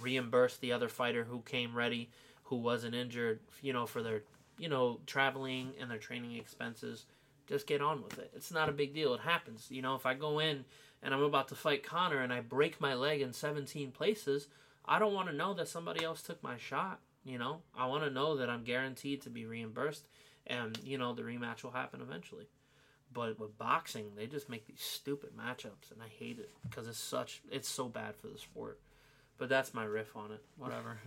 Reimburse 0.00 0.58
the 0.58 0.72
other 0.72 0.88
fighter 0.88 1.24
who 1.24 1.40
came 1.40 1.74
ready, 1.74 2.10
who 2.44 2.56
wasn't 2.56 2.94
injured. 2.94 3.40
You 3.62 3.72
know, 3.72 3.86
for 3.86 4.02
their 4.02 4.22
you 4.58 4.68
know, 4.68 5.00
traveling 5.06 5.72
and 5.80 5.90
their 5.90 5.98
training 5.98 6.36
expenses, 6.36 7.06
just 7.46 7.66
get 7.66 7.82
on 7.82 8.02
with 8.02 8.18
it. 8.18 8.30
It's 8.34 8.52
not 8.52 8.68
a 8.68 8.72
big 8.72 8.94
deal. 8.94 9.14
It 9.14 9.20
happens. 9.20 9.66
You 9.70 9.82
know, 9.82 9.94
if 9.94 10.06
I 10.06 10.14
go 10.14 10.38
in 10.38 10.64
and 11.02 11.14
I'm 11.14 11.22
about 11.22 11.48
to 11.48 11.54
fight 11.54 11.82
Conor 11.82 12.20
and 12.20 12.32
I 12.32 12.40
break 12.40 12.80
my 12.80 12.94
leg 12.94 13.20
in 13.20 13.32
17 13.32 13.92
places, 13.92 14.48
I 14.84 14.98
don't 14.98 15.14
want 15.14 15.28
to 15.28 15.34
know 15.34 15.54
that 15.54 15.68
somebody 15.68 16.04
else 16.04 16.22
took 16.22 16.42
my 16.42 16.56
shot. 16.56 17.00
You 17.24 17.38
know, 17.38 17.62
I 17.76 17.86
want 17.86 18.04
to 18.04 18.10
know 18.10 18.36
that 18.36 18.48
I'm 18.48 18.62
guaranteed 18.62 19.22
to 19.22 19.30
be 19.30 19.46
reimbursed 19.46 20.06
and, 20.46 20.78
you 20.84 20.96
know, 20.96 21.12
the 21.12 21.22
rematch 21.22 21.64
will 21.64 21.72
happen 21.72 22.00
eventually. 22.00 22.46
But 23.12 23.38
with 23.38 23.58
boxing, 23.58 24.12
they 24.16 24.26
just 24.26 24.48
make 24.48 24.66
these 24.66 24.80
stupid 24.80 25.30
matchups 25.36 25.90
and 25.90 26.00
I 26.02 26.08
hate 26.08 26.38
it 26.38 26.50
because 26.68 26.86
it's 26.86 26.98
such, 26.98 27.42
it's 27.50 27.68
so 27.68 27.88
bad 27.88 28.14
for 28.16 28.28
the 28.28 28.38
sport. 28.38 28.78
But 29.38 29.48
that's 29.48 29.74
my 29.74 29.84
riff 29.84 30.16
on 30.16 30.30
it. 30.32 30.42
Whatever. 30.56 30.98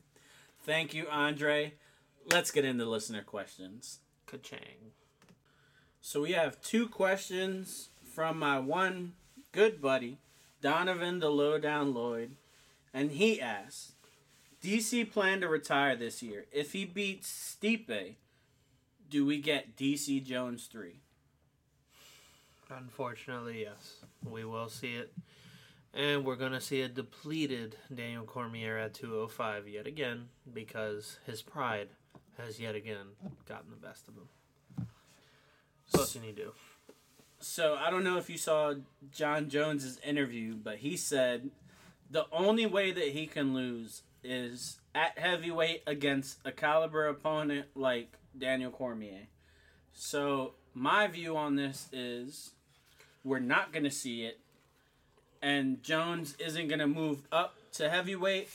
Thank 0.62 0.94
you, 0.94 1.06
Andre. 1.10 1.74
Let's 2.30 2.50
get 2.50 2.64
into 2.64 2.86
listener 2.86 3.22
questions. 3.22 4.00
Ka-chang. 4.26 4.92
So 6.00 6.22
we 6.22 6.32
have 6.32 6.60
two 6.60 6.88
questions 6.88 7.90
from 8.14 8.38
my 8.38 8.58
one 8.58 9.12
good 9.56 9.80
buddy, 9.80 10.18
Donovan 10.60 11.18
the 11.18 11.30
Lowdown 11.30 11.94
Lloyd, 11.94 12.32
and 12.92 13.12
he 13.12 13.40
asks, 13.40 13.92
DC 14.62 15.10
plan 15.10 15.40
to 15.40 15.48
retire 15.48 15.96
this 15.96 16.22
year. 16.22 16.44
If 16.52 16.74
he 16.74 16.84
beats 16.84 17.56
Stipe, 17.58 18.16
do 19.08 19.24
we 19.24 19.40
get 19.40 19.74
DC 19.74 20.22
Jones 20.22 20.68
3? 20.70 21.00
Unfortunately, 22.68 23.62
yes. 23.62 24.04
We 24.28 24.44
will 24.44 24.68
see 24.68 24.92
it. 24.92 25.14
And 25.94 26.26
we're 26.26 26.36
going 26.36 26.52
to 26.52 26.60
see 26.60 26.82
a 26.82 26.88
depleted 26.88 27.76
Daniel 27.94 28.24
Cormier 28.24 28.76
at 28.76 28.92
205 28.92 29.68
yet 29.68 29.86
again 29.86 30.28
because 30.52 31.16
his 31.24 31.40
pride 31.40 31.88
has 32.36 32.60
yet 32.60 32.74
again 32.74 33.06
gotten 33.48 33.70
the 33.70 33.86
best 33.86 34.06
of 34.06 34.16
him. 34.16 34.86
So 35.86 36.00
what 36.00 36.12
can 36.12 36.22
he 36.24 36.32
do? 36.32 36.52
So 37.40 37.76
I 37.78 37.90
don't 37.90 38.04
know 38.04 38.18
if 38.18 38.30
you 38.30 38.38
saw 38.38 38.74
Jon 39.12 39.48
Jones's 39.48 39.98
interview, 40.04 40.54
but 40.54 40.78
he 40.78 40.96
said 40.96 41.50
the 42.10 42.26
only 42.32 42.66
way 42.66 42.92
that 42.92 43.08
he 43.08 43.26
can 43.26 43.54
lose 43.54 44.02
is 44.24 44.80
at 44.94 45.18
heavyweight 45.18 45.82
against 45.86 46.38
a 46.44 46.52
caliber 46.52 47.06
opponent 47.06 47.66
like 47.74 48.14
Daniel 48.36 48.70
Cormier. 48.70 49.28
So 49.92 50.54
my 50.74 51.06
view 51.06 51.36
on 51.36 51.56
this 51.56 51.88
is 51.92 52.52
we're 53.22 53.38
not 53.38 53.72
going 53.72 53.84
to 53.84 53.90
see 53.90 54.24
it 54.24 54.40
and 55.42 55.82
Jones 55.82 56.34
isn't 56.38 56.68
going 56.68 56.80
to 56.80 56.86
move 56.86 57.22
up 57.30 57.54
to 57.74 57.88
heavyweight 57.88 58.48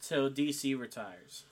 till 0.00 0.30
DC 0.30 0.78
retires. 0.78 1.44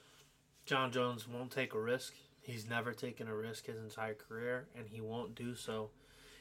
Jon 0.67 0.93
Jones 0.93 1.27
won't 1.29 1.51
take 1.51 1.75
a 1.75 1.81
risk. 1.81 2.15
He's 2.41 2.69
never 2.69 2.93
taken 2.93 3.29
a 3.29 3.35
risk 3.35 3.67
his 3.67 3.79
entire 3.79 4.15
career, 4.15 4.67
and 4.77 4.87
he 4.89 5.01
won't 5.01 5.35
do 5.35 5.55
so. 5.55 5.91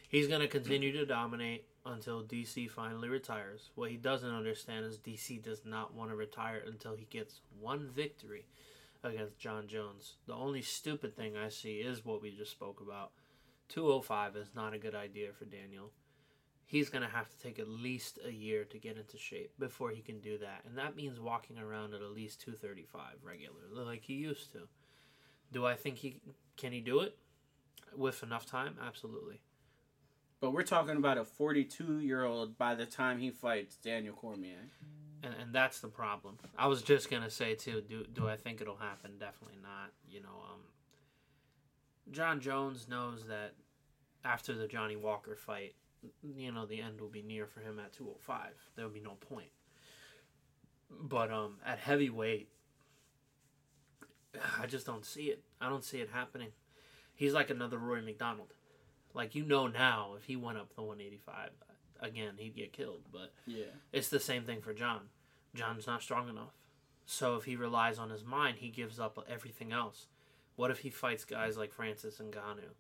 He's 0.08 0.28
going 0.28 0.42
to 0.42 0.48
continue 0.48 0.94
to 0.94 1.06
dominate 1.06 1.66
until 1.86 2.24
DC 2.24 2.70
finally 2.70 3.10
retires. 3.10 3.72
What 3.76 3.92
he 3.92 3.98
doesn't 3.98 4.30
understand 4.30 4.86
is 4.86 4.98
DC 4.98 5.44
does 5.44 5.64
not 5.66 5.94
want 5.94 6.12
to 6.12 6.16
retire 6.16 6.62
until 6.66 6.96
he 6.96 7.06
gets 7.06 7.42
one 7.60 7.90
victory 7.94 8.46
against 9.04 9.38
Jon 9.38 9.68
Jones. 9.68 10.16
The 10.26 10.34
only 10.34 10.62
stupid 10.62 11.16
thing 11.16 11.36
I 11.36 11.50
see 11.50 11.78
is 11.80 12.06
what 12.06 12.22
we 12.22 12.32
just 12.32 12.52
spoke 12.52 12.82
about. 12.82 13.12
205 13.68 14.38
is 14.38 14.56
not 14.56 14.74
a 14.74 14.80
good 14.80 14.96
idea 14.96 15.34
for 15.34 15.44
Daniel. 15.44 15.92
He's 16.66 16.90
going 16.90 17.04
to 17.04 17.10
have 17.10 17.30
to 17.30 17.38
take 17.38 17.60
at 17.60 17.68
least 17.68 18.20
a 18.26 18.32
year 18.32 18.64
to 18.66 18.78
get 18.78 18.98
into 18.98 19.18
shape 19.18 19.52
before 19.60 19.92
he 19.92 20.02
can 20.02 20.20
do 20.20 20.38
that. 20.38 20.64
And 20.66 20.78
that 20.78 20.96
means 20.96 21.20
walking 21.20 21.58
around 21.58 21.94
at 21.94 22.02
at 22.02 22.12
least 22.12 22.42
235 22.42 23.24
regularly 23.24 23.86
like 23.86 24.04
he 24.04 24.14
used 24.14 24.54
to. 24.54 24.68
Do 25.52 25.66
I 25.66 25.76
think 25.76 25.98
he 25.98 26.20
can 26.58 26.74
he 26.74 26.82
do 26.82 27.00
it 27.02 27.18
with 27.96 28.24
enough 28.24 28.46
time? 28.46 28.76
Absolutely. 28.86 29.40
But 30.40 30.52
we're 30.52 30.64
talking 30.64 30.98
about 30.98 31.18
a 31.18 31.26
42 31.26 32.00
year 32.00 32.24
old 32.24 32.58
by 32.58 32.76
the 32.76 32.86
time 32.86 33.20
he 33.20 33.32
fights 33.32 33.76
Daniel 33.78 34.14
Cormier. 34.14 34.70
And, 35.24 35.34
and 35.42 35.54
that's 35.54 35.80
the 35.80 35.88
problem. 35.88 36.38
I 36.58 36.68
was 36.68 36.82
just 36.84 37.10
gonna 37.10 37.30
say 37.30 37.56
too. 37.56 37.82
Do 37.82 38.06
do 38.14 38.28
I 38.28 38.36
think 38.36 38.62
it'll 38.62 38.76
happen? 38.76 39.18
Definitely 39.20 39.58
not. 39.64 39.92
You 40.08 40.22
know, 40.22 40.44
um, 40.52 40.62
Jon 42.12 42.40
Jones 42.40 42.88
knows 42.88 43.26
that 43.26 43.54
after 44.24 44.54
the 44.54 44.68
Johnny 44.68 44.96
Walker 44.96 45.36
fight, 45.36 45.74
you 46.24 46.52
know, 46.52 46.66
the 46.66 46.82
end 46.82 47.02
will 47.02 47.10
be 47.10 47.24
near 47.24 47.48
for 47.48 47.62
him 47.62 47.80
at 47.80 47.94
205. 47.94 48.52
There 48.76 48.86
will 48.86 48.94
be 48.94 49.00
no 49.00 49.16
point. 49.16 49.50
But 50.90 51.32
um, 51.32 51.58
at 51.66 51.80
heavyweight, 51.80 52.50
I 54.60 54.68
just 54.68 54.86
don't 54.86 55.06
see 55.06 55.26
it. 55.26 55.44
I 55.60 55.70
don't 55.70 55.84
see 55.84 56.00
it 56.00 56.10
happening. 56.14 56.50
He's 57.16 57.34
like 57.34 57.50
another 57.50 57.78
Rory 57.78 58.02
MacDonald. 58.02 58.54
Like 59.18 59.34
you 59.34 59.44
know 59.44 59.66
now, 59.68 60.14
if 60.16 60.26
he 60.26 60.36
went 60.36 60.60
up 60.60 60.76
the 60.76 60.84
185 60.84 61.50
again, 62.02 62.36
he'd 62.38 62.56
get 62.56 62.72
killed. 62.72 63.02
But 63.12 63.34
Yeah. 63.48 63.66
it's 63.92 64.10
the 64.10 64.20
same 64.20 64.44
thing 64.44 64.62
for 64.62 64.74
Jon. 64.74 65.10
Jon's 65.56 65.88
not 65.88 66.04
strong 66.04 66.30
enough. 66.30 66.54
So 67.08 67.36
if 67.36 67.46
he 67.46 67.56
relies 67.56 67.98
on 67.98 68.12
his 68.12 68.24
mind, 68.24 68.60
he 68.60 68.70
gives 68.70 69.00
up 69.00 69.18
everything 69.28 69.72
else. 69.72 70.06
What 70.56 70.70
if 70.70 70.80
he 70.80 70.90
fights 70.92 71.26
guys 71.26 71.58
like 71.58 71.74
Francis 71.74 72.20
Ngannou 72.20 72.76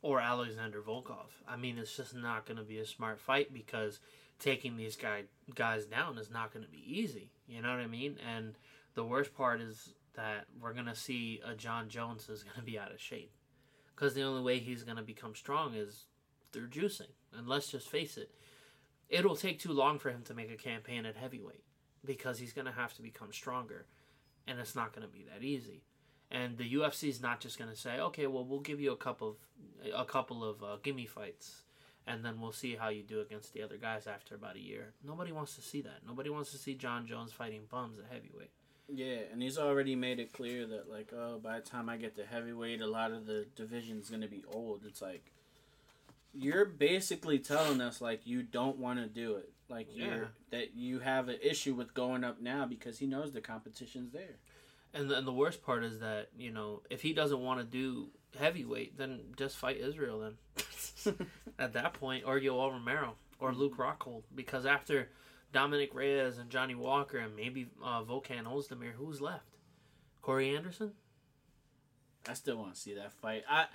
or 0.00 0.20
Alexander 0.20 0.80
Volkov? 0.80 1.28
I 1.46 1.56
mean, 1.56 1.76
it's 1.76 1.96
just 1.96 2.14
not 2.14 2.46
going 2.46 2.56
to 2.56 2.62
be 2.62 2.78
a 2.78 2.86
smart 2.86 3.20
fight 3.20 3.52
because 3.52 4.00
taking 4.38 4.76
these 4.76 4.96
guy 4.96 5.24
guys 5.54 5.84
down 5.84 6.16
is 6.16 6.30
not 6.30 6.52
going 6.52 6.64
to 6.64 6.70
be 6.70 6.82
easy. 6.86 7.30
You 7.46 7.60
know 7.60 7.70
what 7.70 7.80
I 7.80 7.86
mean? 7.88 8.16
And 8.26 8.54
the 8.94 9.04
worst 9.04 9.34
part 9.34 9.60
is 9.60 9.92
that 10.14 10.46
we're 10.60 10.72
going 10.72 10.86
to 10.86 10.94
see 10.94 11.40
a 11.44 11.54
Jon 11.54 11.88
Jones 11.88 12.28
is 12.30 12.42
going 12.42 12.56
to 12.56 12.62
be 12.62 12.78
out 12.78 12.92
of 12.92 13.00
shape 13.00 13.32
because 13.98 14.14
the 14.14 14.22
only 14.22 14.42
way 14.42 14.58
he's 14.58 14.84
going 14.84 14.96
to 14.96 15.02
become 15.02 15.34
strong 15.34 15.74
is 15.74 16.04
through 16.52 16.68
juicing. 16.68 17.10
And 17.36 17.48
let's 17.48 17.68
just 17.68 17.88
face 17.88 18.16
it, 18.16 18.30
it'll 19.08 19.34
take 19.34 19.58
too 19.58 19.72
long 19.72 19.98
for 19.98 20.10
him 20.10 20.22
to 20.24 20.34
make 20.34 20.52
a 20.52 20.56
campaign 20.56 21.04
at 21.04 21.16
heavyweight 21.16 21.64
because 22.04 22.38
he's 22.38 22.52
going 22.52 22.66
to 22.66 22.72
have 22.72 22.94
to 22.94 23.02
become 23.02 23.32
stronger, 23.32 23.86
and 24.46 24.60
it's 24.60 24.76
not 24.76 24.94
going 24.94 25.06
to 25.06 25.12
be 25.12 25.24
that 25.24 25.44
easy. 25.44 25.82
And 26.30 26.58
the 26.58 26.74
UFC 26.74 27.08
is 27.08 27.20
not 27.20 27.40
just 27.40 27.58
going 27.58 27.70
to 27.70 27.76
say, 27.76 27.98
okay, 27.98 28.26
well, 28.26 28.44
we'll 28.44 28.60
give 28.60 28.80
you 28.80 28.92
a 28.92 28.96
couple 28.96 29.30
of 29.30 29.36
a 29.92 30.04
couple 30.04 30.44
of 30.44 30.62
uh, 30.62 30.76
gimme 30.82 31.06
fights, 31.06 31.62
and 32.06 32.24
then 32.24 32.40
we'll 32.40 32.52
see 32.52 32.76
how 32.76 32.90
you 32.90 33.02
do 33.02 33.20
against 33.20 33.52
the 33.52 33.62
other 33.62 33.78
guys 33.78 34.06
after 34.06 34.34
about 34.34 34.56
a 34.56 34.60
year. 34.60 34.92
Nobody 35.04 35.32
wants 35.32 35.56
to 35.56 35.62
see 35.62 35.80
that. 35.82 36.06
Nobody 36.06 36.30
wants 36.30 36.52
to 36.52 36.58
see 36.58 36.74
Jon 36.74 37.06
Jones 37.06 37.32
fighting 37.32 37.62
bums 37.68 37.98
at 37.98 38.04
heavyweight. 38.12 38.52
Yeah, 38.90 39.18
and 39.30 39.42
he's 39.42 39.58
already 39.58 39.94
made 39.94 40.18
it 40.18 40.32
clear 40.32 40.66
that 40.66 40.90
like, 40.90 41.12
oh, 41.12 41.38
by 41.42 41.56
the 41.56 41.66
time 41.66 41.88
I 41.88 41.96
get 41.96 42.16
to 42.16 42.24
heavyweight, 42.24 42.80
a 42.80 42.86
lot 42.86 43.12
of 43.12 43.26
the 43.26 43.46
division's 43.54 44.08
gonna 44.08 44.28
be 44.28 44.44
old. 44.52 44.82
It's 44.86 45.02
like 45.02 45.32
you're 46.34 46.64
basically 46.64 47.38
telling 47.38 47.80
us 47.80 48.00
like 48.00 48.26
you 48.26 48.42
don't 48.42 48.78
want 48.78 48.98
to 49.00 49.06
do 49.06 49.36
it, 49.36 49.50
like 49.68 49.88
Yeah. 49.92 50.06
you're 50.06 50.30
that 50.50 50.74
you 50.74 51.00
have 51.00 51.28
an 51.28 51.38
issue 51.42 51.74
with 51.74 51.94
going 51.94 52.24
up 52.24 52.40
now 52.40 52.64
because 52.66 52.98
he 52.98 53.06
knows 53.06 53.32
the 53.32 53.40
competition's 53.40 54.12
there. 54.12 54.36
And 54.94 55.10
the, 55.10 55.18
and 55.18 55.26
the 55.26 55.32
worst 55.32 55.62
part 55.62 55.84
is 55.84 56.00
that 56.00 56.30
you 56.36 56.50
know 56.50 56.82
if 56.90 57.02
he 57.02 57.12
doesn't 57.12 57.40
want 57.40 57.60
to 57.60 57.66
do 57.66 58.08
heavyweight, 58.38 58.96
then 58.96 59.20
just 59.36 59.56
fight 59.56 59.78
Israel. 59.78 60.20
Then 60.20 61.16
at 61.58 61.72
that 61.74 61.94
point, 61.94 62.24
or 62.26 62.38
Yoel 62.38 62.72
Romero 62.72 63.16
or 63.38 63.50
mm-hmm. 63.50 63.60
Luke 63.60 63.76
Rockhold, 63.76 64.22
because 64.34 64.66
after 64.66 65.10
Dominick 65.52 65.94
Reyes 65.94 66.38
and 66.38 66.50
Johnny 66.50 66.74
Walker 66.74 67.18
and 67.18 67.34
maybe 67.34 67.68
uh, 67.82 68.02
Volkan 68.02 68.44
Ozdemir, 68.44 68.92
who's 68.92 69.20
left? 69.20 69.56
Corey 70.22 70.54
Anderson. 70.54 70.92
I 72.28 72.34
still 72.34 72.58
want 72.58 72.74
to 72.74 72.80
see 72.80 72.94
that 72.94 73.12
fight. 73.12 73.44
I 73.48 73.66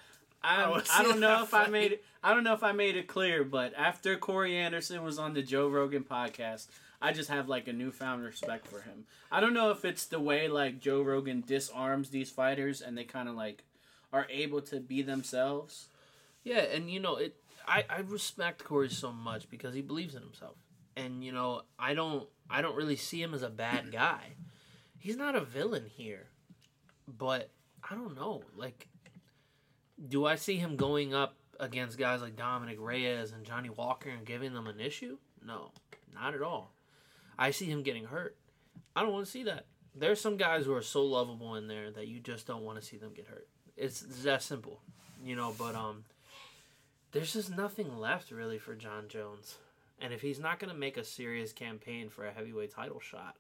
I, 0.44 0.70
wanna 0.70 0.84
I 0.94 1.04
don't 1.04 1.20
know 1.20 1.42
if 1.44 1.54
I 1.54 1.68
made 1.68 1.94
it. 1.94 2.04
I 2.22 2.34
don't 2.34 2.44
know 2.44 2.54
if 2.54 2.64
I 2.64 2.74
made 2.74 2.98
it 2.98 3.08
clear, 3.08 3.44
but 3.44 3.74
after 3.78 4.18
Corey 4.18 4.58
Anderson 4.58 5.04
was 5.04 5.18
on 5.18 5.34
the 5.34 5.42
Joe 5.42 5.70
Rogan 5.70 6.04
podcast, 6.04 6.68
I 7.02 7.14
just 7.14 7.30
have 7.30 7.48
like 7.48 7.68
a 7.68 7.74
newfound 7.74 8.24
respect 8.24 8.68
for 8.68 8.82
him. 8.82 9.06
I 9.32 9.40
don't 9.40 9.54
know 9.54 9.72
if 9.72 9.86
it's 9.86 10.06
the 10.06 10.20
way 10.20 10.48
like 10.48 10.80
Joe 10.80 11.02
Rogan 11.02 11.44
disarms 11.46 12.10
these 12.10 12.30
fighters 12.30 12.82
and 12.82 12.98
they 12.98 13.06
kind 13.06 13.30
of 13.30 13.36
like 13.36 13.64
are 14.12 14.28
able 14.30 14.62
to 14.64 14.80
be 14.80 15.02
themselves. 15.02 15.88
Yeah, 16.44 16.60
and 16.60 16.92
you 16.92 17.00
know 17.00 17.16
it. 17.16 17.36
I 17.66 17.86
I 17.90 18.00
respect 18.02 18.66
Corey 18.66 18.90
so 18.90 19.14
much 19.14 19.50
because 19.50 19.74
he 19.74 19.82
believes 19.82 20.14
in 20.14 20.22
himself, 20.22 20.56
and 20.96 21.24
you 21.24 21.32
know 21.32 21.62
I 21.78 21.94
don't 21.94 22.28
I 22.50 22.62
don't 22.62 22.76
really 22.76 22.96
see 22.96 23.22
him 23.22 23.34
as 23.34 23.44
a 23.44 23.50
bad 23.50 23.92
guy. 23.92 24.36
He's 24.98 25.18
not 25.18 25.36
a 25.36 25.42
villain 25.42 25.86
here, 25.86 26.28
but 27.08 27.50
I 27.90 27.96
don't 27.96 28.16
know. 28.16 28.44
Like, 28.56 28.88
do 30.08 30.26
I 30.26 30.36
see 30.36 30.58
him 30.58 30.78
going 30.78 31.14
up 31.14 31.36
against 31.60 31.98
guys 31.98 32.22
like 32.22 32.38
Dominick 32.38 32.78
Reyes 32.80 33.32
and 33.32 33.46
Johnny 33.46 33.70
Walker 33.70 34.10
and 34.10 34.26
giving 34.26 34.54
them 34.54 34.68
an 34.68 34.80
issue? 34.80 35.18
No, 35.46 35.72
not 36.14 36.34
at 36.34 36.42
all. 36.42 36.74
I 37.38 37.52
see 37.52 37.66
him 37.66 37.84
getting 37.84 38.06
hurt. 38.06 38.38
I 38.96 39.02
don't 39.02 39.12
want 39.12 39.26
to 39.26 39.32
see 39.32 39.44
that. 39.44 39.66
There's 39.96 40.22
some 40.22 40.38
guys 40.38 40.66
who 40.66 40.74
are 40.74 40.82
so 40.82 41.04
lovable 41.04 41.56
in 41.56 41.68
there 41.68 41.92
that 41.92 42.08
you 42.08 42.20
just 42.20 42.48
don't 42.48 42.64
want 42.64 42.80
to 42.80 42.86
see 42.86 42.98
them 42.98 43.14
get 43.14 43.28
hurt. 43.28 43.48
It's, 43.76 44.02
it's 44.02 44.24
that 44.24 44.42
simple, 44.42 44.80
you 45.24 45.36
know. 45.36 45.54
But 45.58 45.76
um, 45.76 46.06
there's 47.12 47.34
just 47.34 47.56
nothing 47.56 48.00
left 48.00 48.32
really 48.32 48.58
for 48.58 48.76
Jon 48.76 49.08
Jones. 49.08 49.58
And 50.04 50.12
if 50.12 50.22
he's 50.22 50.40
not 50.40 50.60
going 50.60 50.72
to 50.72 50.78
make 50.78 50.98
a 50.98 51.04
serious 51.04 51.54
campaign 51.54 52.10
for 52.10 52.26
a 52.26 52.34
heavyweight 52.34 52.72
title 52.72 53.00
shot, 53.00 53.38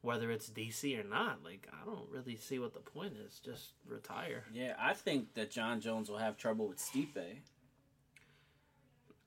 whether 0.00 0.32
it's 0.32 0.50
DC 0.50 0.98
or 0.98 1.08
not, 1.08 1.44
like 1.44 1.68
I 1.72 1.86
don't 1.86 2.10
really 2.10 2.36
see 2.36 2.58
what 2.58 2.74
the 2.74 2.80
point 2.80 3.14
is. 3.24 3.38
Just 3.38 3.74
retire. 3.86 4.42
Yeah, 4.52 4.74
I 4.80 4.94
think 4.94 5.34
that 5.34 5.52
Jon 5.52 5.80
Jones 5.80 6.10
will 6.10 6.18
have 6.18 6.36
trouble 6.36 6.66
with 6.66 6.78
Stipe. 6.78 7.36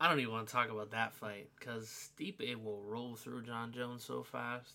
I 0.02 0.10
don't 0.10 0.20
even 0.20 0.34
want 0.34 0.48
to 0.48 0.54
talk 0.54 0.70
about 0.70 0.92
that 0.92 1.14
fight 1.14 1.48
because 1.58 2.12
Stipe 2.20 2.62
will 2.62 2.82
roll 2.82 3.16
through 3.16 3.44
Jon 3.44 3.72
Jones 3.72 4.04
so 4.04 4.22
fast. 4.22 4.74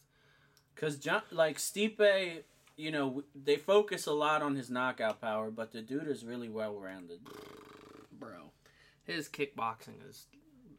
Cause 0.77 0.97
Jon, 0.97 1.21
like 1.31 1.59
Stipe, 1.59 2.45
you 2.79 2.91
know, 2.91 3.25
they 3.35 3.57
focus 3.57 4.07
a 4.07 4.13
lot 4.13 4.41
on 4.41 4.57
his 4.57 4.71
knockout 4.71 5.21
power, 5.21 5.51
but 5.51 5.73
the 5.73 5.83
dude 5.83 6.09
is 6.09 6.25
really 6.25 6.49
well 6.49 6.79
rounded. 6.81 7.21
Bro, 8.19 8.53
his 9.05 9.29
kickboxing 9.29 10.09
is 10.09 10.25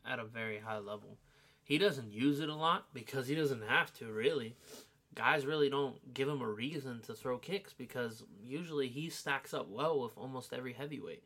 at 0.06 0.20
a 0.20 0.26
very 0.26 0.60
high 0.60 0.80
level. 0.80 1.18
He 1.64 1.78
doesn't 1.78 2.12
use 2.12 2.40
it 2.40 2.50
a 2.50 2.56
lot 2.56 2.88
because 2.94 3.28
he 3.28 3.36
doesn't 3.36 3.64
have 3.64 3.94
to, 3.96 4.12
really. 4.12 4.56
Guys 5.14 5.46
really 5.46 5.70
don't 5.70 6.14
give 6.14 6.28
him 6.28 6.42
a 6.42 6.48
reason 6.48 7.02
to 7.02 7.14
throw 7.14 7.38
kicks 7.38 7.74
because 7.74 8.24
usually 8.44 8.88
he 8.88 9.10
stacks 9.10 9.54
up 9.54 9.70
well 9.70 10.00
with 10.00 10.18
almost 10.18 10.54
every 10.54 10.74
heavyweight. 10.74 11.24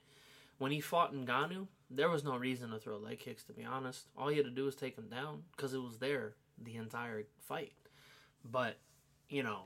When 0.57 0.71
he 0.71 0.79
fought 0.79 1.13
Ngannou, 1.13 1.67
there 1.89 2.09
was 2.09 2.23
no 2.23 2.37
reason 2.37 2.71
to 2.71 2.79
throw 2.79 2.97
leg 2.97 3.19
kicks, 3.19 3.43
to 3.43 3.53
be 3.53 3.63
honest. 3.63 4.07
All 4.17 4.29
he 4.29 4.37
had 4.37 4.45
to 4.45 4.51
do 4.51 4.65
was 4.65 4.75
take 4.75 4.97
him 4.97 5.09
down 5.09 5.43
because 5.55 5.73
it 5.73 5.81
was 5.81 5.97
there 5.97 6.33
the 6.61 6.75
entire 6.75 7.23
fight. 7.47 7.73
But, 8.43 8.77
you 9.29 9.43
know, 9.43 9.63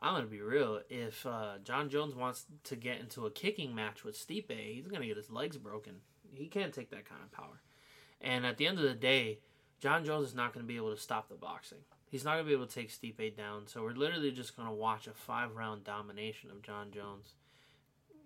I'm 0.00 0.20
to 0.22 0.30
be 0.30 0.40
real. 0.40 0.80
If 0.88 1.26
uh, 1.26 1.58
Jon 1.64 1.88
Jones 1.88 2.14
wants 2.14 2.46
to 2.64 2.76
get 2.76 3.00
into 3.00 3.26
a 3.26 3.30
kicking 3.30 3.74
match 3.74 4.04
with 4.04 4.16
Stipe, 4.16 4.50
he's 4.50 4.86
to 5.02 5.08
get 5.08 5.16
his 5.16 5.30
legs 5.30 5.56
broken. 5.56 5.94
He 6.34 6.46
can't 6.46 6.72
take 6.72 6.90
that 6.90 7.08
kind 7.08 7.22
of 7.22 7.32
power. 7.32 7.60
And 8.20 8.44
at 8.44 8.56
the 8.56 8.66
end 8.66 8.78
of 8.78 8.84
the 8.84 8.94
day, 8.94 9.38
Jon 9.80 10.04
Jones 10.04 10.28
is 10.28 10.34
not 10.34 10.52
going 10.52 10.64
to 10.64 10.68
be 10.68 10.76
able 10.76 10.94
to 10.94 11.00
stop 11.00 11.28
the 11.28 11.36
boxing. 11.36 11.78
He's 12.10 12.24
not 12.24 12.34
going 12.34 12.44
to 12.44 12.48
be 12.48 12.54
able 12.54 12.66
to 12.66 12.74
take 12.74 12.90
Stipe 12.90 13.36
down. 13.36 13.66
So 13.66 13.82
we're 13.82 13.92
literally 13.92 14.32
just 14.32 14.56
going 14.56 14.68
to 14.68 14.74
watch 14.74 15.06
a 15.06 15.12
five 15.12 15.54
round 15.54 15.84
domination 15.84 16.50
of 16.50 16.62
Jon 16.62 16.90
Jones. 16.90 17.34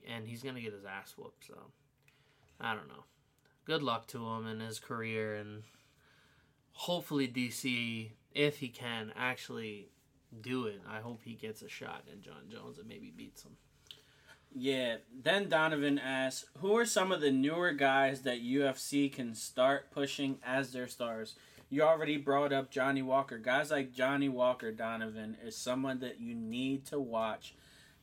And 0.09 0.27
he's 0.27 0.43
going 0.43 0.55
to 0.55 0.61
get 0.61 0.73
his 0.73 0.85
ass 0.85 1.15
whooped. 1.17 1.47
So 1.47 1.55
I 2.61 2.75
don't 2.75 2.89
know. 2.89 3.05
Good 3.65 3.83
luck 3.83 4.07
to 4.09 4.27
him 4.29 4.47
in 4.47 4.61
his 4.61 4.79
career. 4.79 5.35
And 5.35 5.63
hopefully, 6.73 7.29
DC, 7.29 8.11
if 8.35 8.59
he 8.59 8.69
can, 8.69 9.13
actually 9.17 9.89
do 10.41 10.67
it. 10.67 10.81
I 10.89 11.01
hope 11.01 11.21
he 11.25 11.35
gets 11.35 11.63
a 11.63 11.69
shot 11.69 12.05
at 12.11 12.23
Jon 12.23 12.49
Jones 12.51 12.79
and 12.79 12.89
maybe 12.89 13.13
beats 13.15 13.43
him. 13.43 13.57
Yeah. 14.55 14.97
Then 15.13 15.49
Donovan 15.49 15.99
asks, 15.99 16.47
"Who 16.59 16.77
are 16.77 16.85
some 16.85 17.13
of 17.13 17.21
the 17.21 17.31
newer 17.31 17.73
guys 17.73 18.23
that 18.23 18.43
UFC 18.43 19.09
can 19.09 19.35
start 19.35 19.91
pushing 19.91 20.39
as 20.45 20.73
their 20.73 20.89
stars?" 20.89 21.37
You 21.71 21.83
already 21.83 22.19
brought 22.19 22.53
up 22.53 22.71
Johnny 22.71 23.01
Walker. 23.01 23.39
Guys 23.39 23.71
like 23.71 23.95
Johnny 23.95 24.29
Walker, 24.29 24.73
Donovan, 24.73 25.39
is 25.43 25.57
someone 25.57 26.01
that 26.01 26.21
you 26.21 26.35
need 26.35 26.85
to 26.87 27.01
watch, 27.01 27.55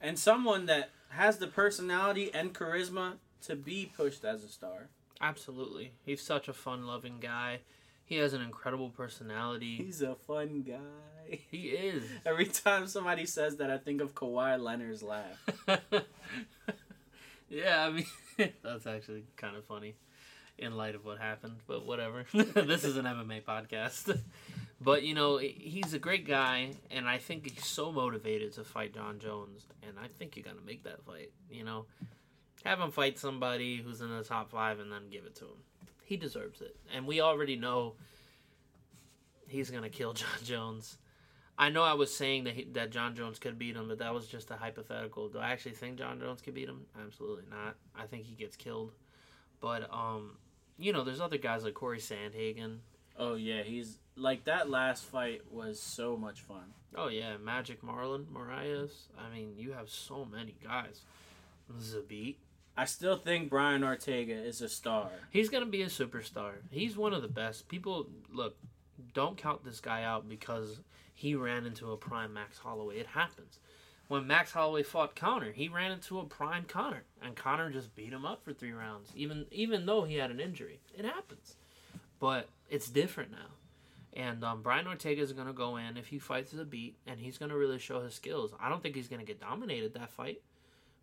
and 0.01 0.17
someone 0.17 0.65
that 0.65 0.89
has 1.09 1.37
the 1.37 1.47
personality 1.47 2.33
and 2.33 2.53
charisma 2.53 3.19
to 3.41 3.55
be 3.55 3.91
pushed 3.95 4.25
as 4.25 4.43
a 4.43 4.47
star. 4.47 4.89
Absolutely. 5.21 5.93
He's 6.03 6.21
such 6.21 6.47
a 6.47 6.53
fun 6.53 6.87
loving 6.87 7.19
guy. 7.19 7.59
He 8.03 8.15
has 8.15 8.33
an 8.33 8.41
incredible 8.41 8.89
personality. 8.89 9.75
He's 9.77 10.01
a 10.01 10.15
fun 10.15 10.63
guy. 10.63 11.18
He 11.29 11.67
is. 11.67 12.03
Every 12.25 12.45
time 12.45 12.87
somebody 12.87 13.25
says 13.25 13.57
that, 13.57 13.69
I 13.69 13.77
think 13.77 14.01
of 14.01 14.15
Kawhi 14.15 14.59
Leonard's 14.59 15.03
laugh. 15.03 15.37
yeah, 17.49 17.85
I 17.85 17.89
mean, 17.91 18.05
that's 18.63 18.87
actually 18.87 19.25
kind 19.37 19.55
of 19.55 19.65
funny 19.65 19.95
in 20.57 20.75
light 20.75 20.95
of 20.95 21.05
what 21.05 21.19
happened, 21.19 21.57
but 21.67 21.85
whatever. 21.85 22.25
this 22.33 22.83
is 22.83 22.97
an 22.97 23.05
MMA 23.05 23.43
podcast. 23.43 24.19
but, 24.81 25.03
you 25.03 25.13
know, 25.13 25.37
he's 25.37 25.93
a 25.93 25.99
great 25.99 26.27
guy, 26.27 26.71
and 26.91 27.07
I 27.07 27.17
think 27.17 27.49
he's 27.49 27.65
so 27.65 27.91
motivated 27.91 28.53
to 28.53 28.63
fight 28.63 28.93
Jon 28.93 29.19
Jones, 29.19 29.65
and 29.87 29.97
I 29.97 30.07
think 30.07 30.35
you're 30.35 30.43
going 30.43 30.57
to 30.57 30.65
make 30.65 30.83
that 30.83 31.03
fight, 31.05 31.31
you 31.49 31.63
know? 31.63 31.85
Have 32.65 32.79
him 32.79 32.91
fight 32.91 33.17
somebody 33.17 33.77
who's 33.77 34.01
in 34.01 34.09
the 34.09 34.23
top 34.23 34.51
five 34.51 34.79
and 34.79 34.91
then 34.91 35.03
give 35.09 35.23
it 35.23 35.35
to 35.35 35.45
him. 35.45 35.63
He 36.03 36.17
deserves 36.17 36.59
it. 36.59 36.75
And 36.93 37.07
we 37.07 37.21
already 37.21 37.55
know 37.55 37.93
he's 39.47 39.69
going 39.69 39.83
to 39.83 39.89
kill 39.89 40.13
Jon 40.13 40.27
Jones. 40.43 40.97
I 41.59 41.69
know 41.69 41.83
I 41.83 41.93
was 41.93 42.15
saying 42.15 42.45
that 42.45 42.53
he, 42.53 42.63
that 42.71 42.89
Jon 42.89 43.15
Jones 43.15 43.37
could 43.37 43.59
beat 43.59 43.75
him, 43.75 43.89
but 43.89 43.99
that 43.99 44.13
was 44.13 44.27
just 44.27 44.49
a 44.49 44.55
hypothetical. 44.55 45.27
Do 45.27 45.39
I 45.39 45.51
actually 45.51 45.73
think 45.73 45.97
Jon 45.97 46.17
Jones 46.17 46.41
could 46.41 46.53
beat 46.53 46.69
him? 46.69 46.85
Absolutely 47.05 47.43
not. 47.51 47.75
I 47.93 48.05
think 48.05 48.23
he 48.23 48.33
gets 48.33 48.55
killed. 48.55 48.93
But 49.59 49.93
um, 49.93 50.37
you 50.77 50.93
know, 50.93 51.03
there's 51.03 51.19
other 51.19 51.37
guys 51.37 51.65
like 51.65 51.73
Cory 51.73 51.99
Sandhagen. 51.99 52.77
Oh 53.17 53.35
yeah, 53.35 53.61
he's 53.63 53.99
like 54.15 54.45
that 54.45 54.69
last 54.69 55.03
fight 55.03 55.41
was 55.51 55.81
so 55.81 56.15
much 56.15 56.39
fun. 56.39 56.73
Oh 56.95 57.09
yeah, 57.09 57.35
Magic 57.35 57.81
Marlon 57.81 58.23
Moraes. 58.27 58.91
I 59.17 59.29
mean, 59.35 59.55
you 59.57 59.73
have 59.73 59.89
so 59.89 60.23
many 60.23 60.55
guys. 60.63 61.01
Zabit. 61.77 62.37
I 62.77 62.85
still 62.85 63.17
think 63.17 63.49
Brian 63.49 63.83
Ortega 63.83 64.33
is 64.33 64.61
a 64.61 64.69
star. 64.69 65.09
He's 65.29 65.49
gonna 65.49 65.65
be 65.65 65.81
a 65.81 65.87
superstar. 65.87 66.53
He's 66.71 66.95
one 66.95 67.13
of 67.13 67.21
the 67.21 67.27
best. 67.27 67.67
People 67.67 68.07
look, 68.31 68.55
don't 69.13 69.35
count 69.37 69.65
this 69.65 69.81
guy 69.81 70.03
out 70.03 70.29
because 70.29 70.79
he 71.19 71.35
ran 71.35 71.65
into 71.65 71.91
a 71.91 71.97
prime 71.97 72.31
Max 72.33 72.59
Holloway. 72.59 72.97
It 72.97 73.07
happens. 73.07 73.59
When 74.07 74.25
Max 74.25 74.53
Holloway 74.53 74.83
fought 74.83 75.17
Conor, 75.17 75.51
he 75.51 75.67
ran 75.67 75.91
into 75.91 76.17
a 76.17 76.23
prime 76.23 76.63
Conor, 76.63 77.03
and 77.21 77.35
Conor 77.35 77.69
just 77.69 77.93
beat 77.93 78.13
him 78.13 78.25
up 78.25 78.41
for 78.41 78.53
three 78.53 78.71
rounds, 78.71 79.11
even 79.15 79.45
even 79.51 79.85
though 79.85 80.05
he 80.05 80.15
had 80.15 80.31
an 80.31 80.39
injury. 80.39 80.79
It 80.97 81.03
happens, 81.03 81.57
but 82.21 82.47
it's 82.69 82.89
different 82.89 83.31
now. 83.31 83.51
And 84.13 84.45
um, 84.45 84.61
Brian 84.61 84.87
Ortega 84.87 85.21
is 85.21 85.33
gonna 85.33 85.51
go 85.51 85.75
in 85.75 85.97
if 85.97 86.07
he 86.07 86.19
fights 86.19 86.53
Zabit, 86.53 86.93
and 87.05 87.19
he's 87.19 87.37
gonna 87.37 87.57
really 87.57 87.79
show 87.79 88.01
his 88.01 88.15
skills. 88.15 88.53
I 88.57 88.69
don't 88.69 88.81
think 88.81 88.95
he's 88.95 89.09
gonna 89.09 89.25
get 89.25 89.41
dominated 89.41 89.93
that 89.95 90.11
fight 90.11 90.41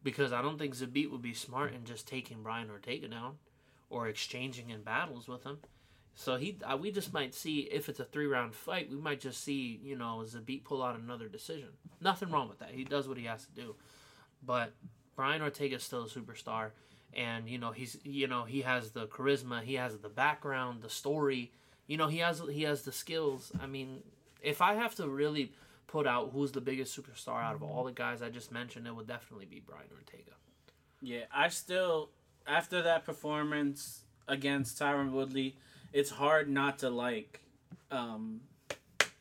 because 0.03 0.33
I 0.33 0.41
don't 0.41 0.59
think 0.59 0.75
Zabit 0.75 1.11
would 1.11 1.21
be 1.21 1.35
smart 1.35 1.75
in 1.75 1.85
just 1.85 2.09
taking 2.09 2.43
Brian 2.43 2.71
Ortega 2.71 3.09
down 3.09 3.35
or 3.91 4.09
exchanging 4.09 4.71
in 4.71 4.81
battles 4.81 5.29
with 5.29 5.45
him. 5.45 5.59
So 6.19 6.37
he, 6.37 6.57
uh, 6.64 6.79
we 6.79 6.91
just 6.91 7.12
might 7.12 7.35
see 7.35 7.61
if 7.61 7.91
it's 7.91 8.01
a 8.01 8.05
three 8.05 8.27
round 8.27 8.55
fight, 8.55 8.91
we 8.91 8.97
might 8.97 9.21
just 9.21 9.45
see 9.45 9.79
you 9.85 9.97
know 9.97 10.25
Zabit 10.25 10.64
pull 10.64 10.83
out 10.83 10.99
another 10.99 11.29
decision. 11.29 11.69
Nothing 12.01 12.31
wrong 12.31 12.49
with 12.49 12.59
that. 12.59 12.71
He 12.71 12.85
does 12.85 13.07
what 13.07 13.19
he 13.19 13.25
has 13.25 13.45
to 13.45 13.53
do. 13.53 13.75
But 14.45 14.73
Brian 15.14 15.43
Ortega 15.43 15.77
is 15.77 15.83
still 15.83 16.05
a 16.05 16.09
superstar, 16.09 16.71
and 17.14 17.49
you 17.49 17.59
know 17.59 17.71
he's 17.71 17.99
you 18.03 18.27
know 18.27 18.45
he 18.45 18.62
has 18.62 18.91
the 18.91 19.07
charisma, 19.09 19.62
he 19.62 19.75
has 19.75 19.99
the 19.99 20.09
background, 20.09 20.81
the 20.81 20.89
story. 20.89 21.53
You 21.87 21.99
know 21.99 22.09
he 22.09 22.19
has 22.19 22.43
he 22.51 22.62
has 22.62 22.83
the 22.83 22.93
skills. 22.93 23.53
I 23.61 23.67
mean, 23.67 24.03
if 24.43 24.62
I 24.62 24.75
have 24.75 24.95
to 24.97 25.07
really 25.09 25.53
put 25.87 26.07
out 26.07 26.31
who's 26.33 26.51
the 26.51 26.62
biggest 26.62 26.99
superstar 26.99 27.43
out 27.43 27.55
of 27.55 27.62
all 27.62 27.85
the 27.85 27.93
guys 27.93 28.23
I 28.23 28.31
just 28.31 28.51
mentioned, 28.51 28.87
it 28.87 28.97
would 28.97 29.07
definitely 29.07 29.47
be 29.47 29.61
Brian 29.64 29.89
Ortega. 29.93 30.33
Yeah, 31.03 31.25
I 31.31 31.49
still 31.49 32.09
after 32.47 32.81
that 32.81 33.05
performance 33.05 34.01
against 34.29 34.79
Tyron 34.81 35.12
Woodley, 35.12 35.57
it's 35.93 36.11
hard 36.11 36.49
not 36.49 36.78
to 36.80 36.91
like 36.91 37.41
um 37.91 38.41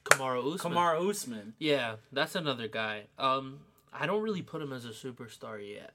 Kamaru 0.05 0.55
Usman. 0.55 0.73
Kamaru 0.73 1.09
Usman. 1.09 1.53
Yeah, 1.59 1.95
that's 2.11 2.35
another 2.35 2.67
guy. 2.67 3.03
Um, 3.17 3.59
I 3.91 4.05
don't 4.05 4.21
really 4.21 4.41
put 4.41 4.61
him 4.61 4.71
as 4.71 4.85
a 4.85 4.89
superstar 4.89 5.59
yet. 5.65 5.93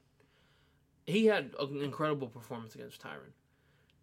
He 1.07 1.27
had 1.27 1.51
an 1.59 1.81
incredible 1.83 2.29
performance 2.29 2.75
against 2.75 3.03
Tyron, 3.03 3.33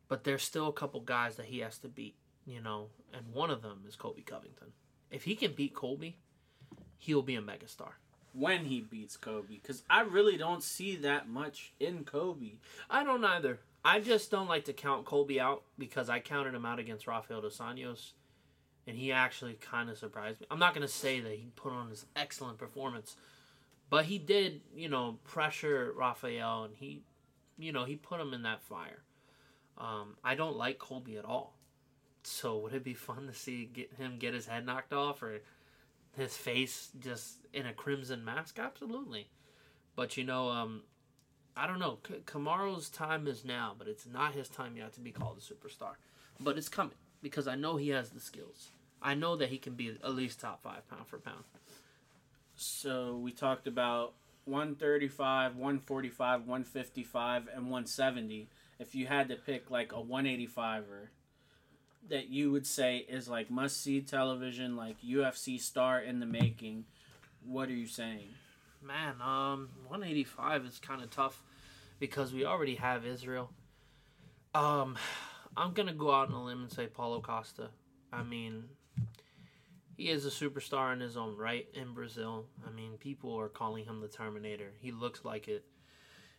but 0.08 0.24
there's 0.24 0.44
still 0.44 0.68
a 0.68 0.74
couple 0.74 1.00
guys 1.02 1.36
that 1.36 1.46
he 1.48 1.60
has 1.60 1.78
to 1.80 1.88
beat, 1.88 2.16
you 2.46 2.62
know, 2.62 2.88
and 3.14 3.34
one 3.34 3.50
of 3.52 3.62
them 3.62 3.84
is 3.88 3.96
Colby 3.96 4.22
Covington. 4.24 4.74
If 5.12 5.24
he 5.24 5.36
can 5.36 5.54
beat 5.54 5.74
Colby, 5.74 6.18
he'll 6.98 7.22
be 7.22 7.36
a 7.36 7.42
megastar. 7.42 7.92
when 8.34 8.66
he 8.66 8.82
beats 8.82 9.18
Colby, 9.18 9.60
because 9.62 9.84
I 9.90 10.02
really 10.02 10.38
don't 10.38 10.62
see 10.64 10.96
that 10.98 11.28
much 11.30 11.74
in 11.80 12.04
Colby. 12.04 12.60
I 12.90 13.04
don't 13.04 13.24
either. 13.26 13.60
I 13.84 14.00
just 14.00 14.32
don't 14.32 14.48
like 14.48 14.66
to 14.66 14.74
count 14.74 15.06
Colby 15.06 15.40
out 15.40 15.64
because 15.78 16.10
I 16.10 16.20
counted 16.20 16.54
him 16.54 16.66
out 16.66 16.80
against 16.80 17.08
Rafael 17.08 17.42
dos 17.42 17.60
Anjos, 17.60 18.12
and 18.86 18.98
he 18.98 19.12
actually 19.12 19.54
kind 19.54 19.90
of 19.90 19.98
surprised 19.98 20.42
me. 20.42 20.48
I'm 20.52 20.60
not 20.60 20.74
to 20.76 20.88
say 20.88 21.20
that 21.20 21.32
he 21.32 21.52
put 21.56 21.72
on 21.72 21.90
this 21.90 22.06
excellent 22.16 22.58
performance, 22.58 23.16
but 23.90 24.06
he 24.06 24.18
did, 24.18 24.62
you 24.76 24.90
know, 24.90 25.20
pressure 25.24 25.94
Rafael, 25.96 26.66
and 26.66 26.74
he, 26.76 27.02
you 27.58 27.72
know, 27.72 27.86
he 27.86 27.96
put 27.96 28.20
him 28.20 28.34
in 28.34 28.44
that 28.44 28.62
fire. 28.62 29.04
Um, 29.78 30.18
I 30.24 30.36
don't 30.36 30.58
like 30.58 30.80
Colby 30.80 31.18
at 31.18 31.26
all. 31.26 31.54
So 32.24 32.58
would 32.58 32.74
it 32.74 32.84
be 32.84 32.94
fun 32.94 33.28
to 33.28 33.34
see 33.34 33.66
get 33.66 33.94
him 33.94 34.18
get 34.20 34.34
his 34.34 34.48
head 34.48 34.66
knocked 34.66 34.92
off 34.92 35.24
or 35.24 35.40
his 36.18 36.36
face 36.36 36.90
just 37.00 37.48
in 37.54 37.66
a 37.66 37.74
crimson 37.74 38.26
mask? 38.26 38.60
Absolutely. 38.60 39.30
But 39.96 40.18
you 40.18 40.26
know, 40.26 40.50
um, 40.50 40.82
I 41.58 41.66
don't 41.66 41.80
know. 41.80 41.98
K- 42.04 42.22
Kamaru's 42.26 42.90
time 42.90 43.28
is 43.28 43.44
now, 43.44 43.74
but 43.78 43.88
it's 43.88 44.06
not 44.06 44.34
his 44.34 44.48
time 44.48 44.78
yet 44.78 44.94
to 44.94 45.02
be 45.02 45.12
called 45.12 45.38
a 45.38 45.42
superstar. 45.42 45.96
But 46.40 46.58
it's 46.58 46.70
coming 46.70 46.94
because 47.22 47.48
I 47.48 47.56
know 47.56 47.78
he 47.78 47.90
has 47.90 48.12
the 48.12 48.20
skills. 48.20 48.70
I 49.02 49.16
know 49.16 49.36
that 49.38 49.50
he 49.50 49.58
can 49.58 49.74
be 49.74 49.90
at 49.90 50.14
least 50.16 50.40
top 50.40 50.62
five 50.64 50.88
pound 50.90 51.08
for 51.08 51.18
pound. 51.18 51.44
So 52.56 53.18
we 53.18 53.32
talked 53.32 53.68
about 53.68 54.14
135, 54.46 55.56
145, 55.56 56.40
155, 56.42 57.48
and 57.54 57.64
170. 57.64 58.48
If 58.80 58.96
you 58.96 59.08
had 59.08 59.30
to 59.30 59.36
pick 59.36 59.70
like 59.72 59.92
a 59.92 60.02
185er 60.02 61.08
that 62.10 62.30
you 62.30 62.52
would 62.52 62.66
say 62.66 62.98
is 63.10 63.28
like 63.28 63.50
must 63.50 63.82
see 63.82 64.02
television, 64.02 64.76
like 64.76 65.02
UFC 65.02 65.60
star 65.60 66.00
in 66.00 66.20
the 66.20 66.26
making, 66.26 66.86
what 67.46 67.70
are 67.70 67.74
you 67.74 67.88
saying? 67.88 68.30
Man, 68.82 69.16
um, 69.22 69.70
185 69.88 70.66
is 70.66 70.80
kind 70.80 71.02
of 71.02 71.10
tough 71.10 71.42
because 72.00 72.34
we 72.34 72.46
already 72.46 72.76
have 72.76 73.06
Israel. 73.06 73.52
Um, 74.54 74.98
I'm 75.56 75.74
gonna 75.74 75.94
go 75.94 76.12
out 76.12 76.30
on 76.30 76.34
a 76.34 76.44
limb 76.44 76.62
and 76.64 76.72
say 76.72 76.88
Paulo 76.88 77.22
Costa. 77.22 77.70
I 78.12 78.24
mean, 78.24 78.66
he 79.96 80.10
is 80.10 80.26
a 80.26 80.30
superstar 80.30 80.94
in 80.94 81.00
his 81.00 81.18
own 81.18 81.36
right 81.36 81.68
in 81.74 81.94
Brazil. 81.94 82.46
I 82.66 82.72
mean, 82.72 82.98
people 82.98 83.38
are 83.40 83.50
calling 83.50 83.86
him 83.86 84.00
the 84.00 84.08
Terminator. 84.08 84.72
He 84.80 84.92
looks 84.92 85.26
like 85.26 85.48
it, 85.48 85.66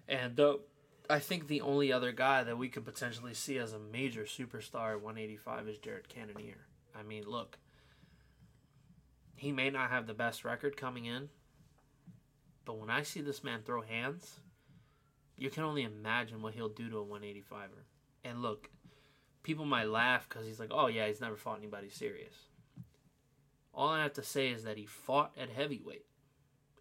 and 0.08 0.38
uh, 0.38 0.58
I 1.10 1.18
think 1.18 1.46
the 1.48 1.62
only 1.62 1.92
other 1.92 2.12
guy 2.12 2.44
that 2.44 2.58
we 2.58 2.68
could 2.68 2.84
potentially 2.84 3.34
see 3.34 3.58
as 3.58 3.72
a 3.72 3.78
major 3.78 4.24
superstar 4.24 4.92
at 4.92 5.02
185 5.02 5.68
is 5.68 5.78
Jared 5.78 6.08
Cannonier. 6.08 6.66
I 6.98 7.02
mean, 7.02 7.24
look, 7.26 7.58
he 9.36 9.52
may 9.52 9.70
not 9.70 9.90
have 9.90 10.06
the 10.06 10.14
best 10.14 10.44
record 10.44 10.76
coming 10.76 11.06
in, 11.06 11.28
but 12.64 12.78
when 12.78 12.90
I 12.90 13.02
see 13.02 13.20
this 13.20 13.42
man 13.42 13.60
throw 13.64 13.82
hands, 13.82 14.40
you 15.38 15.50
can 15.50 15.62
only 15.62 15.82
imagine 15.82 16.42
what 16.42 16.54
he'll 16.54 16.68
do 16.68 16.90
to 16.90 16.98
a 16.98 17.04
185er. 17.04 17.84
And 18.24 18.42
look, 18.42 18.68
people 19.42 19.64
might 19.64 19.88
laugh 19.88 20.28
because 20.28 20.46
he's 20.46 20.60
like, 20.60 20.70
oh, 20.72 20.88
yeah, 20.88 21.06
he's 21.06 21.20
never 21.20 21.36
fought 21.36 21.58
anybody 21.58 21.88
serious. 21.88 22.34
All 23.72 23.88
I 23.88 24.02
have 24.02 24.14
to 24.14 24.22
say 24.22 24.48
is 24.48 24.64
that 24.64 24.76
he 24.76 24.86
fought 24.86 25.32
at 25.40 25.50
heavyweight 25.50 26.04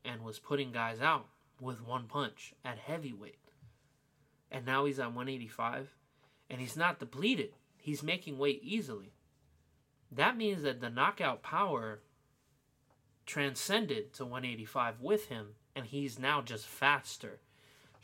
and 0.04 0.22
was 0.22 0.40
putting 0.40 0.72
guys 0.72 1.00
out 1.00 1.28
with 1.62 1.86
one 1.86 2.06
punch 2.08 2.54
at 2.66 2.80
heavyweight. 2.80 3.40
And 4.52 4.66
now 4.66 4.86
he's 4.86 5.00
at 5.00 5.08
185 5.08 5.96
and 6.50 6.60
he's 6.60 6.78
not 6.78 7.00
depleted. 7.00 7.54
He's 7.78 8.02
making 8.02 8.38
weight 8.38 8.62
easily. 8.64 9.14
That 10.12 10.38
means 10.38 10.64
that 10.64 10.82
the 10.82 10.90
knockout 10.90 11.44
power 11.44 12.02
transcended 13.26 14.14
to 14.14 14.24
185 14.24 15.02
with 15.02 15.28
him, 15.28 15.56
and 15.76 15.86
he's 15.86 16.18
now 16.18 16.42
just 16.42 16.66
faster, 16.66 17.42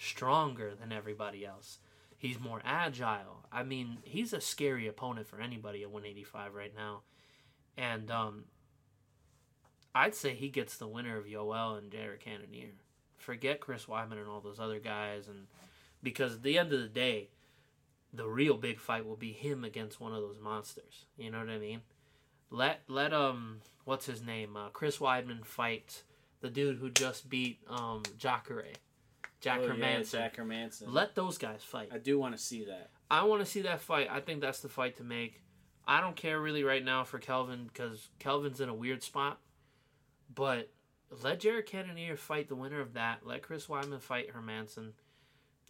stronger 0.04 0.74
than 0.76 0.92
everybody 0.92 1.46
else. 1.46 1.80
He's 2.18 2.40
more 2.40 2.62
agile. 2.64 3.46
I 3.52 3.64
mean, 3.64 3.98
he's 4.04 4.34
a 4.34 4.42
scary 4.42 4.88
opponent 4.88 5.28
for 5.28 5.42
anybody 5.42 5.84
at 5.84 5.92
185 5.92 6.54
right 6.54 6.74
now. 6.76 7.02
And 7.78 8.10
um, 8.12 8.46
I'd 9.96 10.16
say 10.16 10.34
he 10.34 10.50
gets 10.50 10.78
the 10.78 10.88
winner 10.88 11.18
of 11.18 11.26
Yoel 11.26 11.78
and 11.78 11.92
Jared 11.92 12.22
Cannonier. 12.22 12.72
Forget 13.18 13.60
Chris 13.60 13.86
Weidman 13.86 14.14
and 14.20 14.28
all 14.28 14.42
those 14.42 14.60
other 14.60 14.80
guys, 14.80 15.28
and 15.28 15.48
because 16.02 16.36
at 16.36 16.44
the 16.44 16.58
end 16.58 16.74
of 16.74 16.82
the 16.82 16.90
day, 16.90 17.30
the 18.12 18.28
real 18.28 18.58
big 18.58 18.80
fight 18.80 19.06
will 19.06 19.16
be 19.16 19.32
him 19.32 19.64
against 19.64 20.00
one 20.00 20.14
of 20.14 20.22
those 20.22 20.40
monsters. 20.40 21.06
You 21.18 21.32
know 21.32 21.40
what 21.40 21.50
I 21.50 21.58
mean? 21.58 21.82
Let 22.52 22.82
let 22.88 23.14
um 23.14 23.62
what's 23.86 24.06
his 24.06 24.22
name? 24.22 24.56
Uh, 24.58 24.70
Chris 24.70 24.98
Weidman 24.98 25.46
fight 25.46 26.04
the 26.42 26.50
dude 26.50 26.78
who 26.78 26.90
just 26.90 27.30
beat 27.30 27.60
um 27.70 28.04
Jacare. 28.18 28.74
Jack 29.44 29.60
Oh, 29.62 29.66
yeah, 29.66 29.74
Hermansson. 29.74 30.12
Jack 30.12 30.38
Hermansson. 30.38 30.84
Let 30.88 31.16
those 31.16 31.38
guys 31.38 31.62
fight. 31.62 31.90
I 31.92 31.98
do 31.98 32.18
want 32.18 32.34
to 32.36 32.42
see 32.42 32.64
that. 32.64 32.92
I 33.12 33.24
want 33.26 33.42
to 33.42 33.46
see 33.46 33.62
that 33.64 33.82
fight. 33.82 34.08
I 34.10 34.22
think 34.22 34.40
that's 34.40 34.62
the 34.62 34.70
fight 34.70 34.96
to 34.98 35.04
make. 35.04 35.42
I 35.86 36.00
don't 36.00 36.16
care 36.16 36.40
really 36.40 36.64
right 36.64 36.84
now 36.84 37.04
for 37.04 37.20
Kelvin 37.20 37.66
because 37.68 38.08
Kelvin's 38.20 38.62
in 38.62 38.70
a 38.70 38.74
weird 38.74 39.04
spot. 39.04 39.40
But 40.34 40.70
let 41.22 41.42
Jared 41.42 41.66
Cannonier 41.66 42.16
fight 42.16 42.48
the 42.48 42.56
winner 42.56 42.80
of 42.80 42.94
that. 42.94 43.28
Let 43.28 43.42
Chris 43.44 43.68
Weidman 43.68 44.00
fight 44.02 44.34
Hermansson. 44.34 44.92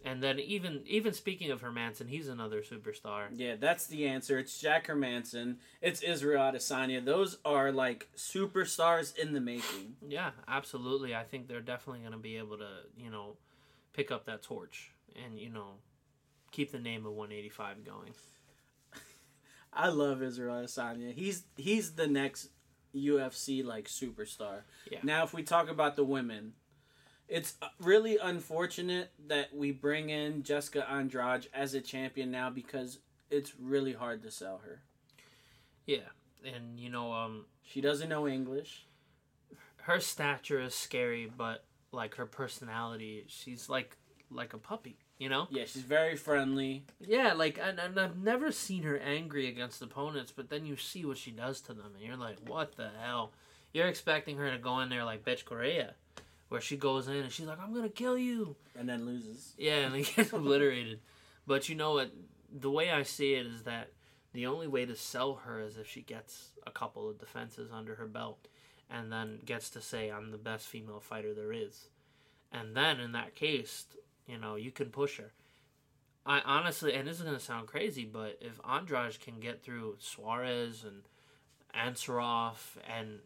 And 0.04 0.22
then 0.22 0.38
even 0.38 0.82
even 0.86 1.12
speaking 1.12 1.50
of 1.50 1.62
Hermansson, 1.62 2.08
he's 2.08 2.28
another 2.28 2.62
superstar. 2.62 3.24
Yeah, 3.32 3.56
that's 3.58 3.86
the 3.86 4.06
answer. 4.06 4.38
It's 4.38 4.60
Jack 4.60 4.86
Hermansson. 4.86 5.56
It's 5.82 6.00
Israel 6.02 6.42
Adesanya. 6.42 7.04
Those 7.04 7.38
are 7.44 7.72
like 7.72 8.08
superstars 8.16 9.16
in 9.16 9.32
the 9.32 9.40
making. 9.40 9.96
Yeah, 10.06 10.30
absolutely. 10.46 11.14
I 11.14 11.24
think 11.24 11.48
they're 11.48 11.60
definitely 11.60 12.00
going 12.00 12.12
to 12.12 12.18
be 12.18 12.36
able 12.36 12.58
to, 12.58 12.68
you 12.96 13.10
know, 13.10 13.36
pick 13.94 14.10
up 14.10 14.26
that 14.26 14.42
torch 14.42 14.90
and, 15.24 15.38
you 15.38 15.48
know, 15.48 15.76
keep 16.50 16.70
the 16.72 16.78
name 16.78 17.06
of 17.06 17.12
185 17.12 17.84
going. 17.84 18.12
I 19.72 19.88
love 19.88 20.22
Israel 20.22 20.56
Adesanya. 20.62 21.14
He's 21.14 21.44
he's 21.56 21.92
the 21.92 22.06
next 22.06 22.50
UFC 22.94 23.64
like 23.64 23.86
superstar. 23.88 24.62
Yeah. 24.90 24.98
Now, 25.02 25.24
if 25.24 25.32
we 25.32 25.42
talk 25.42 25.68
about 25.70 25.96
the 25.96 26.04
women, 26.04 26.52
it's 27.28 27.54
uh, 27.62 27.68
really 27.80 28.18
unfortunate 28.18 29.10
that 29.28 29.54
we 29.54 29.72
bring 29.72 30.10
in 30.10 30.42
Jessica 30.42 30.88
Andrade 30.88 31.48
as 31.54 31.74
a 31.74 31.80
champion 31.80 32.30
now 32.30 32.50
because 32.50 32.98
it's 33.30 33.54
really 33.58 33.94
hard 33.94 34.22
to 34.22 34.30
sell 34.30 34.60
her. 34.64 34.82
Yeah. 35.86 36.10
And, 36.44 36.78
you 36.78 36.90
know, 36.90 37.12
um, 37.12 37.46
She 37.62 37.80
doesn't 37.80 38.08
know 38.10 38.28
English. 38.28 38.86
her 39.82 39.98
stature 39.98 40.60
is 40.60 40.74
scary, 40.74 41.30
but 41.36 41.64
like 41.94 42.16
her 42.16 42.26
personality, 42.26 43.24
she's 43.28 43.68
like 43.68 43.96
like 44.30 44.52
a 44.52 44.58
puppy, 44.58 44.96
you 45.18 45.28
know? 45.28 45.46
Yeah, 45.50 45.64
she's 45.66 45.82
very 45.82 46.16
friendly. 46.16 46.84
Yeah, 47.00 47.34
like 47.34 47.58
and, 47.62 47.78
and 47.78 47.98
I've 47.98 48.18
never 48.18 48.52
seen 48.52 48.82
her 48.82 48.98
angry 48.98 49.48
against 49.48 49.80
opponents, 49.82 50.32
but 50.34 50.50
then 50.50 50.66
you 50.66 50.76
see 50.76 51.04
what 51.04 51.18
she 51.18 51.30
does 51.30 51.60
to 51.62 51.74
them, 51.74 51.92
and 51.94 52.04
you're 52.04 52.16
like, 52.16 52.36
what 52.48 52.76
the 52.76 52.90
hell? 53.00 53.32
You're 53.72 53.88
expecting 53.88 54.36
her 54.38 54.50
to 54.50 54.58
go 54.58 54.80
in 54.80 54.88
there 54.88 55.04
like 55.04 55.24
Bethe 55.24 55.44
Correia, 55.44 55.94
where 56.48 56.60
she 56.60 56.76
goes 56.76 57.08
in 57.08 57.16
and 57.16 57.32
she's 57.32 57.46
like, 57.46 57.60
I'm 57.60 57.74
gonna 57.74 57.88
kill 57.88 58.18
you. 58.18 58.56
And 58.78 58.88
then 58.88 59.06
loses. 59.06 59.54
Yeah, 59.58 59.78
and 59.78 59.94
they 59.94 60.02
get 60.02 60.32
obliterated. 60.32 61.00
But 61.46 61.68
you 61.68 61.74
know 61.74 61.94
what? 61.94 62.10
The 62.56 62.70
way 62.70 62.90
I 62.90 63.02
see 63.02 63.34
it 63.34 63.46
is 63.46 63.62
that 63.62 63.90
the 64.32 64.46
only 64.46 64.66
way 64.66 64.84
to 64.84 64.96
sell 64.96 65.34
her 65.44 65.60
is 65.60 65.76
if 65.76 65.88
she 65.88 66.02
gets 66.02 66.50
a 66.66 66.70
couple 66.70 67.08
of 67.08 67.18
defenses 67.18 67.70
under 67.72 67.94
her 67.96 68.06
belt 68.06 68.48
and 68.90 69.10
then 69.12 69.40
gets 69.44 69.70
to 69.70 69.80
say, 69.80 70.10
I'm 70.10 70.30
the 70.30 70.38
best 70.38 70.66
female 70.66 71.00
fighter 71.00 71.34
there 71.34 71.52
is. 71.52 71.88
And 72.52 72.76
then 72.76 73.00
in 73.00 73.12
that 73.12 73.34
case, 73.34 73.86
you 74.26 74.38
know, 74.38 74.56
you 74.56 74.70
can 74.70 74.90
push 74.90 75.18
her. 75.18 75.32
I 76.26 76.40
honestly, 76.40 76.94
and 76.94 77.06
this 77.06 77.18
is 77.18 77.22
going 77.22 77.36
to 77.36 77.44
sound 77.44 77.66
crazy, 77.66 78.04
but 78.04 78.38
if 78.40 78.58
Andrade 78.68 79.20
can 79.20 79.40
get 79.40 79.62
through 79.62 79.96
Suarez 79.98 80.84
and 80.84 81.02
Ansaroff 81.74 82.76
and 82.96 83.18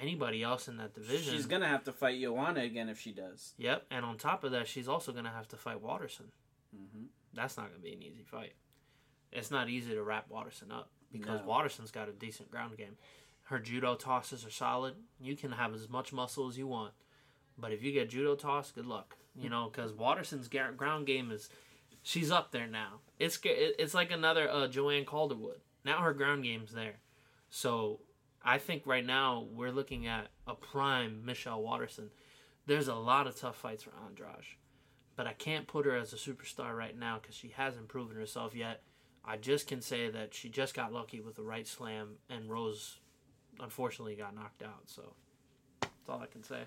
anybody 0.00 0.42
else 0.42 0.68
in 0.68 0.76
that 0.78 0.94
division, 0.94 1.32
She's 1.34 1.46
gonna 1.46 1.68
have 1.68 1.84
to 1.84 1.92
fight 1.92 2.20
Joanna 2.20 2.60
again 2.60 2.88
if 2.88 3.00
she 3.00 3.12
does. 3.12 3.54
Yep, 3.58 3.86
and 3.90 4.04
on 4.04 4.18
top 4.18 4.44
of 4.44 4.52
that, 4.52 4.66
she's 4.66 4.88
also 4.88 5.12
going 5.12 5.24
to 5.24 5.30
have 5.30 5.48
to 5.48 5.56
fight 5.56 5.80
Waterson. 5.80 6.26
Mm-hmm. 6.76 7.06
That's 7.34 7.56
not 7.56 7.68
going 7.68 7.80
to 7.80 7.82
be 7.82 7.92
an 7.92 8.02
easy 8.02 8.24
fight. 8.24 8.52
It's 9.32 9.50
not 9.50 9.68
easy 9.68 9.92
to 9.92 10.02
wrap 10.02 10.28
Waterson 10.30 10.70
up 10.72 10.90
because 11.12 11.40
No. 11.40 11.46
Waterson's 11.46 11.90
got 11.90 12.08
a 12.08 12.12
decent 12.12 12.50
ground 12.50 12.76
game. 12.76 12.96
Her 13.46 13.58
judo 13.58 13.94
tosses 13.94 14.44
are 14.44 14.50
solid. 14.50 14.94
You 15.20 15.36
can 15.36 15.52
have 15.52 15.72
as 15.72 15.88
much 15.88 16.12
muscle 16.12 16.48
as 16.48 16.58
you 16.58 16.66
want, 16.66 16.94
but 17.56 17.72
if 17.72 17.82
you 17.82 17.92
get 17.92 18.10
judo 18.10 18.34
toss, 18.34 18.72
good 18.72 18.86
luck. 18.86 19.16
You 19.38 19.50
know, 19.50 19.68
because 19.70 19.92
Waterson's 19.92 20.48
ground 20.48 21.06
game 21.06 21.30
is, 21.30 21.50
she's 22.02 22.30
up 22.30 22.50
there 22.50 22.66
now. 22.66 23.00
It's 23.18 23.38
it's 23.44 23.92
like 23.92 24.10
another 24.10 24.48
uh, 24.50 24.66
Joanne 24.66 25.04
Calderwood. 25.04 25.60
Now 25.84 25.98
her 25.98 26.14
ground 26.14 26.42
game's 26.42 26.72
there, 26.72 26.96
so 27.50 28.00
I 28.42 28.58
think 28.58 28.86
right 28.86 29.04
now 29.04 29.46
we're 29.52 29.70
looking 29.70 30.06
at 30.06 30.28
a 30.46 30.54
prime 30.54 31.24
Michelle 31.24 31.62
Waterson. 31.62 32.10
There's 32.66 32.88
a 32.88 32.94
lot 32.94 33.26
of 33.26 33.36
tough 33.36 33.56
fights 33.56 33.82
for 33.82 33.92
Andrade, 34.06 34.56
but 35.14 35.26
I 35.26 35.34
can't 35.34 35.68
put 35.68 35.86
her 35.86 35.96
as 35.96 36.12
a 36.12 36.16
superstar 36.16 36.74
right 36.76 36.98
now 36.98 37.18
because 37.20 37.36
she 37.36 37.48
hasn't 37.56 37.88
proven 37.88 38.16
herself 38.16 38.54
yet. 38.54 38.82
I 39.24 39.36
just 39.36 39.66
can 39.68 39.82
say 39.82 40.08
that 40.10 40.34
she 40.34 40.48
just 40.48 40.74
got 40.74 40.92
lucky 40.92 41.20
with 41.20 41.34
the 41.34 41.42
right 41.42 41.66
slam, 41.66 42.16
and 42.30 42.50
Rose, 42.50 42.98
unfortunately, 43.60 44.14
got 44.14 44.34
knocked 44.34 44.62
out. 44.62 44.82
So 44.86 45.02
that's 45.80 45.92
all 46.08 46.20
I 46.22 46.26
can 46.26 46.42
say. 46.42 46.62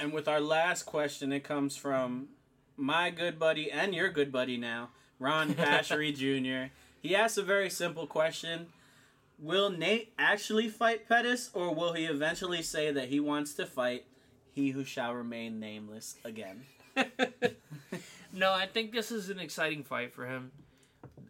And 0.00 0.12
with 0.12 0.26
our 0.28 0.40
last 0.40 0.84
question, 0.84 1.32
it 1.32 1.44
comes 1.44 1.76
from 1.76 2.28
my 2.76 3.10
good 3.10 3.38
buddy 3.38 3.70
and 3.70 3.94
your 3.94 4.08
good 4.08 4.32
buddy 4.32 4.56
now, 4.56 4.90
Ron 5.18 5.54
Pashery 5.54 6.14
Jr. 6.14 6.72
He 7.00 7.14
asks 7.14 7.38
a 7.38 7.42
very 7.42 7.70
simple 7.70 8.06
question. 8.06 8.66
Will 9.40 9.70
Nate 9.70 10.12
actually 10.18 10.68
fight 10.68 11.08
Pettis, 11.08 11.50
or 11.54 11.72
will 11.72 11.92
he 11.92 12.06
eventually 12.06 12.60
say 12.62 12.90
that 12.90 13.08
he 13.08 13.20
wants 13.20 13.54
to 13.54 13.66
fight 13.66 14.04
he 14.52 14.70
who 14.70 14.82
shall 14.84 15.14
remain 15.14 15.60
nameless 15.60 16.16
again? 16.24 16.62
no, 18.32 18.52
I 18.52 18.66
think 18.66 18.92
this 18.92 19.12
is 19.12 19.30
an 19.30 19.38
exciting 19.38 19.84
fight 19.84 20.12
for 20.12 20.26
him. 20.26 20.50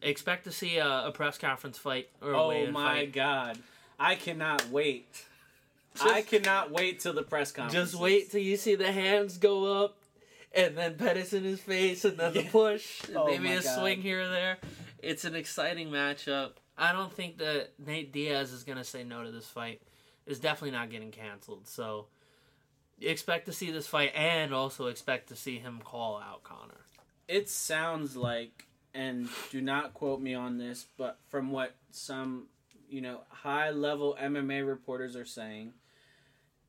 Expect 0.00 0.44
to 0.44 0.52
see 0.52 0.78
a, 0.78 1.08
a 1.08 1.12
press 1.12 1.36
conference 1.36 1.76
fight 1.76 2.08
or 2.22 2.32
a 2.32 2.40
Oh 2.40 2.70
my 2.70 2.94
fight. 3.00 3.12
god. 3.12 3.58
I 3.98 4.14
cannot 4.14 4.68
wait. 4.70 5.24
I 6.00 6.22
cannot 6.22 6.70
wait 6.70 7.00
till 7.00 7.12
the 7.12 7.22
press 7.22 7.50
conference. 7.50 7.90
Just 7.90 8.00
wait 8.00 8.30
till 8.30 8.40
you 8.40 8.56
see 8.56 8.76
the 8.76 8.92
hands 8.92 9.36
go 9.38 9.82
up, 9.84 9.96
and 10.54 10.76
then 10.76 10.94
Pettis 10.96 11.32
in 11.32 11.42
his 11.42 11.60
face, 11.60 12.04
and 12.04 12.16
then 12.16 12.32
the 12.34 12.44
push, 12.44 13.02
and 13.08 13.16
Oh 13.16 13.26
maybe 13.26 13.50
a 13.52 13.62
God. 13.62 13.78
swing 13.80 14.00
here 14.02 14.22
or 14.22 14.28
there. 14.28 14.58
It's 15.02 15.24
an 15.24 15.34
exciting 15.34 15.88
matchup. 15.90 16.52
I 16.76 16.92
don't 16.92 17.12
think 17.12 17.38
that 17.38 17.70
Nate 17.84 18.12
Diaz 18.12 18.52
is 18.52 18.62
gonna 18.62 18.84
say 18.84 19.02
no 19.02 19.24
to 19.24 19.30
this 19.32 19.46
fight. 19.48 19.82
It's 20.26 20.38
definitely 20.38 20.72
not 20.78 20.90
getting 20.90 21.10
canceled. 21.10 21.66
So 21.66 22.06
expect 23.00 23.46
to 23.46 23.52
see 23.52 23.70
this 23.72 23.88
fight, 23.88 24.12
and 24.14 24.54
also 24.54 24.86
expect 24.86 25.28
to 25.30 25.36
see 25.36 25.58
him 25.58 25.80
call 25.82 26.18
out 26.18 26.44
Conor. 26.44 26.84
it 27.26 27.48
sounds 27.48 28.16
like 28.16 28.66
and 28.94 29.28
do 29.50 29.60
not 29.60 29.92
quote 29.94 30.20
me 30.20 30.34
on 30.34 30.56
this 30.58 30.86
but 30.96 31.18
from 31.28 31.50
what 31.50 31.74
some 31.90 32.46
you 32.88 33.00
know 33.00 33.20
high 33.28 33.70
level 33.70 34.16
mma 34.20 34.66
reporters 34.66 35.14
are 35.16 35.24
saying 35.24 35.72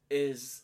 is 0.10 0.62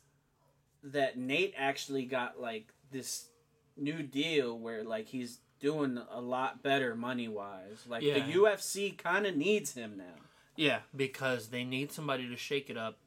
that 0.83 1.17
nate 1.17 1.53
actually 1.57 2.05
got 2.05 2.39
like 2.39 2.73
this 2.91 3.29
new 3.77 4.01
deal 4.03 4.57
where 4.57 4.83
like 4.83 5.07
he's 5.07 5.39
doing 5.59 5.99
a 6.11 6.21
lot 6.21 6.61
better 6.63 6.95
money 6.95 7.27
wise 7.27 7.85
like 7.87 8.03
Yeah. 8.03 8.15
the 8.25 8.33
ufc 8.33 8.97
kind 8.97 9.25
of 9.25 9.35
needs 9.35 9.73
him 9.73 9.97
now 9.97 10.21
Yeah, 10.57 10.79
because 10.95 11.49
they 11.49 11.63
need 11.63 11.91
somebody 11.91 12.29
to 12.29 12.37
shake 12.37 12.69
it 12.69 12.77
up. 12.77 12.97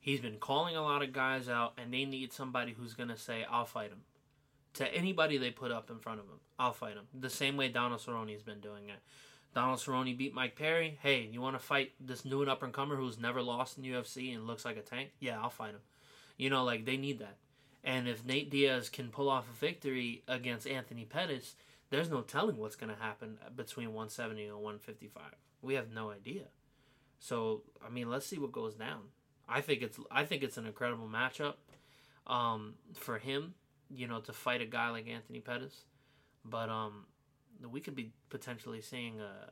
He's 0.00 0.20
been 0.20 0.38
calling 0.38 0.74
a 0.74 0.82
lot 0.82 1.00
of 1.02 1.12
guys 1.12 1.48
out, 1.48 1.74
and 1.78 1.92
they 1.94 2.04
need 2.04 2.32
somebody 2.32 2.72
who's 2.72 2.94
going 2.94 3.08
to 3.10 3.16
say, 3.16 3.44
I'll 3.48 3.66
fight 3.66 3.90
him. 3.90 4.00
To 4.74 4.92
anybody 4.92 5.38
they 5.38 5.50
put 5.52 5.70
up 5.70 5.90
in 5.90 5.98
front 6.00 6.18
of 6.18 6.26
him, 6.26 6.40
I'll 6.58 6.72
fight 6.72 6.94
him. 6.94 7.06
The 7.14 7.30
same 7.30 7.56
way 7.56 7.68
Donald 7.68 8.00
Cerrone's 8.00 8.42
been 8.42 8.58
doing 8.60 8.88
it. 8.88 8.98
Donald 9.54 9.78
Cerrone 9.78 10.16
beat 10.16 10.34
Mike 10.34 10.56
Perry. 10.56 10.98
Hey, 11.02 11.28
you 11.30 11.40
want 11.40 11.58
to 11.58 11.64
fight 11.64 11.92
this 12.00 12.24
new 12.24 12.42
and 12.42 12.50
up 12.50 12.62
and 12.62 12.72
comer 12.72 12.96
who's 12.96 13.18
never 13.18 13.42
lost 13.42 13.78
in 13.78 13.84
UFC 13.84 14.34
and 14.34 14.46
looks 14.46 14.64
like 14.64 14.76
a 14.76 14.82
tank? 14.82 15.10
Yeah, 15.20 15.40
I'll 15.40 15.50
fight 15.50 15.70
him. 15.70 15.80
You 16.36 16.50
know, 16.50 16.64
like 16.64 16.84
they 16.84 16.96
need 16.96 17.18
that. 17.18 17.36
And 17.82 18.06
if 18.06 18.24
Nate 18.24 18.50
Diaz 18.50 18.88
can 18.88 19.08
pull 19.08 19.28
off 19.28 19.48
a 19.48 19.56
victory 19.56 20.22
against 20.28 20.66
Anthony 20.66 21.04
Pettis, 21.04 21.54
there's 21.90 22.10
no 22.10 22.20
telling 22.20 22.56
what's 22.56 22.76
going 22.76 22.94
to 22.94 23.00
happen 23.00 23.38
between 23.56 23.88
170 23.88 24.44
and 24.44 24.54
155. 24.54 25.22
We 25.62 25.74
have 25.74 25.90
no 25.90 26.10
idea. 26.10 26.44
So 27.18 27.62
I 27.84 27.90
mean, 27.90 28.10
let's 28.10 28.26
see 28.26 28.38
what 28.38 28.52
goes 28.52 28.74
down. 28.74 29.00
I 29.48 29.60
think 29.60 29.82
it's 29.82 29.98
I 30.10 30.24
think 30.24 30.42
it's 30.42 30.56
an 30.56 30.66
incredible 30.66 31.08
matchup 31.08 31.54
um, 32.26 32.74
for 32.94 33.18
him. 33.18 33.54
You 33.90 34.06
know, 34.06 34.20
to 34.20 34.32
fight 34.34 34.60
a 34.60 34.66
guy 34.66 34.90
like 34.90 35.08
Anthony 35.08 35.40
Pettis, 35.40 35.84
but 36.44 36.68
um, 36.68 37.06
we 37.70 37.80
could 37.80 37.94
be 37.94 38.12
potentially 38.30 38.80
seeing 38.80 39.20
a 39.20 39.50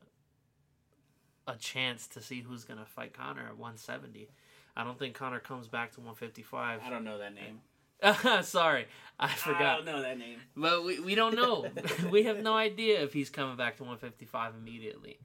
a 1.48 1.56
chance 1.56 2.06
to 2.08 2.20
see 2.20 2.40
who's 2.40 2.64
gonna 2.64 2.84
fight 2.84 3.12
Conor 3.12 3.42
at 3.42 3.56
170. 3.56 4.28
I 4.76 4.84
don't 4.84 4.98
think 4.98 5.14
Conor 5.14 5.38
comes 5.40 5.68
back 5.68 5.92
to 5.92 6.00
155. 6.00 6.80
i 6.84 6.90
don't 6.90 7.04
know 7.04 7.18
that 7.18 7.32
name 7.34 7.60
Sorry, 8.42 8.86
I 9.18 9.28
forgot. 9.28 9.62
i 9.62 9.76
don't 9.76 9.84
know 9.86 10.02
that 10.02 10.18
name 10.18 10.38
But 10.56 10.84
we, 10.84 11.00
we 11.00 11.14
don't 11.14 11.34
know. 11.34 11.66
we 12.10 12.24
have 12.24 12.42
no 12.42 12.54
idea 12.54 13.00
if 13.02 13.12
he's 13.12 13.30
coming 13.30 13.56
back 13.56 13.76
to 13.78 13.84
155 13.84 14.54
immediately. 14.54 15.18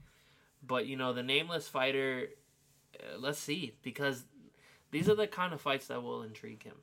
But, 0.66 0.86
you 0.86 0.96
know, 0.96 1.12
the 1.12 1.24
nameless 1.24 1.68
fighter, 1.68 2.28
uh, 2.98 3.18
let's 3.20 3.40
see. 3.40 3.74
Because 3.82 4.24
these 4.92 5.10
are 5.10 5.16
the 5.16 5.28
kind 5.28 5.54
of 5.54 5.60
fights 5.60 5.88
that 5.88 6.02
will 6.02 6.22
intrigue 6.22 6.64
him. 6.64 6.76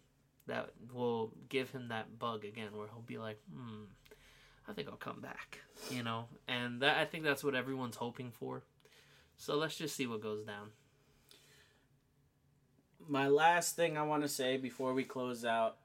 That 0.47 0.71
will 0.93 1.33
give 1.49 1.71
him 1.71 1.89
that 1.89 2.19
bug 2.19 2.45
again 2.45 2.77
where 2.77 2.89
he'll 2.89 3.01
be 3.07 3.19
like, 3.19 3.39
hmm, 3.51 3.85
I 4.69 4.73
think 4.73 4.89
I'll 4.89 4.97
come 4.97 5.21
back. 5.21 5.59
You 5.91 6.03
know? 6.03 6.27
And 6.47 6.83
that 6.83 6.99
I 6.99 7.05
think 7.05 7.25
that's 7.25 7.43
what 7.43 7.55
everyone's 7.55 7.97
hoping 7.97 8.31
for. 8.31 8.63
So 9.37 9.57
let's 9.57 9.77
just 9.77 9.97
see 9.97 10.07
what 10.07 10.21
goes 10.21 10.45
down. 10.45 10.71
my 13.09 13.27
last 13.29 13.75
thing 13.75 13.97
I 13.97 14.03
want 14.03 14.23
to 14.23 14.29
say 14.29 14.57
before 14.57 14.93
we 14.93 15.05
close 15.05 15.45
out, 15.45 15.77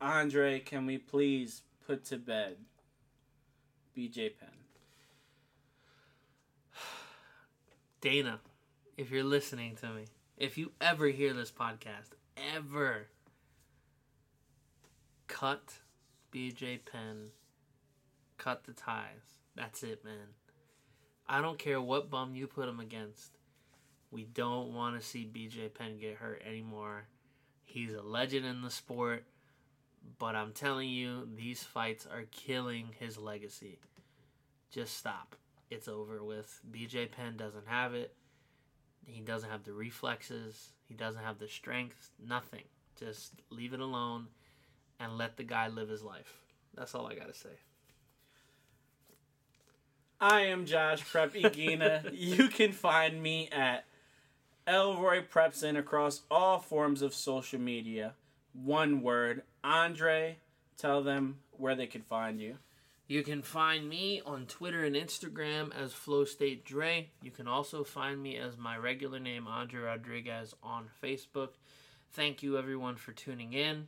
Andre, 0.00 0.60
can 0.60 0.86
we 0.86 0.98
please 0.98 1.62
put 1.86 2.04
to 2.06 2.18
bed 2.18 2.56
BJ 3.96 4.32
Penn? 4.38 4.48
Dana, 8.00 8.40
if 8.96 9.10
you're 9.10 9.24
listening 9.24 9.76
to 9.76 9.88
me, 9.88 10.04
if 10.36 10.58
you 10.58 10.72
ever 10.80 11.06
hear 11.06 11.32
this 11.32 11.50
podcast, 11.50 12.10
ever 12.54 13.06
cut 15.26 15.78
BJ 16.32 16.80
Penn, 16.84 17.30
cut 18.38 18.64
the 18.64 18.72
ties. 18.72 19.38
That's 19.54 19.82
it, 19.82 20.04
man. 20.04 20.34
I 21.26 21.42
don't 21.42 21.58
care 21.58 21.80
what 21.80 22.10
bum 22.10 22.34
you 22.34 22.46
put 22.46 22.68
him 22.68 22.80
against. 22.80 23.36
We 24.10 24.24
don't 24.24 24.72
want 24.72 24.98
to 24.98 25.06
see 25.06 25.30
BJ 25.30 25.74
Penn 25.74 25.98
get 25.98 26.16
hurt 26.16 26.42
anymore. 26.48 27.04
He's 27.64 27.92
a 27.92 28.00
legend 28.00 28.46
in 28.46 28.62
the 28.62 28.70
sport, 28.70 29.24
but 30.18 30.34
I'm 30.34 30.52
telling 30.52 30.88
you, 30.88 31.28
these 31.36 31.62
fights 31.62 32.06
are 32.06 32.24
killing 32.30 32.90
his 32.98 33.18
legacy. 33.18 33.78
Just 34.70 34.96
stop. 34.96 35.36
It's 35.70 35.88
over 35.88 36.24
with. 36.24 36.60
BJ 36.70 37.10
Penn 37.10 37.36
doesn't 37.36 37.66
have 37.66 37.92
it. 37.92 38.14
He 39.04 39.20
doesn't 39.20 39.50
have 39.50 39.64
the 39.64 39.72
reflexes. 39.74 40.72
He 40.86 40.94
doesn't 40.94 41.22
have 41.22 41.38
the 41.38 41.48
strength. 41.48 42.10
Nothing. 42.26 42.64
Just 42.98 43.32
leave 43.50 43.74
it 43.74 43.80
alone 43.80 44.28
and 44.98 45.18
let 45.18 45.36
the 45.36 45.44
guy 45.44 45.68
live 45.68 45.90
his 45.90 46.02
life. 46.02 46.38
That's 46.74 46.94
all 46.94 47.06
I 47.06 47.14
got 47.14 47.28
to 47.28 47.38
say. 47.38 47.58
I 50.20 50.42
am 50.42 50.66
Josh 50.66 51.04
Prep 51.04 51.34
Iguina. 51.34 52.10
you 52.12 52.48
can 52.48 52.72
find 52.72 53.22
me 53.22 53.48
at 53.52 53.84
Elroy 54.66 55.22
Prepson 55.22 55.78
across 55.78 56.22
all 56.28 56.58
forms 56.58 57.02
of 57.02 57.14
social 57.14 57.60
media. 57.60 58.14
One 58.52 59.02
word. 59.02 59.42
Andre, 59.62 60.38
tell 60.76 61.02
them 61.02 61.38
where 61.52 61.76
they 61.76 61.86
can 61.86 62.02
find 62.02 62.40
you. 62.40 62.56
You 63.06 63.22
can 63.22 63.42
find 63.42 63.88
me 63.88 64.20
on 64.26 64.46
Twitter 64.46 64.84
and 64.84 64.96
Instagram 64.96 65.70
as 65.74 65.92
Flow 65.92 66.24
State 66.24 66.64
Dre. 66.64 67.08
You 67.22 67.30
can 67.30 67.46
also 67.46 67.84
find 67.84 68.20
me 68.20 68.36
as 68.36 68.58
my 68.58 68.76
regular 68.76 69.20
name, 69.20 69.46
Andre 69.46 69.80
Rodriguez, 69.80 70.52
on 70.64 70.88
Facebook. 71.02 71.50
Thank 72.12 72.42
you, 72.42 72.58
everyone, 72.58 72.96
for 72.96 73.12
tuning 73.12 73.52
in. 73.52 73.86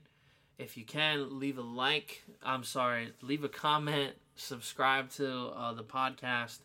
If 0.59 0.77
you 0.77 0.85
can, 0.85 1.41
leave 1.41 1.59
a 1.59 1.63
like. 1.63 2.23
I'm 2.43 2.63
sorry, 2.65 3.13
leave 3.21 3.43
a 3.45 3.49
comment, 3.49 4.15
subscribe 4.41 5.11
to 5.13 5.49
uh, 5.49 5.73
the 5.73 5.85
podcast. 5.85 6.59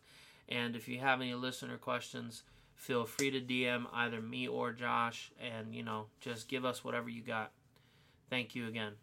And 0.48 0.76
if 0.76 0.88
you 0.88 1.00
have 1.00 1.22
any 1.22 1.34
listener 1.34 1.78
questions, 1.78 2.44
feel 2.76 3.06
free 3.06 3.32
to 3.32 3.42
DM 3.42 3.86
either 3.94 4.22
me 4.22 4.48
or 4.48 4.72
Josh. 4.72 5.32
And, 5.40 5.74
you 5.74 5.84
know, 5.84 6.06
just 6.20 6.48
give 6.48 6.66
us 6.66 6.84
whatever 6.84 7.10
you 7.10 7.22
got. 7.22 7.52
Thank 8.30 8.56
you 8.56 8.68
again. 8.68 8.94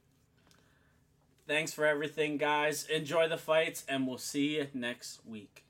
Thanks 1.46 1.72
for 1.72 1.84
everything, 1.84 2.36
guys. 2.36 2.86
Enjoy 2.86 3.28
the 3.28 3.36
fights, 3.36 3.84
and 3.88 4.06
we'll 4.06 4.18
see 4.18 4.56
you 4.56 4.68
next 4.74 5.20
week. 5.26 5.64